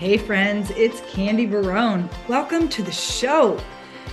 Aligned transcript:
Hey, 0.00 0.16
friends, 0.16 0.70
it's 0.76 1.02
Candy 1.12 1.44
Barone. 1.44 2.08
Welcome 2.26 2.70
to 2.70 2.82
the 2.82 2.90
show. 2.90 3.60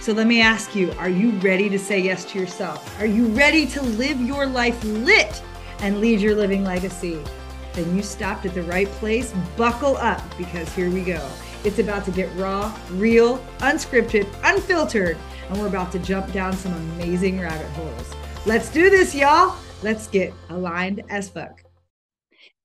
So, 0.02 0.12
let 0.12 0.28
me 0.28 0.42
ask 0.42 0.76
you 0.76 0.92
are 1.00 1.08
you 1.08 1.30
ready 1.40 1.70
to 1.70 1.80
say 1.80 1.98
yes 1.98 2.26
to 2.26 2.40
yourself? 2.40 3.00
Are 3.00 3.06
you 3.06 3.28
ready 3.28 3.66
to 3.68 3.82
live 3.82 4.20
your 4.20 4.46
life 4.46 4.84
lit 4.84 5.42
and 5.80 6.02
leave 6.02 6.22
your 6.22 6.36
living 6.36 6.66
legacy? 6.66 7.24
Then 7.72 7.96
you 7.96 8.04
stopped 8.04 8.46
at 8.46 8.54
the 8.54 8.64
right 8.64 8.90
place. 9.00 9.34
Buckle 9.56 9.96
up 9.96 10.22
because 10.38 10.68
here 10.76 10.90
we 10.90 11.04
go. 11.06 11.26
It's 11.64 11.80
about 11.80 12.04
to 12.04 12.12
get 12.12 12.36
raw, 12.36 12.78
real, 12.92 13.38
unscripted, 13.60 14.28
unfiltered, 14.44 15.18
and 15.48 15.58
we're 15.58 15.68
about 15.68 15.94
to 15.94 16.00
jump 16.00 16.34
down 16.34 16.52
some 16.52 16.74
amazing 16.74 17.40
rabbit 17.40 17.70
holes. 17.70 18.14
Let's 18.46 18.70
do 18.70 18.90
this, 18.90 19.16
y'all. 19.16 19.56
Let's 19.84 20.10
get 20.10 20.34
aligned 20.50 21.04
as 21.08 21.30
fuck. 21.30 21.64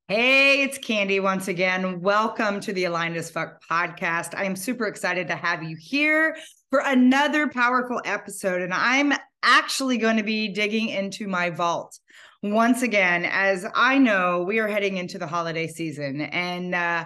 Hey, 0.09 0.63
it's 0.63 0.79
Candy 0.79 1.21
once 1.21 1.47
again. 1.47 2.01
Welcome 2.01 2.59
to 2.63 2.73
the 2.73 2.87
Aligned 2.87 3.17
as 3.17 3.31
Fuck 3.31 3.63
podcast. 3.71 4.35
I 4.35 4.45
am 4.45 4.57
super 4.57 4.87
excited 4.87 5.29
to 5.29 5.37
have 5.37 5.63
you 5.63 5.77
here 5.79 6.37
for 6.71 6.83
another 6.85 7.49
powerful 7.49 8.03
episode. 8.05 8.63
And 8.63 8.75
I'm 8.75 9.13
actually 9.45 9.99
going 9.99 10.17
to 10.17 10.25
be 10.25 10.49
digging 10.49 10.89
into 10.89 11.29
my 11.29 11.51
vault 11.51 12.01
once 12.43 12.83
again. 12.83 13.25
As 13.25 13.65
I 13.77 13.97
know, 13.99 14.43
we 14.43 14.59
are 14.59 14.67
heading 14.67 14.97
into 14.97 15.19
the 15.19 15.27
holiday 15.27 15.69
season 15.69 16.21
and, 16.21 16.75
uh, 16.75 17.05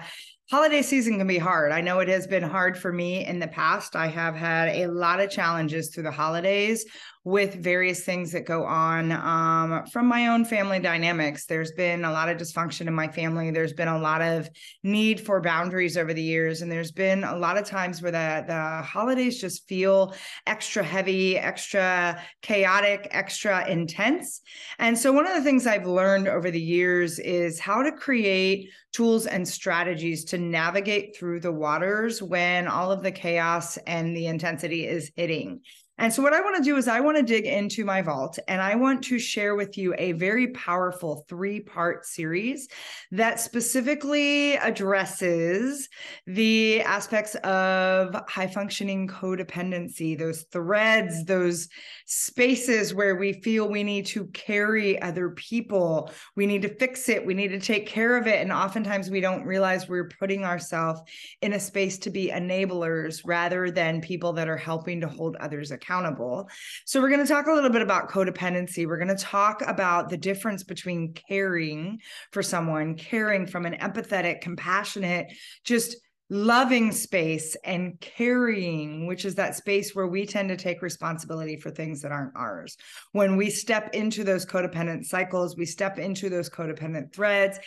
Holiday 0.49 0.83
season 0.83 1.19
can 1.19 1.27
be 1.27 1.39
hard. 1.39 1.73
I 1.73 1.81
know 1.81 1.99
it 1.99 2.07
has 2.07 2.29
been 2.29 2.45
hard 2.45 2.79
for 2.79 2.93
me 2.93 3.27
in 3.27 3.41
the 3.41 3.49
past. 3.49 3.97
I 3.97 4.07
have 4.07 4.37
had 4.37 4.69
a 4.69 4.87
lot 4.87 5.19
of 5.19 5.29
challenges 5.29 5.91
through 5.93 6.05
the 6.05 6.13
holidays 6.13 6.87
with 7.27 7.57
various 7.57 8.05
things 8.05 8.31
that 8.31 8.47
go 8.47 8.65
on 8.65 9.11
um, 9.11 9.85
from 9.87 10.07
my 10.07 10.29
own 10.29 10.45
family 10.45 10.79
dynamics. 10.79 11.45
There's 11.45 11.73
been 11.73 12.05
a 12.05 12.13
lot 12.13 12.29
of 12.29 12.37
dysfunction 12.37 12.87
in 12.87 12.95
my 12.95 13.09
family. 13.09 13.51
There's 13.51 13.73
been 13.73 13.89
a 13.89 13.99
lot 13.99 14.23
of 14.23 14.49
need 14.85 15.21
for 15.21 15.41
boundaries 15.41 15.97
over 15.97 16.15
the 16.15 16.23
years, 16.23 16.63
and 16.63 16.71
there's 16.71 16.93
been 16.93 17.25
a 17.25 17.37
lot 17.37 17.59
of 17.59 17.65
times 17.65 18.01
where 18.01 18.13
the 18.13 18.45
the 18.47 18.83
holidays 18.87 19.41
just 19.41 19.67
feel 19.67 20.15
extra 20.47 20.85
heavy, 20.85 21.37
extra 21.37 22.23
chaotic, 22.43 23.09
extra 23.11 23.69
intense. 23.69 24.41
And 24.79 24.97
so, 24.97 25.13
one 25.13 25.27
of 25.27 25.35
the 25.35 25.43
things 25.43 25.67
I've 25.67 25.85
learned 25.85 26.29
over 26.29 26.53
the 26.53 26.61
years 26.61 27.19
is 27.19 27.59
how 27.59 27.83
to 27.83 27.91
create 27.91 28.71
tools 28.93 29.27
and 29.27 29.47
strategies 29.49 30.27
to 30.27 30.39
navigate 30.39 31.17
through 31.17 31.41
the 31.41 31.51
waters 31.51 32.23
when 32.23 32.69
all 32.69 32.93
of 32.93 33.03
the 33.03 33.11
chaos 33.11 33.79
and 33.79 34.17
the 34.17 34.29
intensity 34.29 34.87
is 34.87 35.11
hitting. 35.17 35.61
And 35.99 36.13
so, 36.13 36.23
what 36.23 36.35
I 36.35 36.43
want 36.43 36.57
to 36.57 36.63
do 36.63 36.77
is, 36.77 36.89
I 36.89 37.01
want 37.01 37.17
to 37.17 37.23
dig 37.23 37.47
into 37.47 37.83
my 37.83 38.03
vault 38.03 38.39
and 38.49 38.61
I 38.61 38.75
want 38.75 39.03
to 39.05 39.19
share 39.19 39.55
with 39.55 39.79
you 39.79 39.95
a 39.97 40.13
very 40.13 40.49
powerful 40.49 41.25
three 41.27 41.61
part 41.61 42.05
series 42.05 42.69
that 43.13 43.41
specifically 43.41 44.57
addresses 44.57 45.89
the 46.27 46.83
aspects 46.83 47.35
of 47.37 48.15
high 48.29 48.47
functioning 48.47 49.09
codependency, 49.09 50.19
those 50.19 50.43
threads, 50.53 51.25
those 51.25 51.67
spaces 52.05 52.93
where 52.93 53.17
we 53.17 53.33
feel 53.33 53.67
we 53.67 53.83
need 53.83 54.05
to 54.07 54.27
carry 54.27 55.01
other 55.01 55.31
people, 55.31 56.11
we 56.37 56.47
need 56.47 56.61
to 56.61 56.77
fix 56.77 57.09
it, 57.09 57.25
we 57.25 57.33
need 57.33 57.49
to 57.49 57.61
take 57.61 57.87
care 57.87 58.19
of 58.19 58.27
it. 58.27 58.43
And 58.43 58.53
oftentimes, 58.53 59.09
we 59.09 59.21
don't 59.21 59.47
realize 59.47 59.89
we're 59.89 60.11
putting 60.21 60.45
ourselves 60.45 61.01
in 61.41 61.55
a 61.55 61.61
space 61.61 61.97
to 62.01 62.11
be 62.11 62.29
enablers 62.29 63.23
rather 63.25 63.71
than 63.71 64.03
people 64.03 64.35
that 64.35 64.47
are 64.47 64.59
helping 64.59 65.01
to 65.01 65.09
hold 65.09 65.37
others 65.37 65.71
accountable 65.71 65.86
accountable. 65.87 66.49
So, 66.85 67.01
we're 67.01 67.11
going 67.11 67.25
to 67.25 67.33
talk 67.33 67.47
a 67.47 67.53
little 67.53 67.71
bit 67.71 67.83
about 67.83 68.11
codependency. 68.11 68.87
We're 68.87 68.99
going 68.99 69.17
to 69.17 69.23
talk 69.23 69.63
about 69.67 70.09
the 70.09 70.17
difference 70.17 70.63
between 70.63 71.15
caring 71.15 72.01
for 72.33 72.43
someone, 72.43 72.97
caring 72.97 73.47
from 73.47 73.67
an 73.67 73.75
empathetic, 73.75 74.41
compassionate, 74.41 75.33
just 75.65 75.97
loving 76.29 76.91
space 76.91 77.57
and 77.65 78.01
carrying, 78.01 79.07
which 79.07 79.25
is 79.25 79.37
that 79.37 79.55
space 79.55 79.95
where 79.95 80.09
we 80.09 80.27
tend 80.27 80.49
to 80.49 80.57
take 80.57 80.83
responsibility 80.83 81.57
for 81.57 81.71
things 81.71 82.03
that 82.03 82.11
aren't 82.11 82.37
ours. 82.37 82.77
When 83.13 83.37
we 83.37 83.49
step 83.49 83.91
into 83.95 84.25
those 84.25 84.45
codependent 84.45 85.05
cycles, 85.05 85.57
we 85.57 85.67
step 85.67 85.99
into 85.99 86.29
those 86.29 86.51
codependent 86.51 87.13
threads, 87.13 87.59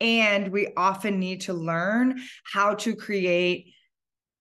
and 0.00 0.48
we 0.48 0.68
often 0.76 1.18
need 1.18 1.42
to 1.42 1.52
learn 1.52 2.20
how 2.50 2.74
to 2.74 2.94
create 2.96 3.74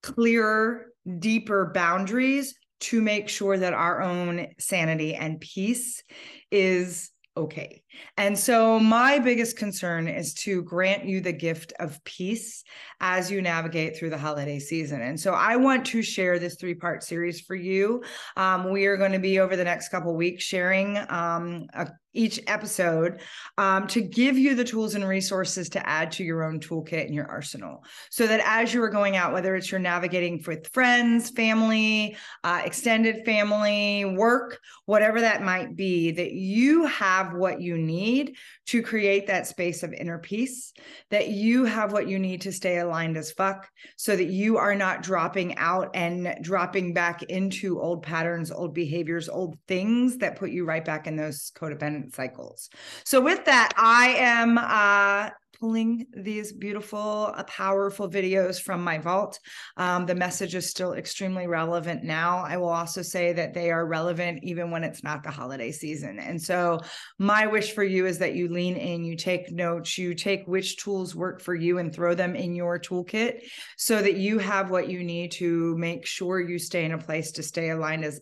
clearer, 0.02 0.88
deeper 1.20 1.72
boundaries 1.74 2.56
to 2.82 3.02
make 3.02 3.30
sure 3.30 3.58
that 3.58 3.74
our 3.74 4.02
own 4.02 4.48
sanity 4.60 5.16
and 5.16 5.40
peace 5.40 6.04
is 6.52 7.12
okay. 7.38 7.82
And 8.18 8.38
so, 8.38 8.80
my 8.80 9.20
biggest 9.20 9.58
concern 9.58 10.08
is 10.08 10.34
to 10.36 10.64
grant 10.64 11.06
you 11.06 11.22
the 11.22 11.34
gift 11.34 11.74
of 11.80 12.04
peace 12.04 12.64
as 13.00 13.30
you 13.30 13.42
navigate 13.42 13.98
through 13.98 14.10
the 14.10 14.18
holiday 14.18 14.60
season. 14.60 15.02
And 15.02 15.20
so, 15.20 15.34
I 15.34 15.56
want 15.56 15.86
to 15.88 16.02
share 16.02 16.40
this 16.40 16.56
three 16.56 16.76
part 16.76 17.04
series 17.04 17.42
for 17.42 17.56
you. 17.56 18.04
Um, 18.38 18.72
we 18.72 18.86
are 18.86 18.98
going 18.98 19.14
to 19.14 19.20
be 19.20 19.40
over 19.40 19.56
the 19.56 19.64
next 19.64 19.90
couple 19.90 20.16
weeks 20.16 20.44
sharing 20.44 20.98
um, 21.10 21.68
a 21.74 21.88
each 22.16 22.40
episode 22.48 23.20
um, 23.58 23.86
to 23.88 24.02
give 24.02 24.38
you 24.38 24.56
the 24.56 24.64
tools 24.64 24.96
and 24.96 25.08
resources 25.08 25.70
to 25.70 25.88
add 25.88 26.12
to 26.14 26.24
your 26.24 26.44
own 26.44 26.60
toolkit 26.60 27.06
and 27.06 27.14
your 27.14 27.28
arsenal 27.28 27.84
so 28.10 28.26
that 28.26 28.42
as 28.46 28.74
you 28.74 28.82
are 28.82 28.90
going 28.90 29.16
out 29.18 29.34
whether 29.34 29.56
it's 29.56 29.70
you're 29.70 29.80
navigating 29.80 30.42
with 30.48 30.68
friends 30.74 31.30
family 31.32 32.16
uh, 32.44 32.62
extended 32.64 33.24
family 33.26 34.06
work 34.06 34.60
whatever 34.86 35.22
that 35.22 35.44
might 35.44 35.76
be 35.76 36.12
that 36.12 36.32
you 36.32 36.86
have 36.86 37.34
what 37.34 37.62
you 37.62 37.78
need 37.86 38.36
to 38.68 38.82
create 38.82 39.28
that 39.28 39.48
space 39.48 39.84
of 39.84 39.94
inner 39.94 40.20
peace 40.20 40.74
that 41.12 41.30
you 41.30 41.66
have 41.66 41.92
what 41.92 42.08
you 42.08 42.20
need 42.20 42.42
to 42.42 42.52
stay 42.52 42.80
aligned 42.80 43.18
as 43.18 43.32
fuck 43.32 43.70
so 43.96 44.16
that 44.16 44.26
you 44.26 44.58
are 44.58 44.76
not 44.76 45.04
dropping 45.04 45.58
out 45.58 45.90
and 45.94 46.36
dropping 46.42 46.94
back 46.94 47.24
into 47.24 47.80
old 47.80 48.04
patterns 48.04 48.52
old 48.52 48.74
behaviors 48.74 49.30
old 49.30 49.58
things 49.68 50.18
that 50.18 50.38
put 50.38 50.52
you 50.52 50.66
right 50.66 50.86
back 50.86 51.08
in 51.08 51.16
those 51.16 51.52
codependent 51.56 52.14
cycles. 52.14 52.70
So, 53.04 53.22
with 53.22 53.46
that, 53.46 53.74
I 53.78 54.08
am 54.18 54.58
uh, 54.58 55.30
pulling 55.60 56.06
these 56.16 56.52
beautiful, 56.54 57.34
uh, 57.36 57.44
powerful 57.44 58.10
videos 58.10 58.62
from 58.62 58.84
my 58.84 58.98
vault. 58.98 59.40
Um, 59.78 60.06
the 60.06 60.16
message 60.16 60.56
is 60.56 60.70
still 60.70 60.94
extremely 60.94 61.48
relevant 61.48 62.04
now. 62.04 62.40
I 62.40 62.58
will 62.58 62.70
also 62.70 63.02
say 63.02 63.34
that 63.34 63.54
they 63.54 63.72
are 63.72 63.86
relevant 63.86 64.40
even 64.44 64.72
when 64.72 64.84
it's 64.84 65.04
not 65.04 65.24
the 65.24 65.32
holiday 65.32 65.72
season. 65.72 66.20
And 66.20 66.42
so, 66.42 66.82
my 67.20 67.48
wish 67.48 67.74
for 67.74 67.84
you 67.84 68.06
is 68.06 68.20
that 68.20 68.36
you 68.36 68.50
lean 68.50 68.76
in, 68.76 69.04
you 69.04 69.16
take 69.16 69.52
notes, 69.52 69.98
you 69.98 70.14
take 70.14 70.48
which 70.48 70.78
tools 70.78 71.16
work 71.16 71.42
for 71.42 71.56
you 71.56 71.78
and 71.78 71.94
throw 71.94 72.14
them 72.14 72.36
in 72.36 72.56
your 72.56 72.80
toolkit 72.80 73.42
so 73.78 74.02
that 74.02 74.16
you 74.16 74.40
have 74.40 74.70
what 74.70 74.90
you 74.90 75.04
need 75.04 75.32
to 75.34 75.78
make 75.78 76.06
sure 76.06 76.40
you 76.40 76.60
stay 76.60 76.86
in 76.86 76.92
a 76.92 76.98
place 76.98 77.32
to 77.34 77.44
stay 77.44 77.70
aligned 77.70 78.06
as 78.06 78.22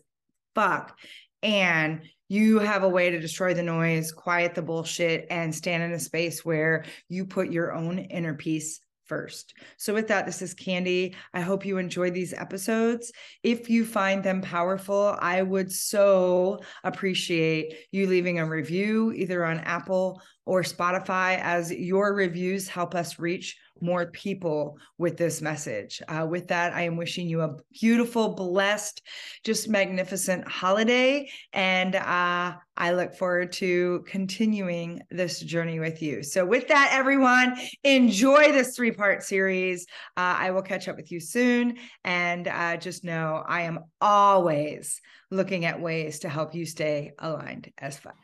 fuck 0.54 0.96
and 1.44 2.00
you 2.28 2.58
have 2.58 2.82
a 2.82 2.88
way 2.88 3.10
to 3.10 3.20
destroy 3.20 3.54
the 3.54 3.62
noise, 3.62 4.12
quiet 4.12 4.54
the 4.54 4.62
bullshit, 4.62 5.26
and 5.30 5.54
stand 5.54 5.82
in 5.82 5.92
a 5.92 5.98
space 5.98 6.44
where 6.44 6.84
you 7.08 7.26
put 7.26 7.50
your 7.50 7.72
own 7.72 7.98
inner 7.98 8.34
peace 8.34 8.80
first. 9.06 9.54
So, 9.76 9.94
with 9.94 10.08
that, 10.08 10.26
this 10.26 10.42
is 10.42 10.54
Candy. 10.54 11.14
I 11.32 11.40
hope 11.40 11.66
you 11.66 11.78
enjoy 11.78 12.10
these 12.10 12.32
episodes. 12.32 13.12
If 13.42 13.68
you 13.68 13.84
find 13.84 14.22
them 14.22 14.40
powerful, 14.40 15.16
I 15.20 15.42
would 15.42 15.70
so 15.70 16.60
appreciate 16.82 17.74
you 17.92 18.06
leaving 18.06 18.38
a 18.38 18.48
review 18.48 19.12
either 19.12 19.44
on 19.44 19.60
Apple 19.60 20.20
or 20.46 20.62
Spotify, 20.62 21.38
as 21.40 21.72
your 21.72 22.14
reviews 22.14 22.68
help 22.68 22.94
us 22.94 23.18
reach 23.18 23.56
more 23.80 24.06
people 24.06 24.78
with 24.98 25.16
this 25.16 25.42
message. 25.42 26.00
Uh, 26.08 26.26
with 26.28 26.48
that, 26.48 26.72
I 26.72 26.82
am 26.82 26.96
wishing 26.96 27.28
you 27.28 27.42
a 27.42 27.56
beautiful, 27.72 28.34
blessed, 28.34 29.02
just 29.42 29.68
magnificent 29.68 30.46
holiday. 30.48 31.28
And 31.52 31.96
uh, 31.96 32.54
I 32.76 32.92
look 32.92 33.14
forward 33.14 33.52
to 33.52 34.04
continuing 34.06 35.02
this 35.10 35.40
journey 35.40 35.80
with 35.80 36.02
you. 36.02 36.22
So, 36.22 36.44
with 36.44 36.68
that, 36.68 36.90
everyone, 36.92 37.56
enjoy 37.82 38.52
this 38.52 38.76
three 38.76 38.92
part 38.92 39.22
series. 39.22 39.86
Uh, 40.16 40.36
I 40.38 40.50
will 40.50 40.62
catch 40.62 40.88
up 40.88 40.96
with 40.96 41.12
you 41.12 41.20
soon. 41.20 41.76
And 42.04 42.48
uh, 42.48 42.76
just 42.76 43.04
know 43.04 43.44
I 43.46 43.62
am 43.62 43.80
always 44.00 45.00
looking 45.30 45.64
at 45.64 45.80
ways 45.80 46.20
to 46.20 46.28
help 46.28 46.54
you 46.54 46.64
stay 46.64 47.12
aligned 47.18 47.72
as 47.78 47.98
fuck. 47.98 48.16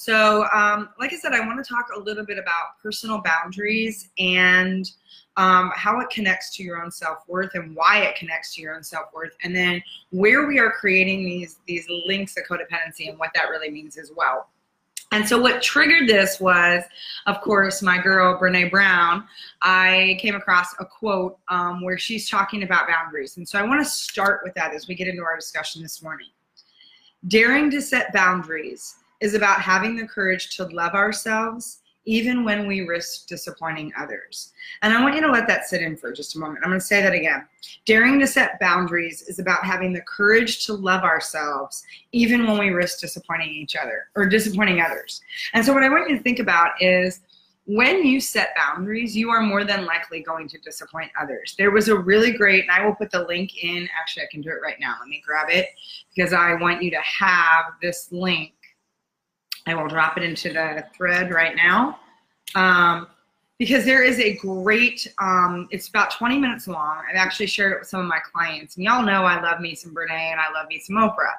So, 0.00 0.46
um, 0.54 0.90
like 1.00 1.12
I 1.12 1.16
said, 1.16 1.32
I 1.32 1.44
want 1.44 1.62
to 1.62 1.68
talk 1.68 1.86
a 1.92 1.98
little 1.98 2.24
bit 2.24 2.38
about 2.38 2.78
personal 2.80 3.20
boundaries 3.20 4.10
and 4.16 4.88
um, 5.36 5.72
how 5.74 5.98
it 5.98 6.08
connects 6.08 6.54
to 6.56 6.62
your 6.62 6.80
own 6.80 6.92
self 6.92 7.24
worth 7.26 7.50
and 7.54 7.74
why 7.74 8.02
it 8.02 8.14
connects 8.14 8.54
to 8.54 8.62
your 8.62 8.76
own 8.76 8.84
self 8.84 9.06
worth, 9.12 9.36
and 9.42 9.56
then 9.56 9.82
where 10.10 10.46
we 10.46 10.60
are 10.60 10.70
creating 10.70 11.24
these 11.24 11.56
these 11.66 11.84
links 12.06 12.36
of 12.36 12.44
codependency 12.44 13.08
and 13.08 13.18
what 13.18 13.30
that 13.34 13.50
really 13.50 13.70
means 13.70 13.98
as 13.98 14.12
well. 14.14 14.50
And 15.10 15.28
so, 15.28 15.36
what 15.36 15.62
triggered 15.62 16.08
this 16.08 16.38
was, 16.38 16.84
of 17.26 17.40
course, 17.40 17.82
my 17.82 18.00
girl 18.00 18.38
Brene 18.40 18.70
Brown. 18.70 19.24
I 19.62 20.16
came 20.20 20.36
across 20.36 20.76
a 20.78 20.84
quote 20.84 21.38
um, 21.48 21.82
where 21.82 21.98
she's 21.98 22.30
talking 22.30 22.62
about 22.62 22.86
boundaries, 22.86 23.36
and 23.36 23.48
so 23.48 23.58
I 23.58 23.62
want 23.62 23.84
to 23.84 23.90
start 23.90 24.42
with 24.44 24.54
that 24.54 24.72
as 24.72 24.86
we 24.86 24.94
get 24.94 25.08
into 25.08 25.24
our 25.24 25.34
discussion 25.34 25.82
this 25.82 26.04
morning. 26.04 26.28
Daring 27.26 27.68
to 27.72 27.82
set 27.82 28.12
boundaries 28.12 28.94
is 29.20 29.34
about 29.34 29.60
having 29.60 29.96
the 29.96 30.06
courage 30.06 30.56
to 30.56 30.64
love 30.64 30.94
ourselves 30.94 31.80
even 32.08 32.42
when 32.42 32.66
we 32.66 32.80
risk 32.80 33.26
disappointing 33.26 33.92
others. 33.98 34.54
And 34.80 34.94
I 34.94 35.02
want 35.02 35.14
you 35.14 35.20
to 35.20 35.30
let 35.30 35.46
that 35.48 35.66
sit 35.66 35.82
in 35.82 35.94
for 35.94 36.10
just 36.10 36.36
a 36.36 36.38
moment. 36.38 36.60
I'm 36.64 36.70
going 36.70 36.80
to 36.80 36.86
say 36.86 37.02
that 37.02 37.12
again. 37.12 37.46
Daring 37.84 38.18
to 38.20 38.26
set 38.26 38.58
boundaries 38.60 39.20
is 39.22 39.38
about 39.38 39.62
having 39.62 39.92
the 39.92 40.00
courage 40.00 40.64
to 40.64 40.72
love 40.72 41.02
ourselves, 41.02 41.84
even 42.12 42.46
when 42.46 42.58
we 42.58 42.70
risk 42.70 43.00
disappointing 43.00 43.50
each 43.50 43.76
other 43.76 44.06
or 44.16 44.24
disappointing 44.24 44.80
others. 44.80 45.20
And 45.52 45.62
so, 45.62 45.74
what 45.74 45.82
I 45.82 45.90
want 45.90 46.08
you 46.08 46.16
to 46.16 46.22
think 46.22 46.38
about 46.38 46.80
is 46.80 47.20
when 47.66 48.02
you 48.02 48.18
set 48.18 48.56
boundaries, 48.56 49.14
you 49.14 49.28
are 49.28 49.42
more 49.42 49.62
than 49.62 49.84
likely 49.84 50.22
going 50.22 50.48
to 50.48 50.58
disappoint 50.60 51.10
others. 51.20 51.54
There 51.58 51.70
was 51.70 51.88
a 51.88 51.98
really 51.98 52.32
great, 52.32 52.62
and 52.62 52.70
I 52.70 52.82
will 52.82 52.94
put 52.94 53.10
the 53.10 53.24
link 53.24 53.62
in. 53.62 53.86
Actually, 54.00 54.22
I 54.22 54.28
can 54.30 54.40
do 54.40 54.48
it 54.48 54.62
right 54.62 54.80
now. 54.80 54.96
Let 54.98 55.08
me 55.10 55.22
grab 55.26 55.50
it 55.50 55.68
because 56.16 56.32
I 56.32 56.54
want 56.54 56.82
you 56.82 56.90
to 56.90 57.00
have 57.00 57.74
this 57.82 58.08
link. 58.10 58.54
I 59.66 59.74
will 59.74 59.88
drop 59.88 60.16
it 60.16 60.22
into 60.22 60.52
the 60.52 60.84
thread 60.96 61.32
right 61.32 61.56
now. 61.56 61.98
Um, 62.54 63.08
because 63.58 63.84
there 63.84 64.04
is 64.04 64.20
a 64.20 64.36
great 64.36 65.12
um, 65.18 65.68
it's 65.70 65.88
about 65.88 66.12
20 66.12 66.38
minutes 66.38 66.68
long. 66.68 67.02
I've 67.10 67.16
actually 67.16 67.48
shared 67.48 67.72
it 67.72 67.80
with 67.80 67.88
some 67.88 68.00
of 68.00 68.06
my 68.06 68.20
clients 68.32 68.76
and 68.76 68.84
y'all 68.84 69.04
know 69.04 69.24
i 69.24 69.40
love 69.42 69.60
me 69.60 69.74
some 69.74 69.94
brene 69.94 70.10
and 70.10 70.40
i 70.40 70.50
love 70.52 70.68
me 70.68 70.78
some 70.78 70.96
oprah. 70.96 71.34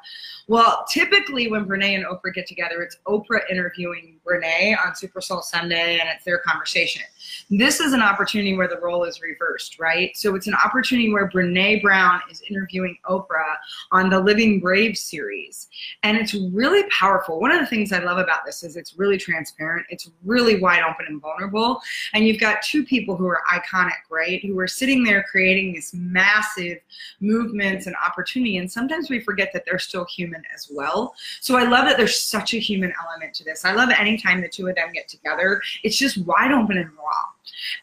Well 0.47 0.85
typically 0.89 1.49
when 1.49 1.65
brene 1.65 1.95
and 1.95 2.05
oprah 2.05 2.33
get 2.33 2.45
together 2.45 2.81
it's 2.81 2.97
oprah 3.07 3.49
interviewing 3.49 4.19
brene 4.27 4.75
on 4.85 4.95
super 4.95 5.21
soul 5.21 5.41
sunday 5.41 5.99
and 5.99 6.09
it's 6.09 6.25
their 6.25 6.39
conversation 6.39 7.03
this 7.49 7.79
is 7.79 7.93
an 7.93 8.01
opportunity 8.01 8.55
where 8.55 8.67
the 8.67 8.79
role 8.79 9.03
is 9.03 9.21
reversed 9.21 9.79
right 9.79 10.15
so 10.15 10.35
it's 10.35 10.47
an 10.47 10.55
opportunity 10.55 11.11
where 11.11 11.29
brene 11.29 11.81
brown 11.81 12.19
is 12.29 12.41
interviewing 12.49 12.97
oprah 13.09 13.55
on 13.91 14.09
the 14.09 14.19
living 14.19 14.59
brave 14.59 14.97
series 14.97 15.67
and 16.03 16.17
it's 16.17 16.33
really 16.51 16.83
powerful 16.89 17.39
one 17.39 17.51
of 17.51 17.59
the 17.59 17.65
things 17.65 17.91
i 17.91 17.99
love 17.99 18.17
about 18.17 18.45
this 18.45 18.63
is 18.63 18.75
it's 18.75 18.97
really 18.97 19.17
transparent 19.17 19.85
it's 19.89 20.09
really 20.23 20.59
wide 20.59 20.83
open 20.83 21.05
and 21.07 21.21
vulnerable 21.21 21.81
and 22.13 22.25
you've 22.25 22.39
got 22.39 22.61
two 22.61 22.83
people 22.85 23.15
who 23.15 23.27
are 23.27 23.41
iconic, 23.51 23.91
right? 24.09 24.43
Who 24.43 24.59
are 24.59 24.67
sitting 24.67 25.03
there 25.03 25.23
creating 25.23 25.73
this 25.73 25.93
massive 25.93 26.79
movements 27.19 27.87
and 27.87 27.95
opportunity. 28.05 28.57
And 28.57 28.71
sometimes 28.71 29.09
we 29.09 29.19
forget 29.19 29.51
that 29.53 29.63
they're 29.65 29.79
still 29.79 30.05
human 30.05 30.43
as 30.53 30.69
well. 30.71 31.13
So 31.41 31.57
I 31.57 31.63
love 31.63 31.85
that 31.85 31.97
there's 31.97 32.19
such 32.19 32.53
a 32.53 32.59
human 32.59 32.93
element 33.03 33.33
to 33.35 33.43
this. 33.43 33.65
I 33.65 33.73
love 33.73 33.89
anytime 33.89 34.41
the 34.41 34.49
two 34.49 34.67
of 34.67 34.75
them 34.75 34.91
get 34.93 35.07
together, 35.07 35.61
it's 35.83 35.97
just 35.97 36.17
wide 36.19 36.51
open 36.51 36.77
and 36.77 36.89
raw. 36.91 37.23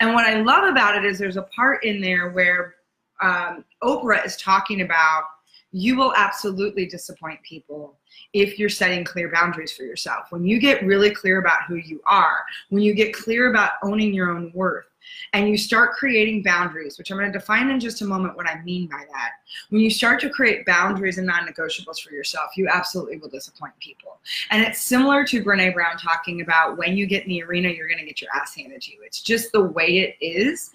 And 0.01 0.15
what 0.15 0.27
I 0.27 0.41
love 0.41 0.65
about 0.65 0.97
it 0.97 1.05
is 1.05 1.19
there's 1.19 1.37
a 1.37 1.43
part 1.43 1.85
in 1.85 2.01
there 2.01 2.31
where 2.31 2.77
um, 3.21 3.65
Oprah 3.83 4.25
is 4.25 4.37
talking 4.37 4.83
about 4.83 5.25
you 5.73 5.97
will 5.97 6.15
absolutely 6.17 6.87
disappoint 6.87 7.43
people 7.43 7.99
if 8.33 8.59
you're 8.59 8.69
setting 8.69 9.05
clear 9.05 9.31
boundaries 9.31 9.73
for 9.73 9.83
yourself. 9.83 10.27
When 10.31 10.45
you 10.45 10.59
get 10.59 10.85
really 10.87 11.11
clear 11.11 11.39
about 11.39 11.65
who 11.69 11.77
you 11.77 12.01
are, 12.07 12.39
when 12.71 12.83
you 12.83 12.95
get 12.95 13.13
clear 13.13 13.51
about 13.51 13.73
owning 13.83 14.15
your 14.15 14.31
own 14.31 14.51
worth, 14.55 14.87
and 15.33 15.49
you 15.49 15.57
start 15.57 15.93
creating 15.93 16.43
boundaries, 16.43 16.99
which 16.99 17.11
I'm 17.11 17.19
going 17.19 17.31
to 17.33 17.39
define 17.39 17.71
in 17.71 17.81
just 17.81 18.03
a 18.03 18.05
moment 18.05 18.37
what 18.37 18.47
I 18.47 18.63
mean 18.63 18.87
by 18.87 19.05
that. 19.13 19.33
When 19.71 19.81
you 19.81 19.91
start 19.91 20.21
to 20.21 20.31
create 20.31 20.67
boundaries 20.67 21.19
and 21.19 21.27
non 21.27 21.47
negotiables 21.47 22.01
for 22.01 22.13
yourself, 22.13 22.57
you 22.57 22.69
absolutely 22.69 23.19
will 23.19 23.29
disappoint 23.29 23.73
people. 23.79 24.19
And 24.51 24.63
it's 24.63 24.81
similar 24.81 25.25
to 25.25 25.45
Brene 25.45 25.75
Brown 25.75 25.97
talking 25.99 26.41
about 26.41 26.77
when 26.79 26.97
you 26.97 27.07
get 27.07 27.25
in 27.25 27.29
the 27.29 27.43
arena, 27.43 27.69
you're 27.69 27.89
going 27.89 27.99
to 28.01 28.07
get 28.07 28.21
your 28.21 28.31
ass 28.35 28.55
handed 28.55 28.83
to 28.83 28.93
you. 28.93 28.99
It's 29.05 29.21
just 29.21 29.53
the 29.53 29.63
way 29.63 29.99
it 29.99 30.17
is. 30.21 30.71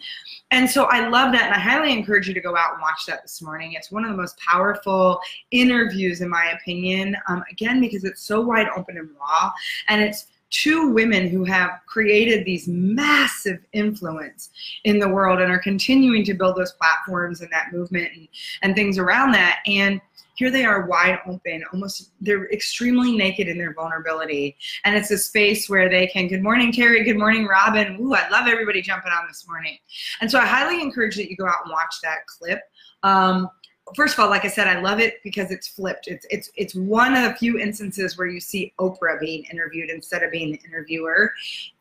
And 0.52 0.70
so 0.70 0.86
I 0.86 1.08
love 1.08 1.32
that. 1.34 1.46
And 1.46 1.54
I 1.54 1.60
highly 1.60 1.92
encourage 1.94 2.28
you 2.28 2.34
to 2.34 2.42
go 2.42 2.56
out 2.56 2.74
and 2.74 2.82
watch 2.82 3.06
that 3.08 3.22
this 3.22 3.42
morning. 3.42 3.74
It's 3.74 3.92
one 3.92 4.04
of 4.04 4.12
the 4.12 4.18
most 4.18 4.38
powerful 4.38 5.20
interviews, 5.52 6.22
in 6.22 6.30
my 6.30 6.52
opinion, 6.52 7.16
um, 7.28 7.44
again, 7.52 7.80
because 7.80 8.04
it's 8.04 8.22
so 8.22 8.42
wide 8.42 8.68
open 8.76 8.98
and 8.98 9.10
raw. 9.20 9.52
And 9.88 10.02
it's 10.02 10.28
two 10.52 10.90
women 10.90 11.30
who 11.30 11.44
have 11.46 11.80
created 11.88 12.46
these 12.46 12.68
massive 12.68 13.60
influence 13.74 14.52
in 14.84 15.00
the 15.00 15.10
world 15.10 15.42
and 15.42 15.52
are 15.52 15.60
continuing 15.60 16.24
to 16.26 16.34
build 16.34 16.58
those 16.58 16.74
platforms 16.74 17.42
and 17.42 17.50
that 17.52 17.74
movement 17.74 18.10
and, 18.14 18.28
and 18.62 18.76
things 18.76 18.98
around 18.98 19.32
that. 19.32 19.60
And 19.66 20.00
here 20.36 20.52
they 20.52 20.66
are 20.66 20.88
wide 20.88 21.20
open, 21.28 21.64
almost 21.72 22.12
they're 22.20 22.50
extremely 22.52 23.16
naked 23.16 23.48
in 23.48 23.58
their 23.58 23.74
vulnerability. 23.74 24.58
And 24.84 24.96
it's 24.96 25.12
a 25.12 25.18
space 25.18 25.70
where 25.70 25.90
they 25.90 26.08
can, 26.08 26.28
good 26.28 26.44
morning, 26.44 26.72
Terry, 26.72 27.04
good 27.04 27.18
morning, 27.18 27.46
Robin. 27.46 27.98
Ooh, 28.02 28.14
I 28.14 28.28
love 28.30 28.48
everybody 28.48 28.82
jumping 28.82 29.12
on 29.12 29.28
this 29.28 29.48
morning. 29.48 29.78
And 30.20 30.30
so 30.30 30.40
I 30.40 30.46
highly 30.46 30.82
encourage 30.82 31.16
that 31.16 31.30
you 31.30 31.38
go 31.38 31.48
out 31.48 31.64
and 31.64 31.72
watch 31.72 31.96
that 32.04 32.26
clip. 32.28 32.60
Um, 33.04 33.50
first 33.96 34.14
of 34.14 34.20
all, 34.20 34.30
like 34.30 34.46
I 34.46 34.48
said, 34.48 34.68
I 34.68 34.80
love 34.80 35.00
it 35.00 35.22
because 35.24 35.52
it's 35.52 35.68
flipped. 35.68 36.08
It's 36.08 36.26
it's 36.30 36.52
it's 36.56 36.76
one 36.76 37.16
of 37.16 37.24
the 37.24 37.36
few 37.36 37.60
instances 37.60 38.18
where 38.18 38.28
you 38.28 38.40
see 38.40 38.74
Oprah 38.80 39.20
being 39.20 39.46
interviewed 39.52 39.90
instead 39.90 40.24
of 40.24 40.32
being 40.32 40.52
the 40.52 40.60
interviewer, 40.66 41.34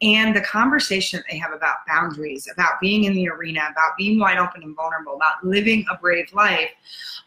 and 0.02 0.34
the 0.34 0.40
conversation 0.40 1.18
that 1.18 1.26
they 1.30 1.38
have 1.38 1.52
about 1.52 1.76
boundaries, 1.86 2.48
about 2.52 2.80
being 2.80 3.04
in 3.04 3.14
the 3.14 3.28
arena, 3.28 3.60
about 3.70 3.96
being 3.96 4.18
wide 4.18 4.38
open 4.38 4.62
and 4.62 4.74
vulnerable, 4.74 5.14
about 5.14 5.44
living 5.44 5.84
a 5.90 5.96
brave 5.96 6.32
life, 6.34 6.70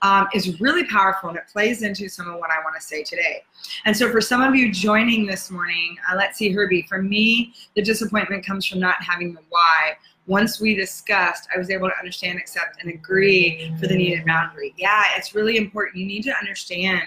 um, 0.02 0.28
is 0.34 0.60
really 0.60 0.86
powerful, 0.86 1.30
and 1.30 1.38
it 1.38 1.46
plays 1.52 1.82
into 1.82 2.10
some 2.10 2.30
of 2.30 2.40
what 2.40 2.52
I 2.52 2.64
want 2.64 2.76
to 2.76 2.82
say 2.82 3.04
today. 3.04 3.44
And 3.86 3.96
so, 3.96 4.12
for 4.12 4.22
some 4.22 4.42
of 4.42 4.56
you 4.56 4.72
joining 4.72 5.26
this 5.26 5.50
morning, 5.50 5.96
uh, 6.12 6.16
let's 6.16 6.38
see, 6.38 6.52
Herbie. 6.52 6.86
For 6.90 7.02
me, 7.02 7.54
the 7.76 7.82
disappointment 7.82 8.46
comes 8.46 8.66
from 8.66 8.80
not 8.80 9.02
having 9.02 9.34
the 9.34 9.42
why 9.50 9.94
once 10.26 10.60
we 10.60 10.76
discussed, 10.76 11.48
I 11.54 11.58
was 11.58 11.70
able 11.70 11.90
to 11.90 11.98
understand, 11.98 12.40
accept, 12.40 12.82
and 12.82 12.90
agree 12.90 13.74
for 13.80 13.88
the 13.88 13.96
needed 13.96 14.26
boundary. 14.26 14.74
Yeah, 14.78 15.04
it's 15.16 15.36
really 15.36 15.58
important. 15.58 15.98
You 15.98 16.06
need 16.06 16.24
to 16.24 16.36
understand 16.38 17.04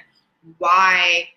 why 0.58 1.28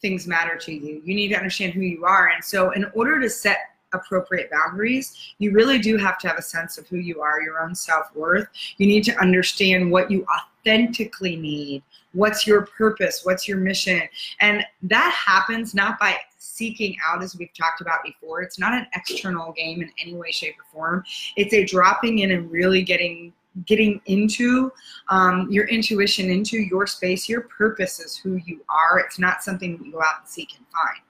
things 0.00 0.26
matter 0.26 0.56
to 0.56 0.72
you. 0.72 1.02
You 1.04 1.14
need 1.14 1.28
to 1.28 1.36
understand 1.36 1.72
who 1.72 1.80
you 1.80 2.04
are. 2.04 2.28
And 2.28 2.44
so, 2.44 2.70
in 2.70 2.86
order 2.94 3.20
to 3.20 3.28
set 3.28 3.58
appropriate 3.92 4.50
boundaries, 4.50 5.14
you 5.38 5.52
really 5.52 5.78
do 5.78 5.96
have 5.96 6.18
to 6.18 6.28
have 6.28 6.38
a 6.38 6.42
sense 6.42 6.78
of 6.78 6.86
who 6.88 6.98
you 6.98 7.20
are, 7.20 7.40
your 7.40 7.60
own 7.60 7.74
self 7.74 8.14
worth. 8.14 8.48
You 8.78 8.86
need 8.86 9.04
to 9.04 9.16
understand 9.18 9.90
what 9.90 10.10
you 10.10 10.26
authentically 10.66 11.36
need. 11.36 11.82
What's 12.12 12.46
your 12.46 12.66
purpose? 12.66 13.22
What's 13.24 13.46
your 13.46 13.58
mission? 13.58 14.02
And 14.40 14.64
that 14.82 15.12
happens 15.12 15.74
not 15.74 15.98
by 15.98 16.16
seeking 16.46 16.96
out, 17.04 17.22
as 17.22 17.36
we've 17.36 17.52
talked 17.54 17.80
about 17.80 18.04
before. 18.04 18.42
It's 18.42 18.58
not 18.58 18.72
an 18.72 18.86
external 18.94 19.52
game 19.52 19.82
in 19.82 19.90
any 20.00 20.14
way, 20.14 20.30
shape, 20.30 20.54
or 20.58 20.64
form. 20.72 21.04
It's 21.36 21.52
a 21.52 21.64
dropping 21.64 22.20
in 22.20 22.30
and 22.30 22.50
really 22.50 22.82
getting 22.82 23.32
getting 23.64 24.00
into 24.04 24.70
um, 25.08 25.50
your 25.50 25.66
intuition, 25.68 26.30
into 26.30 26.58
your 26.58 26.86
space. 26.86 27.28
Your 27.28 27.42
purpose 27.42 27.98
is 28.00 28.16
who 28.16 28.38
you 28.44 28.60
are. 28.68 28.98
It's 28.98 29.18
not 29.18 29.42
something 29.42 29.78
that 29.78 29.86
you 29.86 29.92
go 29.92 30.00
out 30.00 30.20
and 30.20 30.28
seek 30.28 30.50
and 30.56 30.66
find. 30.66 31.00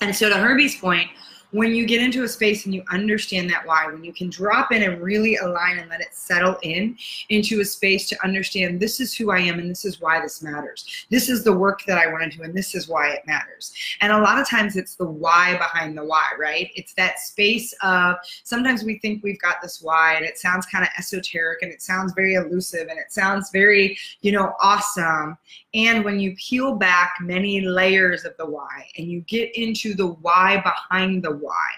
And 0.00 0.14
so, 0.14 0.28
to 0.28 0.36
Herbie's 0.36 0.76
point, 0.76 1.10
when 1.50 1.74
you 1.74 1.86
get 1.86 2.02
into 2.02 2.24
a 2.24 2.28
space 2.28 2.66
and 2.66 2.74
you 2.74 2.82
understand 2.90 3.48
that 3.50 3.66
why, 3.66 3.86
when 3.86 4.04
you 4.04 4.12
can 4.12 4.28
drop 4.28 4.70
in 4.70 4.82
and 4.82 5.02
really 5.02 5.36
align 5.36 5.78
and 5.78 5.88
let 5.88 6.00
it 6.00 6.14
settle 6.14 6.58
in 6.62 6.96
into 7.30 7.60
a 7.60 7.64
space 7.64 8.06
to 8.08 8.24
understand 8.24 8.78
this 8.78 9.00
is 9.00 9.14
who 9.14 9.30
I 9.30 9.38
am 9.38 9.58
and 9.58 9.70
this 9.70 9.84
is 9.84 10.00
why 10.00 10.20
this 10.20 10.42
matters. 10.42 11.06
This 11.10 11.28
is 11.28 11.44
the 11.44 11.52
work 11.52 11.84
that 11.86 11.96
I 11.96 12.06
want 12.12 12.30
to 12.30 12.36
do 12.36 12.44
and 12.44 12.54
this 12.54 12.74
is 12.74 12.88
why 12.88 13.10
it 13.10 13.26
matters. 13.26 13.72
And 14.00 14.12
a 14.12 14.20
lot 14.20 14.38
of 14.38 14.48
times 14.48 14.76
it's 14.76 14.94
the 14.96 15.08
why 15.08 15.56
behind 15.56 15.96
the 15.96 16.04
why, 16.04 16.26
right? 16.38 16.70
It's 16.74 16.92
that 16.94 17.18
space 17.18 17.74
of 17.82 18.16
sometimes 18.44 18.84
we 18.84 18.98
think 18.98 19.22
we've 19.22 19.40
got 19.40 19.62
this 19.62 19.80
why 19.80 20.14
and 20.14 20.26
it 20.26 20.38
sounds 20.38 20.66
kind 20.66 20.84
of 20.84 20.90
esoteric 20.98 21.62
and 21.62 21.72
it 21.72 21.80
sounds 21.80 22.12
very 22.12 22.34
elusive 22.34 22.88
and 22.88 22.98
it 22.98 23.10
sounds 23.10 23.50
very, 23.50 23.96
you 24.20 24.32
know, 24.32 24.52
awesome. 24.60 25.38
And 25.72 26.04
when 26.04 26.20
you 26.20 26.36
peel 26.36 26.76
back 26.76 27.14
many 27.20 27.60
layers 27.62 28.24
of 28.24 28.36
the 28.36 28.46
why 28.46 28.86
and 28.98 29.06
you 29.06 29.20
get 29.22 29.56
into 29.56 29.94
the 29.94 30.08
why 30.08 30.62
behind 30.62 31.22
the 31.22 31.37
why. 31.38 31.68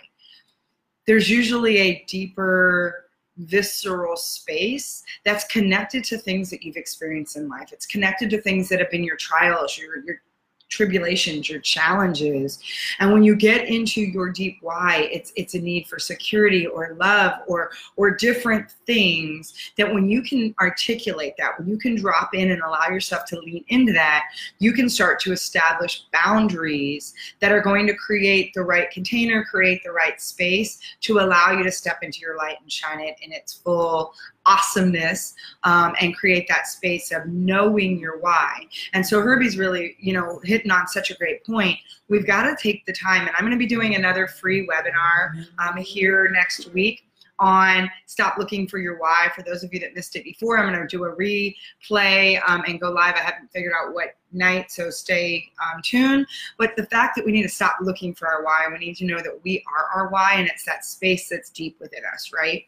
There's 1.06 1.30
usually 1.30 1.78
a 1.78 2.04
deeper 2.06 3.06
visceral 3.38 4.16
space 4.16 5.02
that's 5.24 5.44
connected 5.44 6.04
to 6.04 6.18
things 6.18 6.50
that 6.50 6.62
you've 6.62 6.76
experienced 6.76 7.36
in 7.36 7.48
life. 7.48 7.70
It's 7.72 7.86
connected 7.86 8.30
to 8.30 8.40
things 8.40 8.68
that 8.68 8.80
have 8.80 8.90
been 8.90 9.04
your 9.04 9.16
trials, 9.16 9.78
your, 9.78 10.04
your 10.04 10.22
tribulations, 10.70 11.50
your 11.50 11.60
challenges. 11.60 12.60
And 13.00 13.12
when 13.12 13.22
you 13.22 13.36
get 13.36 13.68
into 13.68 14.00
your 14.00 14.30
deep 14.30 14.58
why, 14.62 15.08
it's 15.12 15.32
it's 15.36 15.54
a 15.54 15.60
need 15.60 15.86
for 15.86 15.98
security 15.98 16.66
or 16.66 16.96
love 16.98 17.34
or 17.46 17.72
or 17.96 18.12
different 18.12 18.70
things 18.86 19.52
that 19.76 19.92
when 19.92 20.08
you 20.08 20.22
can 20.22 20.54
articulate 20.60 21.34
that, 21.38 21.58
when 21.58 21.68
you 21.68 21.76
can 21.76 21.96
drop 21.96 22.34
in 22.34 22.52
and 22.52 22.62
allow 22.62 22.88
yourself 22.88 23.24
to 23.26 23.38
lean 23.40 23.64
into 23.68 23.92
that, 23.92 24.24
you 24.60 24.72
can 24.72 24.88
start 24.88 25.20
to 25.20 25.32
establish 25.32 26.06
boundaries 26.12 27.14
that 27.40 27.52
are 27.52 27.60
going 27.60 27.86
to 27.86 27.94
create 27.94 28.54
the 28.54 28.62
right 28.62 28.90
container, 28.90 29.44
create 29.44 29.82
the 29.84 29.92
right 29.92 30.20
space 30.20 30.78
to 31.00 31.18
allow 31.18 31.50
you 31.50 31.64
to 31.64 31.72
step 31.72 31.98
into 32.02 32.20
your 32.20 32.36
light 32.36 32.56
and 32.62 32.70
shine 32.70 33.00
it 33.00 33.16
in 33.22 33.32
its 33.32 33.52
full 33.52 34.14
awesomeness 34.46 35.34
um, 35.64 35.94
and 36.00 36.16
create 36.16 36.48
that 36.48 36.66
space 36.66 37.12
of 37.12 37.26
knowing 37.26 37.98
your 37.98 38.18
why. 38.20 38.66
And 38.92 39.06
so 39.06 39.20
Herbie's 39.20 39.58
really, 39.58 39.96
you 40.00 40.12
know, 40.12 40.40
hitting 40.44 40.70
on 40.70 40.86
such 40.88 41.10
a 41.10 41.14
great 41.14 41.44
point. 41.44 41.78
We've 42.08 42.26
got 42.26 42.42
to 42.42 42.56
take 42.60 42.84
the 42.86 42.92
time, 42.92 43.26
and 43.26 43.30
I'm 43.36 43.42
going 43.44 43.52
to 43.52 43.58
be 43.58 43.66
doing 43.66 43.94
another 43.94 44.26
free 44.26 44.66
webinar 44.66 45.46
um, 45.58 45.76
here 45.76 46.28
next 46.32 46.72
week 46.72 47.02
on 47.40 47.90
Stop 48.06 48.36
Looking 48.38 48.68
for 48.68 48.78
Your 48.78 48.98
Why. 48.98 49.28
For 49.34 49.42
those 49.42 49.64
of 49.64 49.72
you 49.72 49.80
that 49.80 49.94
missed 49.94 50.14
it 50.14 50.24
before, 50.24 50.58
I'm 50.58 50.72
going 50.72 50.86
to 50.86 50.96
do 50.96 51.04
a 51.04 51.16
replay 51.16 52.40
um, 52.46 52.62
and 52.66 52.80
go 52.80 52.90
live. 52.90 53.14
I 53.14 53.20
haven't 53.20 53.50
figured 53.50 53.72
out 53.80 53.94
what 53.94 54.16
night, 54.30 54.70
so 54.70 54.90
stay 54.90 55.50
um, 55.64 55.80
tuned. 55.82 56.26
But 56.58 56.76
the 56.76 56.86
fact 56.86 57.16
that 57.16 57.24
we 57.24 57.32
need 57.32 57.42
to 57.42 57.48
stop 57.48 57.76
looking 57.80 58.14
for 58.14 58.28
our 58.28 58.44
why, 58.44 58.66
we 58.70 58.78
need 58.78 58.96
to 58.96 59.06
know 59.06 59.18
that 59.18 59.40
we 59.42 59.64
are 59.74 60.02
our 60.02 60.10
why, 60.10 60.34
and 60.34 60.48
it's 60.48 60.64
that 60.66 60.84
space 60.84 61.28
that's 61.28 61.50
deep 61.50 61.78
within 61.80 62.02
us, 62.12 62.30
right? 62.32 62.64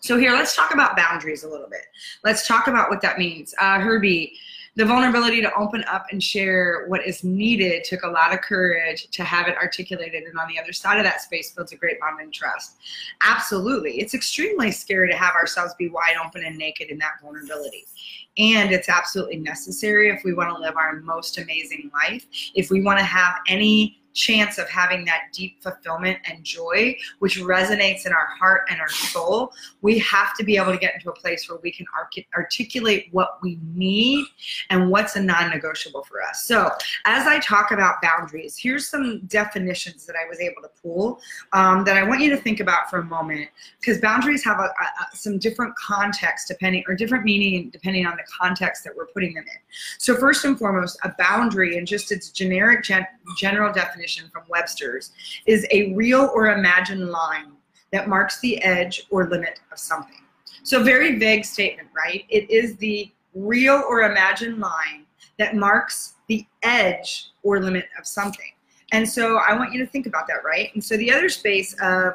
So 0.00 0.18
here, 0.18 0.32
let's 0.32 0.56
talk 0.56 0.72
about 0.72 0.96
boundaries 0.96 1.44
a 1.44 1.48
little 1.48 1.68
bit. 1.68 1.86
Let's 2.24 2.46
talk 2.46 2.68
about 2.68 2.88
what 2.88 3.02
that 3.02 3.18
means. 3.18 3.54
Uh, 3.58 3.78
Herbie, 3.78 4.34
the 4.76 4.86
vulnerability 4.86 5.42
to 5.42 5.52
open 5.54 5.84
up 5.84 6.06
and 6.10 6.22
share 6.22 6.86
what 6.86 7.04
is 7.04 7.22
needed 7.22 7.84
took 7.84 8.02
a 8.02 8.08
lot 8.08 8.32
of 8.32 8.40
courage 8.40 9.08
to 9.10 9.24
have 9.24 9.48
it 9.48 9.56
articulated. 9.56 10.22
And 10.22 10.38
on 10.38 10.48
the 10.48 10.58
other 10.58 10.72
side 10.72 10.96
of 10.98 11.04
that 11.04 11.20
space 11.20 11.52
builds 11.52 11.72
a 11.72 11.76
great 11.76 12.00
bond 12.00 12.20
and 12.20 12.32
trust. 12.32 12.76
Absolutely. 13.20 14.00
It's 14.00 14.14
extremely 14.14 14.70
scary 14.70 15.10
to 15.10 15.16
have 15.16 15.34
ourselves 15.34 15.74
be 15.78 15.88
wide 15.88 16.16
open 16.24 16.44
and 16.44 16.56
naked 16.56 16.88
in 16.88 16.98
that 16.98 17.20
vulnerability. 17.20 17.84
And 18.38 18.72
it's 18.72 18.88
absolutely 18.88 19.36
necessary 19.36 20.08
if 20.08 20.22
we 20.24 20.32
want 20.32 20.54
to 20.54 20.60
live 20.60 20.76
our 20.76 21.00
most 21.00 21.36
amazing 21.36 21.90
life, 21.92 22.26
if 22.54 22.70
we 22.70 22.80
want 22.80 22.98
to 23.00 23.04
have 23.04 23.34
any 23.48 23.99
chance 24.12 24.58
of 24.58 24.68
having 24.68 25.04
that 25.04 25.28
deep 25.32 25.62
fulfillment 25.62 26.18
and 26.24 26.44
joy, 26.44 26.96
which 27.20 27.38
resonates 27.38 28.06
in 28.06 28.12
our 28.12 28.26
heart 28.38 28.62
and 28.70 28.80
our 28.80 28.88
soul, 28.88 29.52
we 29.82 29.98
have 29.98 30.34
to 30.36 30.44
be 30.44 30.56
able 30.56 30.72
to 30.72 30.78
get 30.78 30.94
into 30.94 31.10
a 31.10 31.14
place 31.14 31.48
where 31.48 31.58
we 31.62 31.70
can 31.70 31.86
articulate 32.36 33.08
what 33.12 33.38
we 33.42 33.58
need 33.74 34.26
and 34.70 34.90
what's 34.90 35.16
a 35.16 35.22
non 35.22 35.50
negotiable 35.50 36.02
for 36.02 36.22
us. 36.22 36.44
So, 36.44 36.70
as 37.06 37.26
I 37.26 37.38
talk 37.40 37.70
about 37.70 38.02
boundaries, 38.02 38.56
here's 38.58 38.88
some 38.88 39.20
definitions 39.26 40.06
that 40.06 40.16
I 40.16 40.28
was 40.28 40.40
able 40.40 40.62
to 40.62 40.70
pull 40.82 41.20
um, 41.52 41.84
that 41.84 41.96
I 41.96 42.02
want 42.02 42.20
you 42.20 42.30
to 42.30 42.36
think 42.36 42.60
about 42.60 42.90
for 42.90 42.98
a 42.98 43.04
moment 43.04 43.48
because 43.80 44.00
boundaries 44.00 44.44
have 44.44 44.58
a, 44.58 44.64
a, 44.64 45.16
some 45.16 45.38
different 45.38 45.74
context 45.76 46.48
depending 46.48 46.82
or 46.88 46.94
different 46.94 47.24
meaning 47.24 47.70
depending 47.70 48.06
on 48.06 48.16
the 48.16 48.24
context 48.40 48.84
that 48.84 48.94
we're 48.96 49.06
putting 49.06 49.34
them 49.34 49.44
in. 49.44 49.60
So, 49.98 50.16
first 50.16 50.44
and 50.44 50.58
foremost, 50.58 50.98
a 51.04 51.12
boundary 51.18 51.78
and 51.78 51.86
just 51.86 52.10
its 52.12 52.30
generic 52.30 52.84
gen- 52.84 53.06
general 53.38 53.72
definition 53.72 53.99
definition 54.00 54.30
from 54.32 54.44
Webster's, 54.48 55.12
is 55.46 55.66
a 55.70 55.92
real 55.94 56.30
or 56.34 56.50
imagined 56.50 57.10
line 57.10 57.52
that 57.92 58.08
marks 58.08 58.40
the 58.40 58.62
edge 58.62 59.02
or 59.10 59.28
limit 59.28 59.60
of 59.72 59.78
something. 59.78 60.22
So, 60.62 60.82
very 60.82 61.18
vague 61.18 61.44
statement, 61.44 61.88
right? 61.96 62.24
It 62.28 62.50
is 62.50 62.76
the 62.76 63.12
real 63.34 63.82
or 63.88 64.02
imagined 64.02 64.58
line 64.58 65.06
that 65.38 65.56
marks 65.56 66.14
the 66.28 66.46
edge 66.62 67.30
or 67.42 67.60
limit 67.60 67.86
of 67.98 68.06
something. 68.06 68.52
And 68.92 69.08
so 69.08 69.38
I 69.38 69.54
want 69.54 69.72
you 69.72 69.78
to 69.84 69.86
think 69.86 70.06
about 70.06 70.26
that, 70.26 70.44
right? 70.44 70.70
And 70.74 70.84
so 70.84 70.96
the 70.96 71.12
other 71.12 71.28
space 71.28 71.74
of 71.80 72.14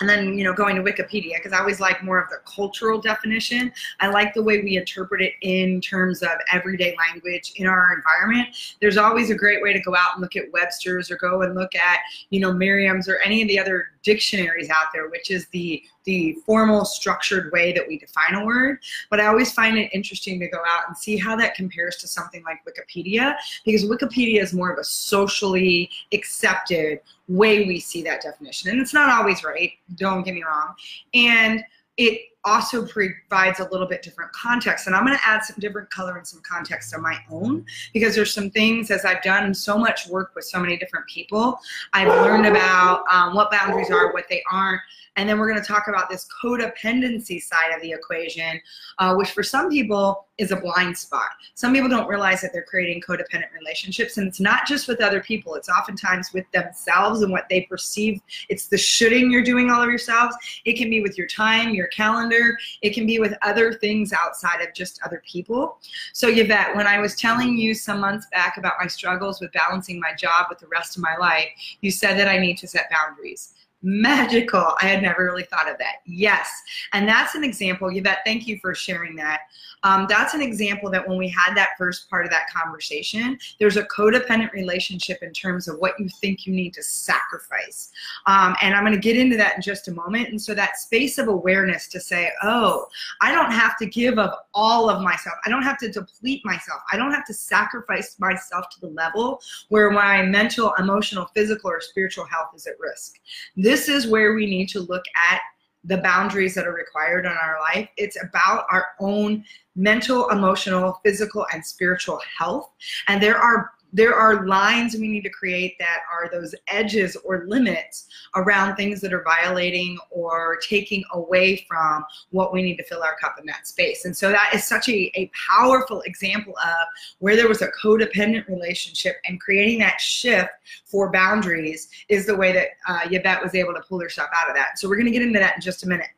and 0.00 0.08
then 0.08 0.36
you 0.36 0.44
know 0.44 0.52
going 0.52 0.76
to 0.76 0.82
wikipedia 0.82 1.36
because 1.36 1.52
i 1.52 1.58
always 1.58 1.80
like 1.80 2.02
more 2.02 2.20
of 2.20 2.28
the 2.28 2.36
cultural 2.46 3.00
definition. 3.00 3.72
I 4.00 4.08
like 4.08 4.34
the 4.34 4.42
way 4.42 4.62
we 4.62 4.76
interpret 4.76 5.20
it 5.22 5.34
in 5.42 5.80
terms 5.80 6.22
of 6.22 6.30
everyday 6.52 6.96
language 6.96 7.52
in 7.56 7.66
our 7.66 7.94
environment. 7.94 8.48
There's 8.80 8.96
always 8.96 9.30
a 9.30 9.34
great 9.34 9.62
way 9.62 9.72
to 9.72 9.80
go 9.80 9.94
out 9.94 10.14
and 10.14 10.22
look 10.22 10.36
at 10.36 10.50
webster's 10.52 11.10
or 11.10 11.16
go 11.16 11.42
and 11.42 11.54
look 11.54 11.74
at 11.74 11.98
you 12.30 12.40
know 12.40 12.52
merriam's 12.52 13.08
or 13.08 13.18
any 13.24 13.42
of 13.42 13.48
the 13.48 13.58
other 13.58 13.88
dictionaries 14.02 14.70
out 14.70 14.86
there 14.92 15.08
which 15.08 15.30
is 15.30 15.46
the 15.48 15.82
the 16.04 16.34
formal 16.46 16.84
structured 16.84 17.50
way 17.52 17.72
that 17.72 17.86
we 17.86 17.98
define 17.98 18.34
a 18.34 18.44
word. 18.44 18.78
But 19.10 19.20
i 19.20 19.26
always 19.26 19.52
find 19.52 19.76
it 19.76 19.90
interesting 19.92 20.38
to 20.40 20.48
go 20.48 20.58
out 20.66 20.88
and 20.88 20.96
see 20.96 21.16
how 21.16 21.36
that 21.36 21.54
compares 21.54 21.96
to 21.96 22.08
something 22.08 22.42
like 22.44 22.60
wikipedia 22.66 23.34
because 23.64 23.84
wikipedia 23.84 24.40
is 24.40 24.52
more 24.52 24.70
of 24.72 24.78
a 24.78 24.84
socially 24.84 25.90
accepted 26.12 27.00
way 27.28 27.64
we 27.64 27.80
see 27.80 28.02
that 28.02 28.22
definition. 28.22 28.70
And 28.70 28.80
it's 28.80 28.94
not 28.94 29.08
always 29.08 29.42
right, 29.42 29.72
don't 29.94 30.22
get 30.24 30.34
me 30.34 30.42
wrong. 30.42 30.74
And 31.14 31.62
it 31.96 32.20
also 32.46 32.86
provides 32.86 33.60
a 33.60 33.68
little 33.70 33.86
bit 33.86 34.02
different 34.02 34.32
context. 34.32 34.86
And 34.86 34.96
I'm 34.96 35.04
going 35.04 35.18
to 35.18 35.26
add 35.26 35.42
some 35.44 35.56
different 35.58 35.90
color 35.90 36.16
and 36.16 36.26
some 36.26 36.40
context 36.48 36.94
of 36.94 37.00
my 37.00 37.18
own 37.30 37.66
because 37.92 38.14
there's 38.14 38.32
some 38.32 38.50
things 38.50 38.90
as 38.90 39.04
I've 39.04 39.22
done 39.22 39.52
so 39.52 39.76
much 39.76 40.06
work 40.06 40.32
with 40.34 40.44
so 40.44 40.60
many 40.60 40.78
different 40.78 41.06
people, 41.06 41.58
I've 41.92 42.08
learned 42.08 42.46
about 42.46 43.04
um, 43.12 43.34
what 43.34 43.50
boundaries 43.50 43.90
are, 43.90 44.12
what 44.12 44.26
they 44.30 44.42
aren't, 44.50 44.80
and 45.16 45.28
then 45.28 45.38
we're 45.38 45.48
going 45.48 45.60
to 45.60 45.66
talk 45.66 45.88
about 45.88 46.08
this 46.10 46.28
codependency 46.42 47.40
side 47.40 47.74
of 47.74 47.80
the 47.80 47.92
equation, 47.92 48.60
uh, 48.98 49.14
which 49.14 49.30
for 49.30 49.42
some 49.42 49.70
people 49.70 50.26
is 50.36 50.50
a 50.50 50.56
blind 50.56 50.96
spot. 50.96 51.30
Some 51.54 51.72
people 51.72 51.88
don't 51.88 52.06
realize 52.06 52.42
that 52.42 52.52
they're 52.52 52.62
creating 52.62 53.00
codependent 53.00 53.50
relationships. 53.58 54.18
And 54.18 54.28
it's 54.28 54.40
not 54.40 54.66
just 54.66 54.86
with 54.86 55.00
other 55.00 55.22
people, 55.22 55.54
it's 55.54 55.70
oftentimes 55.70 56.34
with 56.34 56.44
themselves 56.52 57.22
and 57.22 57.32
what 57.32 57.48
they 57.48 57.62
perceive. 57.62 58.20
It's 58.50 58.68
the 58.68 58.76
shooting 58.76 59.30
you're 59.30 59.42
doing 59.42 59.70
all 59.70 59.80
of 59.80 59.88
yourselves. 59.88 60.36
It 60.66 60.74
can 60.74 60.90
be 60.90 61.00
with 61.00 61.16
your 61.16 61.26
time, 61.28 61.70
your 61.70 61.86
calendar. 61.88 62.35
It 62.82 62.94
can 62.94 63.06
be 63.06 63.18
with 63.18 63.34
other 63.42 63.72
things 63.72 64.12
outside 64.12 64.60
of 64.60 64.74
just 64.74 65.00
other 65.04 65.22
people. 65.26 65.78
So, 66.12 66.28
Yvette, 66.28 66.74
when 66.74 66.86
I 66.86 66.98
was 67.00 67.14
telling 67.14 67.56
you 67.56 67.74
some 67.74 68.00
months 68.00 68.26
back 68.32 68.56
about 68.56 68.74
my 68.80 68.86
struggles 68.86 69.40
with 69.40 69.52
balancing 69.52 70.00
my 70.00 70.14
job 70.14 70.46
with 70.48 70.58
the 70.58 70.68
rest 70.68 70.96
of 70.96 71.02
my 71.02 71.16
life, 71.16 71.48
you 71.80 71.90
said 71.90 72.18
that 72.18 72.28
I 72.28 72.38
need 72.38 72.58
to 72.58 72.68
set 72.68 72.90
boundaries 72.90 73.54
magical. 73.82 74.74
I 74.80 74.86
had 74.86 75.02
never 75.02 75.24
really 75.24 75.44
thought 75.44 75.70
of 75.70 75.78
that. 75.78 75.96
Yes. 76.06 76.50
And 76.92 77.08
that's 77.08 77.34
an 77.34 77.44
example, 77.44 77.88
Yvette, 77.88 78.20
thank 78.24 78.46
you 78.46 78.58
for 78.58 78.74
sharing 78.74 79.14
that. 79.16 79.40
Um, 79.82 80.06
that's 80.08 80.34
an 80.34 80.40
example 80.40 80.90
that 80.90 81.06
when 81.06 81.18
we 81.18 81.28
had 81.28 81.54
that 81.54 81.70
first 81.78 82.08
part 82.10 82.24
of 82.24 82.30
that 82.30 82.48
conversation, 82.50 83.38
there's 83.60 83.76
a 83.76 83.84
codependent 83.84 84.52
relationship 84.52 85.22
in 85.22 85.32
terms 85.32 85.68
of 85.68 85.78
what 85.78 85.98
you 85.98 86.08
think 86.20 86.46
you 86.46 86.52
need 86.52 86.74
to 86.74 86.82
sacrifice. 86.82 87.90
Um, 88.26 88.56
and 88.62 88.74
I'm 88.74 88.82
going 88.82 88.94
to 88.94 89.00
get 89.00 89.16
into 89.16 89.36
that 89.36 89.56
in 89.56 89.62
just 89.62 89.88
a 89.88 89.92
moment. 89.92 90.28
And 90.28 90.40
so 90.40 90.54
that 90.54 90.78
space 90.78 91.18
of 91.18 91.28
awareness 91.28 91.88
to 91.88 92.00
say, 92.00 92.30
oh, 92.42 92.86
I 93.20 93.32
don't 93.32 93.52
have 93.52 93.76
to 93.78 93.86
give 93.86 94.18
of 94.18 94.30
all 94.54 94.88
of 94.90 95.02
myself. 95.02 95.36
I 95.44 95.50
don't 95.50 95.62
have 95.62 95.78
to 95.78 95.90
deplete 95.90 96.42
myself. 96.44 96.80
I 96.90 96.96
don't 96.96 97.12
have 97.12 97.26
to 97.26 97.34
sacrifice 97.34 98.16
myself 98.18 98.66
to 98.70 98.80
the 98.80 98.88
level 98.88 99.40
where 99.68 99.90
my 99.90 100.22
mental, 100.22 100.72
emotional, 100.78 101.26
physical, 101.34 101.70
or 101.70 101.80
spiritual 101.80 102.24
health 102.24 102.50
is 102.54 102.66
at 102.66 102.78
risk. 102.78 103.20
This 103.56 103.88
is 103.88 104.06
where 104.06 104.34
we 104.34 104.46
need 104.46 104.68
to 104.70 104.80
look 104.80 105.04
at 105.30 105.40
the 105.86 105.98
boundaries 105.98 106.54
that 106.54 106.66
are 106.66 106.72
required 106.72 107.24
in 107.24 107.32
our 107.32 107.58
life. 107.60 107.88
It's 107.96 108.16
about 108.22 108.66
our 108.70 108.88
own 108.98 109.44
mental, 109.76 110.28
emotional, 110.30 111.00
physical, 111.04 111.46
and 111.52 111.64
spiritual 111.64 112.20
health. 112.38 112.70
And 113.08 113.22
there 113.22 113.38
are 113.38 113.70
there 113.92 114.14
are 114.14 114.46
lines 114.46 114.94
we 114.94 115.08
need 115.08 115.22
to 115.22 115.30
create 115.30 115.76
that 115.78 116.00
are 116.12 116.28
those 116.30 116.54
edges 116.68 117.16
or 117.24 117.44
limits 117.46 118.08
around 118.34 118.76
things 118.76 119.00
that 119.00 119.12
are 119.12 119.22
violating 119.22 119.96
or 120.10 120.58
taking 120.58 121.04
away 121.12 121.64
from 121.68 122.04
what 122.30 122.52
we 122.52 122.62
need 122.62 122.76
to 122.76 122.84
fill 122.84 123.02
our 123.02 123.16
cup 123.16 123.36
in 123.38 123.46
that 123.46 123.66
space. 123.66 124.04
And 124.04 124.16
so 124.16 124.30
that 124.30 124.52
is 124.54 124.66
such 124.66 124.88
a, 124.88 125.10
a 125.14 125.30
powerful 125.48 126.02
example 126.02 126.54
of 126.58 126.86
where 127.20 127.36
there 127.36 127.48
was 127.48 127.62
a 127.62 127.68
codependent 127.82 128.48
relationship 128.48 129.16
and 129.26 129.40
creating 129.40 129.78
that 129.78 130.00
shift 130.00 130.50
for 130.84 131.10
boundaries 131.10 131.88
is 132.08 132.26
the 132.26 132.36
way 132.36 132.52
that 132.52 132.68
uh, 132.88 133.08
Yvette 133.10 133.42
was 133.42 133.54
able 133.54 133.74
to 133.74 133.82
pull 133.88 134.00
herself 134.00 134.28
out 134.36 134.48
of 134.48 134.56
that. 134.56 134.78
So 134.78 134.88
we're 134.88 134.96
going 134.96 135.06
to 135.06 135.12
get 135.12 135.22
into 135.22 135.38
that 135.38 135.56
in 135.56 135.60
just 135.60 135.84
a 135.84 135.88
minute. 135.88 136.08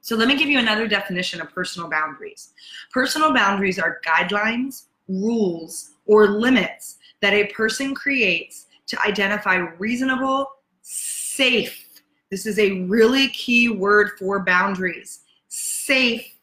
So 0.00 0.14
let 0.16 0.28
me 0.28 0.36
give 0.36 0.48
you 0.48 0.58
another 0.58 0.86
definition 0.86 1.40
of 1.40 1.50
personal 1.50 1.90
boundaries. 1.90 2.52
Personal 2.92 3.34
boundaries 3.34 3.78
are 3.78 4.00
guidelines, 4.06 4.84
rules, 5.08 5.90
or 6.06 6.28
limits 6.28 6.97
that 7.22 7.32
a 7.32 7.46
person 7.48 7.94
creates 7.94 8.66
to 8.86 9.00
identify 9.02 9.56
reasonable, 9.56 10.46
safe, 10.82 11.88
this 12.30 12.44
is 12.44 12.58
a 12.58 12.82
really 12.82 13.28
key 13.28 13.68
word 13.70 14.10
for 14.18 14.44
boundaries, 14.44 15.20
safe 15.48 16.34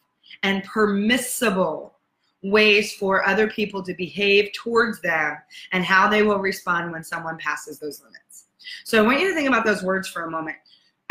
and 0.42 0.64
permissible 0.64 1.94
ways 2.42 2.92
for 2.92 3.26
other 3.26 3.48
people 3.48 3.82
to 3.82 3.94
behave 3.94 4.52
towards 4.52 5.00
them 5.00 5.36
and 5.72 5.84
how 5.84 6.08
they 6.08 6.22
will 6.22 6.38
respond 6.38 6.92
when 6.92 7.04
someone 7.04 7.38
passes 7.38 7.78
those 7.78 8.00
limits. 8.02 8.46
So 8.84 9.02
I 9.02 9.06
want 9.06 9.20
you 9.20 9.28
to 9.28 9.34
think 9.34 9.48
about 9.48 9.64
those 9.64 9.82
words 9.82 10.08
for 10.08 10.24
a 10.24 10.30
moment. 10.30 10.56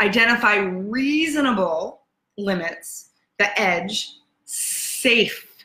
Identify 0.00 0.56
reasonable 0.56 2.02
limits, 2.36 3.10
the 3.38 3.58
edge, 3.58 4.18
safe 4.44 5.55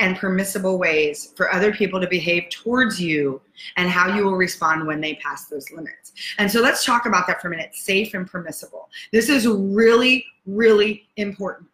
and 0.00 0.16
permissible 0.16 0.78
ways 0.78 1.32
for 1.36 1.52
other 1.52 1.72
people 1.72 2.00
to 2.00 2.06
behave 2.06 2.48
towards 2.50 3.00
you 3.00 3.40
and 3.76 3.90
how 3.90 4.14
you 4.14 4.24
will 4.24 4.36
respond 4.36 4.86
when 4.86 5.00
they 5.00 5.14
pass 5.16 5.46
those 5.46 5.70
limits. 5.72 6.12
And 6.38 6.50
so 6.50 6.60
let's 6.60 6.84
talk 6.84 7.06
about 7.06 7.26
that 7.26 7.40
for 7.40 7.48
a 7.48 7.50
minute 7.50 7.74
safe 7.74 8.14
and 8.14 8.26
permissible. 8.26 8.88
This 9.12 9.28
is 9.28 9.46
really, 9.46 10.24
really 10.46 11.08
important. 11.16 11.68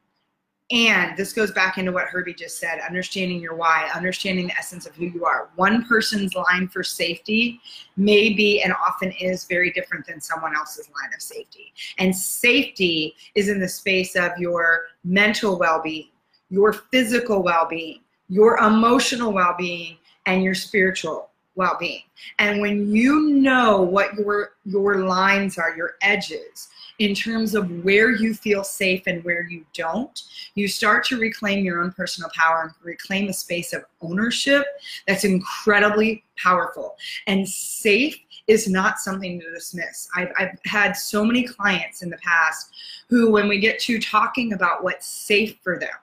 And 0.71 1.14
this 1.16 1.35
goes 1.35 1.52
back 1.52 1.76
into 1.76 1.93
what 1.93 2.07
Herbie 2.07 2.33
just 2.33 2.59
said 2.59 2.81
understanding 2.81 3.38
your 3.38 3.54
why, 3.54 3.90
understanding 3.95 4.47
the 4.47 4.57
essence 4.57 4.87
of 4.87 4.95
who 4.95 5.04
you 5.04 5.26
are. 5.26 5.50
One 5.57 5.85
person's 5.85 6.35
line 6.35 6.69
for 6.69 6.83
safety 6.83 7.61
may 7.99 8.33
be 8.33 8.62
and 8.62 8.73
often 8.73 9.12
is 9.21 9.45
very 9.45 9.71
different 9.73 10.07
than 10.07 10.23
someone 10.23 10.57
else's 10.57 10.88
line 10.88 11.12
of 11.14 11.21
safety. 11.21 11.75
And 11.99 12.16
safety 12.16 13.14
is 13.35 13.50
in 13.50 13.61
the 13.61 13.69
space 13.69 14.16
of 14.16 14.33
your 14.38 14.87
mental 15.04 15.59
well 15.59 15.83
being, 15.83 16.09
your 16.49 16.73
physical 16.73 17.43
well 17.43 17.66
being, 17.69 18.00
your 18.35 18.59
emotional 18.59 19.33
well 19.33 19.55
being, 19.57 19.97
and 20.26 20.43
your 20.43 20.57
spiritual 20.57 21.31
well 21.55 21.76
being. 21.79 22.03
And 22.41 22.61
when 22.61 22.93
you 22.93 23.31
know 23.31 23.81
what 23.81 24.14
your, 24.14 24.55
your 24.64 25.05
lines 25.05 25.57
are, 25.57 25.76
your 25.76 25.93
edges, 26.03 26.69
in 26.99 27.14
terms 27.14 27.55
of 27.55 27.85
where 27.85 28.11
you 28.11 28.35
feel 28.35 28.64
safe 28.64 29.03
and 29.07 29.23
where 29.23 29.45
you 29.45 29.64
don't, 29.73 30.21
you 30.57 30.67
start 30.67 31.05
to 31.05 31.17
reclaim 31.17 31.64
your 31.64 31.81
own 31.81 31.93
personal 31.93 32.29
power 32.35 32.62
and 32.62 32.73
reclaim 32.83 33.29
a 33.29 33.33
space 33.33 33.73
of 33.73 33.85
ownership 34.03 34.64
that's 35.07 35.23
incredibly 35.23 36.25
powerful. 36.37 36.97
And 37.29 37.49
safe 37.49 38.19
is 38.49 38.69
not 38.69 38.99
something 38.99 39.41
to 39.41 39.50
dismiss. 39.53 40.09
I've, 40.17 40.33
I've 40.37 40.59
had 40.64 40.93
so 40.95 41.25
many 41.25 41.45
clients 41.45 42.03
in 42.03 42.11
the 42.11 42.19
past 42.19 42.73
who, 43.09 43.31
when 43.31 43.47
we 43.47 43.59
get 43.61 43.79
to 43.81 44.00
talking 44.00 44.55
about 44.55 44.83
what's 44.83 45.07
safe 45.07 45.57
for 45.62 45.79
them, 45.79 45.95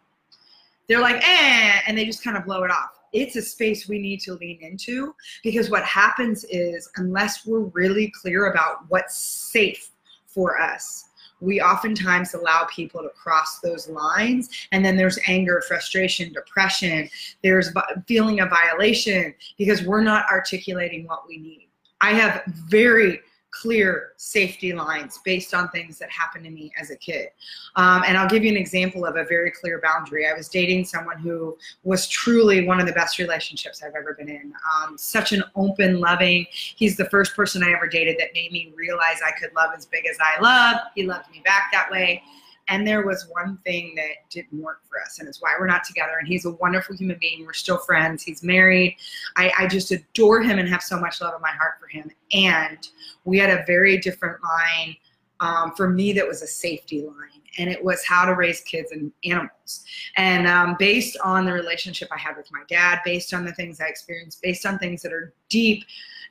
they're 0.91 1.01
like, 1.01 1.21
eh, 1.25 1.79
and 1.87 1.97
they 1.97 2.05
just 2.05 2.23
kind 2.23 2.35
of 2.35 2.45
blow 2.45 2.63
it 2.63 2.71
off. 2.71 2.99
It's 3.13 3.35
a 3.35 3.41
space 3.41 3.87
we 3.87 3.99
need 3.99 4.19
to 4.21 4.33
lean 4.33 4.59
into 4.61 5.15
because 5.43 5.69
what 5.69 5.83
happens 5.83 6.45
is 6.49 6.89
unless 6.97 7.45
we're 7.45 7.59
really 7.59 8.11
clear 8.21 8.51
about 8.51 8.89
what's 8.89 9.17
safe 9.17 9.91
for 10.27 10.59
us 10.59 11.05
we 11.41 11.59
oftentimes 11.59 12.33
allow 12.33 12.67
people 12.69 13.01
to 13.01 13.09
cross 13.09 13.59
those 13.59 13.89
lines 13.89 14.49
and 14.71 14.85
then 14.85 14.95
there's 14.95 15.19
anger 15.27 15.61
frustration 15.67 16.31
depression. 16.31 17.09
There's 17.43 17.71
feeling 18.07 18.39
of 18.39 18.49
violation 18.49 19.33
because 19.57 19.83
we're 19.83 20.03
not 20.03 20.25
articulating 20.31 21.05
what 21.07 21.27
we 21.27 21.37
need. 21.37 21.67
I 21.99 22.13
have 22.13 22.43
very 22.45 23.19
clear 23.51 24.13
safety 24.17 24.73
lines 24.73 25.19
based 25.23 25.53
on 25.53 25.69
things 25.69 25.99
that 25.99 26.09
happened 26.09 26.45
to 26.45 26.49
me 26.49 26.71
as 26.79 26.89
a 26.89 26.95
kid. 26.95 27.27
Um, 27.75 28.03
and 28.07 28.17
I'll 28.17 28.29
give 28.29 28.43
you 28.43 28.49
an 28.49 28.57
example 28.57 29.05
of 29.05 29.15
a 29.17 29.25
very 29.25 29.51
clear 29.51 29.79
boundary. 29.81 30.27
I 30.27 30.33
was 30.33 30.47
dating 30.47 30.85
someone 30.85 31.19
who 31.19 31.57
was 31.83 32.07
truly 32.07 32.65
one 32.65 32.79
of 32.79 32.87
the 32.87 32.93
best 32.93 33.19
relationships 33.19 33.83
I've 33.83 33.95
ever 33.95 34.13
been 34.13 34.29
in. 34.29 34.53
Um, 34.73 34.97
such 34.97 35.33
an 35.33 35.43
open, 35.55 35.99
loving, 35.99 36.47
he's 36.51 36.97
the 36.97 37.05
first 37.05 37.35
person 37.35 37.63
I 37.63 37.71
ever 37.71 37.87
dated 37.87 38.17
that 38.19 38.29
made 38.33 38.51
me 38.51 38.73
realize 38.75 39.19
I 39.25 39.31
could 39.31 39.53
love 39.55 39.71
as 39.75 39.85
big 39.85 40.05
as 40.07 40.17
I 40.19 40.39
love. 40.41 40.81
He 40.95 41.03
loved 41.03 41.29
me 41.29 41.41
back 41.45 41.69
that 41.71 41.91
way. 41.91 42.23
And 42.71 42.87
there 42.87 43.05
was 43.05 43.27
one 43.29 43.57
thing 43.65 43.93
that 43.95 44.29
didn't 44.29 44.59
work 44.59 44.79
for 44.89 44.99
us, 45.01 45.19
and 45.19 45.27
it's 45.27 45.41
why 45.41 45.55
we're 45.59 45.67
not 45.67 45.83
together. 45.83 46.13
And 46.17 46.27
he's 46.27 46.45
a 46.45 46.51
wonderful 46.51 46.95
human 46.95 47.17
being. 47.19 47.45
We're 47.45 47.53
still 47.53 47.77
friends. 47.77 48.23
He's 48.23 48.41
married. 48.41 48.95
I, 49.35 49.51
I 49.59 49.67
just 49.67 49.91
adore 49.91 50.41
him 50.41 50.57
and 50.57 50.67
have 50.69 50.81
so 50.81 50.99
much 50.99 51.21
love 51.21 51.35
in 51.35 51.41
my 51.41 51.51
heart 51.51 51.73
for 51.79 51.87
him. 51.87 52.09
And 52.31 52.79
we 53.25 53.37
had 53.37 53.49
a 53.49 53.63
very 53.67 53.97
different 53.97 54.37
line 54.41 54.95
um, 55.41 55.73
for 55.75 55.89
me 55.89 56.13
that 56.13 56.27
was 56.27 56.41
a 56.41 56.47
safety 56.47 57.01
line 57.01 57.41
and 57.57 57.69
it 57.69 57.83
was 57.83 58.05
how 58.05 58.25
to 58.25 58.35
raise 58.35 58.61
kids 58.61 58.91
and 58.91 59.11
animals. 59.25 59.83
And 60.15 60.47
um, 60.47 60.75
based 60.79 61.17
on 61.23 61.45
the 61.45 61.51
relationship 61.51 62.07
I 62.11 62.17
had 62.17 62.37
with 62.37 62.49
my 62.51 62.61
dad, 62.69 62.99
based 63.03 63.33
on 63.33 63.43
the 63.43 63.51
things 63.53 63.81
I 63.81 63.87
experienced, 63.87 64.41
based 64.41 64.65
on 64.65 64.79
things 64.79 65.01
that 65.01 65.11
are 65.11 65.33
deep 65.49 65.83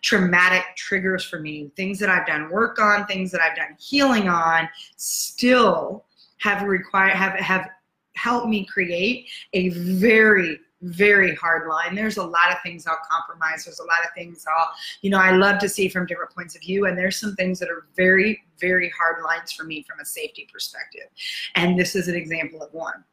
traumatic 0.03 0.65
triggers 0.77 1.25
for 1.25 1.39
me, 1.39 1.71
things 1.77 1.99
that 1.99 2.09
I've 2.09 2.27
done 2.27 2.51
work 2.51 2.81
on, 2.81 3.07
things 3.07 3.31
that 3.33 3.43
I've 3.43 3.57
done 3.57 3.77
healing 3.79 4.29
on, 4.29 4.69
still 4.97 6.07
have 6.41 6.63
required 6.63 7.15
have 7.15 7.39
have 7.41 7.69
helped 8.17 8.49
me 8.49 8.67
create 8.67 9.31
a 9.53 9.69
very 9.71 10.59
very 10.83 11.35
hard 11.35 11.69
line. 11.69 11.95
There's 11.95 12.17
a 12.17 12.25
lot 12.25 12.51
of 12.51 12.57
things 12.63 12.87
I'll 12.87 12.99
compromise. 13.11 13.65
There's 13.65 13.81
a 13.81 13.85
lot 13.85 13.99
of 14.03 14.11
things 14.15 14.45
I'll, 14.57 14.71
you 15.03 15.11
know, 15.11 15.19
I 15.19 15.33
love 15.33 15.59
to 15.61 15.69
see 15.69 15.89
from 15.89 16.07
different 16.07 16.35
points 16.35 16.57
of 16.57 16.63
view. 16.63 16.87
And 16.87 16.97
there's 16.97 17.21
some 17.21 17.35
things 17.35 17.59
that 17.59 17.69
are 17.69 17.87
very, 17.97 18.43
very 18.59 18.91
hard 18.99 19.23
lines 19.23 19.53
for 19.53 19.65
me 19.65 19.83
from 19.83 20.01
a 20.01 20.05
safety 20.05 20.49
perspective. 20.51 21.09
And 21.55 21.79
this 21.79 21.95
is 21.95 22.09
an 22.09 22.15
example 22.15 22.63
of 22.63 22.73
one. 22.73 23.05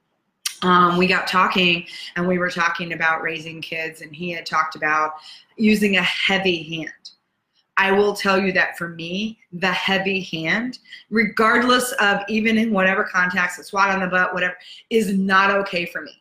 Um, 0.63 0.97
we 0.97 1.07
got 1.07 1.27
talking 1.27 1.85
and 2.15 2.27
we 2.27 2.37
were 2.37 2.49
talking 2.49 2.93
about 2.93 3.21
raising 3.21 3.61
kids, 3.61 4.01
and 4.01 4.15
he 4.15 4.31
had 4.31 4.45
talked 4.45 4.75
about 4.75 5.11
using 5.55 5.97
a 5.97 6.03
heavy 6.03 6.63
hand. 6.63 7.11
I 7.77 7.91
will 7.91 8.13
tell 8.13 8.39
you 8.39 8.51
that 8.53 8.77
for 8.77 8.89
me, 8.89 9.39
the 9.53 9.71
heavy 9.71 10.21
hand, 10.21 10.79
regardless 11.09 11.91
of 11.93 12.21
even 12.27 12.57
in 12.57 12.73
whatever 12.73 13.03
context, 13.03 13.59
a 13.59 13.63
swat 13.63 13.91
on 13.91 14.01
the 14.01 14.07
butt, 14.07 14.33
whatever, 14.33 14.55
is 14.89 15.13
not 15.13 15.51
okay 15.51 15.85
for 15.85 16.01
me. 16.01 16.11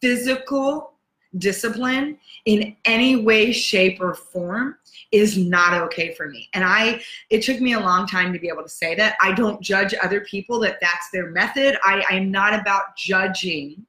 Physical 0.00 0.94
discipline 1.38 2.18
in 2.46 2.76
any 2.84 3.16
way, 3.16 3.52
shape, 3.52 4.00
or 4.00 4.14
form 4.14 4.76
is 5.12 5.36
not 5.36 5.74
okay 5.74 6.14
for 6.14 6.28
me. 6.28 6.48
And 6.54 6.64
I, 6.64 7.02
it 7.30 7.42
took 7.42 7.60
me 7.60 7.74
a 7.74 7.80
long 7.80 8.06
time 8.06 8.32
to 8.32 8.38
be 8.38 8.48
able 8.48 8.62
to 8.62 8.68
say 8.68 8.94
that. 8.94 9.16
I 9.20 9.32
don't 9.32 9.60
judge 9.60 9.94
other 10.02 10.20
people 10.22 10.58
that 10.60 10.78
that's 10.80 11.10
their 11.12 11.30
method. 11.30 11.76
I, 11.82 12.04
I'm 12.08 12.30
not 12.30 12.58
about 12.58 12.96
judging 12.96 13.84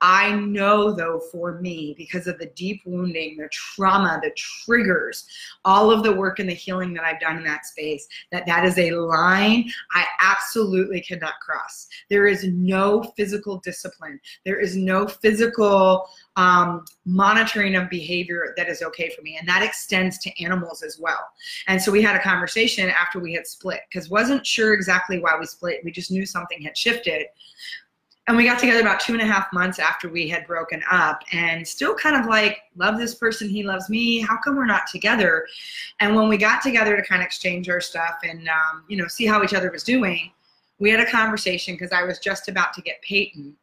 I 0.00 0.34
know, 0.34 0.92
though, 0.92 1.20
for 1.30 1.60
me, 1.60 1.94
because 1.98 2.26
of 2.26 2.38
the 2.38 2.46
deep 2.56 2.82
wounding, 2.86 3.36
the 3.36 3.48
trauma, 3.52 4.18
the 4.22 4.30
triggers, 4.36 5.26
all 5.64 5.90
of 5.90 6.02
the 6.02 6.12
work 6.12 6.38
and 6.38 6.48
the 6.48 6.54
healing 6.54 6.94
that 6.94 7.04
I've 7.04 7.20
done 7.20 7.36
in 7.36 7.44
that 7.44 7.66
space, 7.66 8.06
that 8.32 8.46
that 8.46 8.64
is 8.64 8.78
a 8.78 8.92
line 8.92 9.70
I 9.92 10.06
absolutely 10.20 11.00
cannot 11.02 11.34
cross. 11.40 11.88
There 12.08 12.26
is 12.26 12.44
no 12.44 13.02
physical 13.16 13.58
discipline. 13.58 14.20
There 14.44 14.58
is 14.58 14.76
no 14.76 15.06
physical 15.06 16.08
um, 16.36 16.84
monitoring 17.04 17.74
of 17.74 17.90
behavior 17.90 18.54
that 18.56 18.68
is 18.68 18.82
okay 18.82 19.10
for 19.10 19.20
me, 19.22 19.36
and 19.38 19.48
that 19.48 19.62
extends 19.62 20.18
to 20.18 20.42
animals 20.42 20.82
as 20.82 20.98
well. 20.98 21.20
And 21.66 21.80
so 21.80 21.92
we 21.92 22.02
had 22.02 22.16
a 22.16 22.22
conversation 22.22 22.88
after 22.88 23.18
we 23.18 23.34
had 23.34 23.46
split 23.46 23.80
because 23.90 24.08
wasn't 24.08 24.46
sure 24.46 24.72
exactly 24.72 25.18
why 25.20 25.36
we 25.38 25.44
split. 25.46 25.80
We 25.84 25.90
just 25.90 26.10
knew 26.10 26.24
something 26.24 26.62
had 26.62 26.76
shifted 26.76 27.26
and 28.30 28.36
we 28.36 28.44
got 28.44 28.60
together 28.60 28.80
about 28.80 29.00
two 29.00 29.12
and 29.12 29.20
a 29.20 29.26
half 29.26 29.52
months 29.52 29.80
after 29.80 30.08
we 30.08 30.28
had 30.28 30.46
broken 30.46 30.84
up 30.88 31.20
and 31.32 31.66
still 31.66 31.96
kind 31.96 32.14
of 32.14 32.26
like 32.26 32.58
love 32.76 32.96
this 32.96 33.12
person 33.12 33.48
he 33.48 33.64
loves 33.64 33.90
me 33.90 34.20
how 34.20 34.36
come 34.36 34.54
we're 34.54 34.66
not 34.66 34.86
together? 34.86 35.48
And 35.98 36.14
when 36.14 36.28
we 36.28 36.36
got 36.36 36.62
together 36.62 36.96
to 36.96 37.02
kind 37.02 37.22
of 37.22 37.26
exchange 37.26 37.68
our 37.68 37.80
stuff 37.80 38.20
and 38.22 38.48
um, 38.48 38.84
you 38.86 38.96
know 38.96 39.08
see 39.08 39.26
how 39.26 39.42
each 39.42 39.52
other 39.52 39.68
was 39.72 39.82
doing 39.82 40.30
we 40.78 40.90
had 40.90 41.00
a 41.00 41.10
conversation 41.10 41.74
because 41.74 41.90
i 41.90 42.04
was 42.04 42.20
just 42.20 42.48
about 42.48 42.72
to 42.74 42.82
get 42.82 43.02
peyton. 43.02 43.56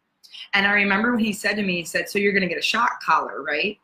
And 0.53 0.67
i 0.67 0.73
remember 0.73 1.11
when 1.11 1.23
he 1.23 1.31
said 1.31 1.55
to 1.55 1.63
me 1.63 1.77
he 1.77 1.85
said 1.85 2.09
so 2.09 2.19
you're 2.19 2.33
going 2.33 2.41
to 2.41 2.49
get 2.49 2.59
a 2.59 2.61
shock 2.61 3.01
collar 3.01 3.43
right? 3.43 3.79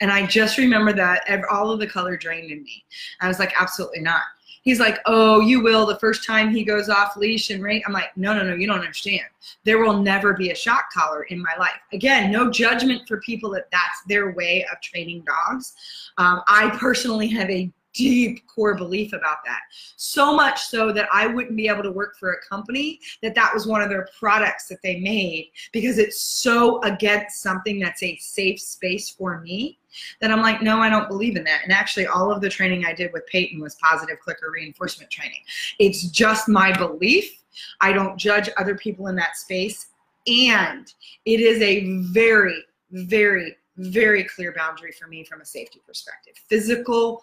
And 0.00 0.10
i 0.10 0.24
just 0.24 0.56
remember 0.56 0.94
that 0.94 1.20
all 1.50 1.70
of 1.70 1.80
the 1.80 1.86
color 1.86 2.16
drained 2.16 2.50
in 2.50 2.62
me. 2.62 2.82
I 3.20 3.28
was 3.28 3.38
like 3.38 3.52
absolutely 3.60 4.00
not 4.00 4.22
he's 4.64 4.80
like, 4.80 4.98
oh, 5.06 5.40
you 5.40 5.62
will 5.62 5.86
the 5.86 5.98
first 5.98 6.26
time 6.26 6.50
he 6.50 6.64
goes 6.64 6.88
off 6.88 7.16
leash 7.16 7.50
and 7.50 7.62
ring. 7.62 7.82
I'm 7.86 7.92
like, 7.92 8.16
no, 8.16 8.34
no, 8.34 8.42
no, 8.42 8.54
you 8.54 8.66
don't 8.66 8.80
understand. 8.80 9.24
There 9.64 9.78
will 9.78 10.02
never 10.02 10.32
be 10.34 10.50
a 10.50 10.54
shock 10.54 10.90
collar 10.92 11.24
in 11.24 11.40
my 11.40 11.54
life. 11.58 11.80
Again, 11.92 12.32
no 12.32 12.50
judgment 12.50 13.06
for 13.06 13.20
people 13.20 13.50
that 13.52 13.70
that's 13.70 14.02
their 14.08 14.32
way 14.32 14.66
of 14.72 14.80
training 14.80 15.24
dogs. 15.24 15.74
Um, 16.18 16.42
I 16.48 16.70
personally 16.78 17.28
have 17.28 17.48
a 17.50 17.70
deep 17.94 18.46
core 18.46 18.74
belief 18.74 19.12
about 19.12 19.38
that. 19.44 19.60
So 19.96 20.34
much 20.34 20.64
so 20.64 20.92
that 20.92 21.08
I 21.12 21.26
wouldn't 21.26 21.56
be 21.56 21.68
able 21.68 21.82
to 21.84 21.92
work 21.92 22.16
for 22.18 22.32
a 22.32 22.40
company 22.42 23.00
that 23.22 23.34
that 23.34 23.52
was 23.54 23.66
one 23.66 23.80
of 23.80 23.88
their 23.88 24.08
products 24.18 24.68
that 24.68 24.82
they 24.82 25.00
made 25.00 25.50
because 25.72 25.98
it's 25.98 26.20
so 26.20 26.82
against 26.82 27.40
something 27.40 27.78
that's 27.78 28.02
a 28.02 28.16
safe 28.16 28.60
space 28.60 29.08
for 29.08 29.40
me 29.40 29.78
that 30.20 30.30
I'm 30.30 30.42
like, 30.42 30.60
no, 30.60 30.80
I 30.80 30.90
don't 30.90 31.08
believe 31.08 31.36
in 31.36 31.44
that. 31.44 31.60
And 31.62 31.72
actually, 31.72 32.06
all 32.06 32.32
of 32.32 32.40
the 32.40 32.48
training 32.48 32.84
I 32.84 32.92
did 32.92 33.12
with 33.12 33.26
Peyton 33.26 33.60
was 33.60 33.76
positive 33.76 34.18
clicker 34.20 34.50
reinforcement 34.50 35.10
training. 35.10 35.40
It's 35.78 36.04
just 36.08 36.48
my 36.48 36.76
belief. 36.76 37.42
I 37.80 37.92
don't 37.92 38.16
judge 38.16 38.50
other 38.56 38.74
people 38.74 39.06
in 39.06 39.16
that 39.16 39.36
space. 39.36 39.86
And 40.26 40.92
it 41.26 41.40
is 41.40 41.60
a 41.62 41.86
very, 42.12 42.64
very, 42.90 43.56
very 43.76 44.24
clear 44.24 44.52
boundary 44.52 44.92
for 44.92 45.06
me 45.06 45.24
from 45.24 45.40
a 45.40 45.44
safety 45.44 45.80
perspective. 45.86 46.34
Physical 46.48 47.22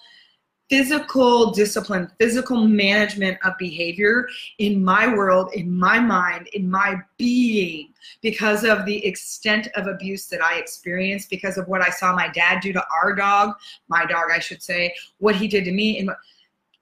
physical 0.71 1.51
discipline, 1.51 2.09
physical 2.17 2.65
management 2.65 3.37
of 3.43 3.51
behavior 3.59 4.25
in 4.57 4.81
my 4.81 5.05
world, 5.13 5.51
in 5.53 5.69
my 5.69 5.99
mind, 5.99 6.47
in 6.53 6.71
my 6.71 6.95
being, 7.17 7.93
because 8.21 8.63
of 8.63 8.85
the 8.85 9.05
extent 9.05 9.67
of 9.75 9.87
abuse 9.87 10.27
that 10.27 10.41
I 10.41 10.55
experienced, 10.55 11.29
because 11.29 11.57
of 11.57 11.67
what 11.67 11.81
I 11.81 11.89
saw 11.89 12.15
my 12.15 12.29
dad 12.29 12.61
do 12.61 12.71
to 12.71 12.83
our 13.03 13.13
dog, 13.13 13.55
my 13.89 14.05
dog, 14.05 14.31
I 14.33 14.39
should 14.39 14.63
say, 14.63 14.95
what 15.17 15.35
he 15.35 15.49
did 15.49 15.65
to 15.65 15.73
me, 15.73 15.99
and 15.99 16.09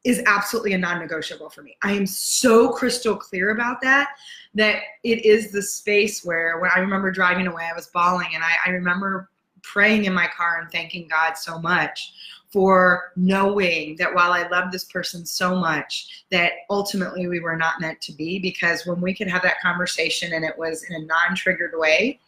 is 0.03 0.21
absolutely 0.27 0.73
a 0.73 0.77
non-negotiable 0.77 1.49
for 1.49 1.63
me. 1.63 1.75
I 1.81 1.93
am 1.93 2.05
so 2.05 2.69
crystal 2.69 3.15
clear 3.15 3.49
about 3.49 3.81
that 3.81 4.09
that 4.53 4.81
it 5.03 5.25
is 5.25 5.51
the 5.51 5.61
space 5.61 6.23
where 6.23 6.59
when 6.59 6.69
I 6.73 6.79
remember 6.79 7.11
driving 7.11 7.47
away, 7.47 7.67
I 7.69 7.75
was 7.75 7.87
bawling, 7.87 8.29
and 8.35 8.43
I, 8.43 8.51
I 8.67 8.69
remember 8.69 9.31
praying 9.63 10.05
in 10.05 10.13
my 10.13 10.27
car 10.27 10.59
and 10.61 10.71
thanking 10.71 11.07
God 11.07 11.33
so 11.33 11.59
much 11.59 12.13
for 12.51 13.11
knowing 13.15 13.95
that 13.97 14.13
while 14.13 14.31
I 14.31 14.47
love 14.47 14.71
this 14.71 14.85
person 14.85 15.25
so 15.25 15.55
much, 15.55 16.25
that 16.31 16.53
ultimately 16.69 17.27
we 17.27 17.39
were 17.39 17.55
not 17.55 17.79
meant 17.79 18.01
to 18.01 18.11
be. 18.11 18.39
Because 18.39 18.85
when 18.85 19.01
we 19.01 19.13
could 19.13 19.27
have 19.27 19.43
that 19.43 19.61
conversation 19.61 20.33
and 20.33 20.43
it 20.43 20.57
was 20.57 20.83
in 20.83 20.95
a 20.95 21.05
non 21.05 21.35
triggered 21.35 21.73
way, 21.75 22.19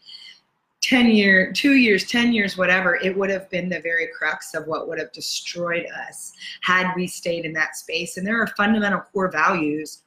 10 0.81 1.07
years, 1.07 1.57
two 1.57 1.73
years, 1.73 2.05
10 2.05 2.33
years, 2.33 2.57
whatever, 2.57 2.95
it 2.95 3.15
would 3.15 3.29
have 3.29 3.49
been 3.49 3.69
the 3.69 3.79
very 3.79 4.07
crux 4.17 4.55
of 4.55 4.65
what 4.65 4.87
would 4.87 4.99
have 4.99 5.11
destroyed 5.11 5.85
us 6.07 6.33
had 6.61 6.91
we 6.95 7.07
stayed 7.07 7.45
in 7.45 7.53
that 7.53 7.75
space. 7.75 8.17
And 8.17 8.25
there 8.25 8.41
are 8.41 8.47
fundamental 8.57 9.01
core 9.13 9.31
values 9.31 10.01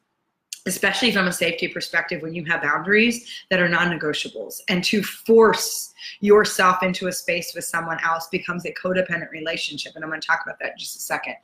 especially 0.66 1.12
from 1.12 1.26
a 1.26 1.32
safety 1.32 1.68
perspective 1.68 2.22
when 2.22 2.34
you 2.34 2.44
have 2.44 2.62
boundaries 2.62 3.28
that 3.50 3.60
are 3.60 3.68
non-negotiables 3.68 4.60
and 4.68 4.82
to 4.84 5.02
force 5.02 5.92
yourself 6.20 6.82
into 6.82 7.06
a 7.06 7.12
space 7.12 7.52
with 7.54 7.64
someone 7.64 7.98
else 8.02 8.28
becomes 8.28 8.64
a 8.64 8.72
codependent 8.72 9.30
relationship. 9.30 9.92
And 9.94 10.04
i'm 10.04 10.10
going 10.10 10.20
to 10.20 10.26
talk 10.26 10.40
about 10.44 10.58
that 10.60 10.72
in 10.72 10.78
just 10.78 10.96
a 10.96 11.00
second. 11.00 11.34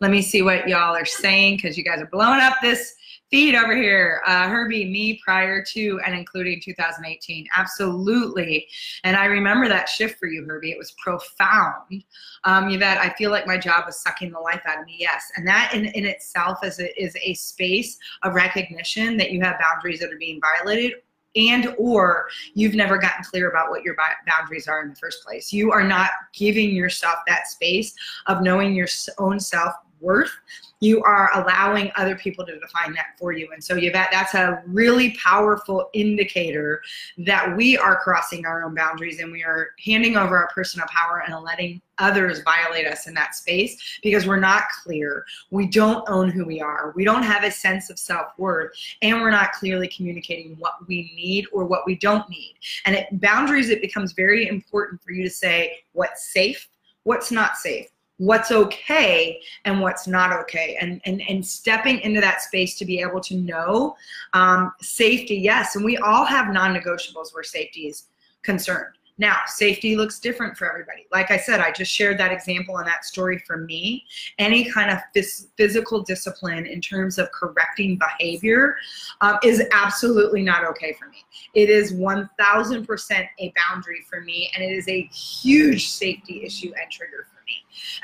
Let 0.00 0.10
me 0.10 0.22
see 0.22 0.42
what 0.42 0.68
y'all 0.68 0.96
are 0.96 1.04
saying 1.04 1.56
because 1.56 1.76
you 1.76 1.84
guys 1.84 2.00
are 2.00 2.06
blowing 2.06 2.40
up 2.40 2.54
this 2.62 2.94
feed 3.30 3.54
over 3.54 3.74
here. 3.74 4.22
Uh, 4.26 4.48
Herbie, 4.48 4.84
me 4.84 5.20
prior 5.24 5.62
to 5.62 6.00
and 6.04 6.14
including 6.14 6.60
2018. 6.60 7.46
Absolutely. 7.56 8.66
And 9.04 9.16
I 9.16 9.26
remember 9.26 9.68
that 9.68 9.88
shift 9.88 10.18
for 10.18 10.26
you, 10.26 10.44
Herbie. 10.44 10.72
It 10.72 10.78
was 10.78 10.92
profound. 10.92 12.04
Um, 12.44 12.70
Yvette, 12.70 12.98
I 12.98 13.10
feel 13.10 13.30
like 13.30 13.46
my 13.46 13.58
job 13.58 13.84
was 13.86 14.00
sucking 14.00 14.32
the 14.32 14.40
life 14.40 14.62
out 14.66 14.80
of 14.80 14.86
me. 14.86 14.96
Yes. 14.98 15.30
And 15.36 15.46
that 15.46 15.72
in, 15.74 15.86
in 15.86 16.04
itself 16.04 16.64
is 16.64 16.80
a, 16.80 17.02
is 17.02 17.16
a 17.22 17.34
space 17.34 17.98
of 18.22 18.34
recognition 18.34 19.16
that 19.18 19.30
you 19.30 19.40
have 19.42 19.60
boundaries 19.60 20.00
that 20.00 20.12
are 20.12 20.18
being 20.18 20.40
violated 20.40 20.94
and 21.36 21.72
or 21.78 22.26
you've 22.54 22.74
never 22.74 22.98
gotten 22.98 23.22
clear 23.22 23.50
about 23.50 23.70
what 23.70 23.84
your 23.84 23.94
boundaries 24.26 24.66
are 24.66 24.82
in 24.82 24.88
the 24.88 24.96
first 24.96 25.22
place 25.24 25.52
you 25.52 25.70
are 25.70 25.84
not 25.84 26.10
giving 26.32 26.74
yourself 26.74 27.20
that 27.28 27.46
space 27.46 27.94
of 28.26 28.42
knowing 28.42 28.74
your 28.74 28.88
own 29.18 29.38
self 29.38 29.72
worth 30.00 30.32
you 30.80 31.02
are 31.02 31.30
allowing 31.34 31.92
other 31.96 32.16
people 32.16 32.44
to 32.46 32.58
define 32.58 32.94
that 32.94 33.18
for 33.18 33.32
you. 33.32 33.48
And 33.52 33.62
so 33.62 33.76
Yvette, 33.76 34.08
that's 34.10 34.34
a 34.34 34.62
really 34.66 35.16
powerful 35.22 35.90
indicator 35.92 36.82
that 37.18 37.54
we 37.54 37.76
are 37.76 38.00
crossing 38.00 38.46
our 38.46 38.64
own 38.64 38.74
boundaries 38.74 39.20
and 39.20 39.30
we 39.30 39.44
are 39.44 39.70
handing 39.84 40.16
over 40.16 40.36
our 40.38 40.48
personal 40.54 40.86
power 40.88 41.22
and 41.26 41.44
letting 41.44 41.82
others 41.98 42.40
violate 42.40 42.86
us 42.86 43.06
in 43.06 43.12
that 43.12 43.34
space 43.34 44.00
because 44.02 44.26
we're 44.26 44.40
not 44.40 44.64
clear. 44.82 45.22
We 45.50 45.66
don't 45.66 46.02
own 46.08 46.30
who 46.30 46.46
we 46.46 46.62
are. 46.62 46.94
We 46.96 47.04
don't 47.04 47.22
have 47.22 47.44
a 47.44 47.50
sense 47.50 47.90
of 47.90 47.98
self-worth 47.98 48.72
and 49.02 49.20
we're 49.20 49.30
not 49.30 49.52
clearly 49.52 49.88
communicating 49.88 50.56
what 50.58 50.74
we 50.88 51.12
need 51.14 51.44
or 51.52 51.66
what 51.66 51.84
we 51.84 51.96
don't 51.96 52.26
need. 52.30 52.54
And 52.86 52.96
it 52.96 53.06
boundaries, 53.20 53.68
it 53.68 53.82
becomes 53.82 54.12
very 54.12 54.48
important 54.48 55.02
for 55.02 55.12
you 55.12 55.22
to 55.24 55.30
say 55.30 55.80
what's 55.92 56.32
safe, 56.32 56.70
what's 57.02 57.30
not 57.30 57.58
safe 57.58 57.88
what's 58.20 58.52
okay 58.52 59.40
and 59.64 59.80
what's 59.80 60.06
not 60.06 60.30
okay. 60.30 60.76
And 60.78 61.00
and 61.06 61.22
and 61.22 61.44
stepping 61.44 62.00
into 62.00 62.20
that 62.20 62.42
space 62.42 62.76
to 62.78 62.84
be 62.84 63.00
able 63.00 63.20
to 63.22 63.34
know 63.36 63.96
um, 64.34 64.72
safety 64.80 65.36
yes 65.36 65.74
and 65.74 65.84
we 65.84 65.96
all 65.96 66.24
have 66.26 66.52
non-negotiables 66.52 67.32
where 67.32 67.42
safety 67.42 67.88
is 67.88 68.04
concerned. 68.42 68.94
Now 69.16 69.38
safety 69.46 69.96
looks 69.96 70.18
different 70.18 70.58
for 70.58 70.70
everybody. 70.70 71.06
Like 71.10 71.30
i 71.30 71.38
said 71.38 71.60
i 71.60 71.70
just 71.72 71.90
shared 71.90 72.18
that 72.18 72.30
example 72.30 72.76
and 72.76 72.86
that 72.86 73.06
story 73.06 73.42
for 73.46 73.56
me. 73.56 74.04
Any 74.38 74.70
kind 74.70 74.90
of 74.90 74.98
phys- 75.16 75.46
physical 75.56 76.02
discipline 76.02 76.66
in 76.66 76.82
terms 76.82 77.18
of 77.18 77.32
correcting 77.32 77.98
behavior 77.98 78.76
um, 79.22 79.38
is 79.42 79.62
absolutely 79.72 80.42
not 80.42 80.64
okay 80.66 80.92
for 80.92 81.08
me. 81.08 81.24
It 81.54 81.70
is 81.70 81.94
1000% 81.94 83.28
a 83.38 83.52
boundary 83.56 84.04
for 84.10 84.20
me 84.20 84.50
and 84.54 84.62
it 84.62 84.72
is 84.72 84.86
a 84.88 85.06
huge 85.06 85.88
safety 85.88 86.44
issue 86.44 86.70
and 86.80 86.90
trigger 86.90 87.26
for 87.30 87.36
me 87.36 87.39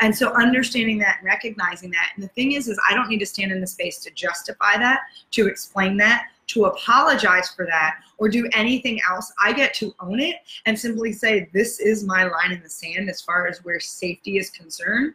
and 0.00 0.16
so 0.16 0.32
understanding 0.34 0.98
that 0.98 1.16
and 1.18 1.26
recognizing 1.26 1.90
that. 1.90 2.12
And 2.14 2.24
the 2.24 2.28
thing 2.28 2.52
is, 2.52 2.68
is 2.68 2.78
I 2.88 2.94
don't 2.94 3.08
need 3.08 3.20
to 3.20 3.26
stand 3.26 3.52
in 3.52 3.60
the 3.60 3.66
space 3.66 3.98
to 4.00 4.10
justify 4.10 4.78
that, 4.78 5.00
to 5.32 5.46
explain 5.46 5.96
that, 5.98 6.26
to 6.48 6.66
apologize 6.66 7.50
for 7.50 7.66
that, 7.66 7.96
or 8.18 8.28
do 8.28 8.48
anything 8.52 9.00
else. 9.10 9.32
I 9.42 9.52
get 9.52 9.74
to 9.74 9.94
own 10.00 10.20
it 10.20 10.36
and 10.64 10.78
simply 10.78 11.12
say, 11.12 11.48
this 11.52 11.80
is 11.80 12.04
my 12.04 12.24
line 12.24 12.52
in 12.52 12.62
the 12.62 12.70
sand 12.70 13.10
as 13.10 13.20
far 13.20 13.46
as 13.46 13.64
where 13.64 13.80
safety 13.80 14.38
is 14.38 14.50
concerned. 14.50 15.14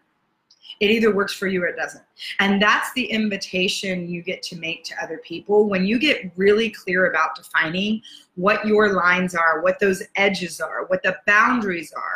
It 0.80 0.89
either 0.89 1.13
works 1.13 1.34
for 1.34 1.48
you 1.48 1.63
or 1.63 1.67
it 1.67 1.76
doesn't. 1.76 2.04
And 2.39 2.60
that's 2.60 2.91
the 2.94 3.06
invitation 3.06 4.10
you 4.10 4.24
get 4.24 4.41
to 4.44 4.58
make 4.58 4.84
to 4.86 4.96
other 5.02 5.20
people. 5.20 5.70
When 5.70 5.86
you 5.86 6.00
get 6.00 6.32
really 6.36 6.72
clear 6.72 7.12
about 7.12 7.36
defining 7.36 8.02
what 8.36 8.65
your 8.65 8.94
lines 8.94 9.36
are, 9.36 9.62
what 9.62 9.80
those 9.80 10.02
edges 10.15 10.60
are, 10.60 10.86
what 10.86 11.04
the 11.04 11.17
boundaries 11.28 11.94
are, 11.94 12.11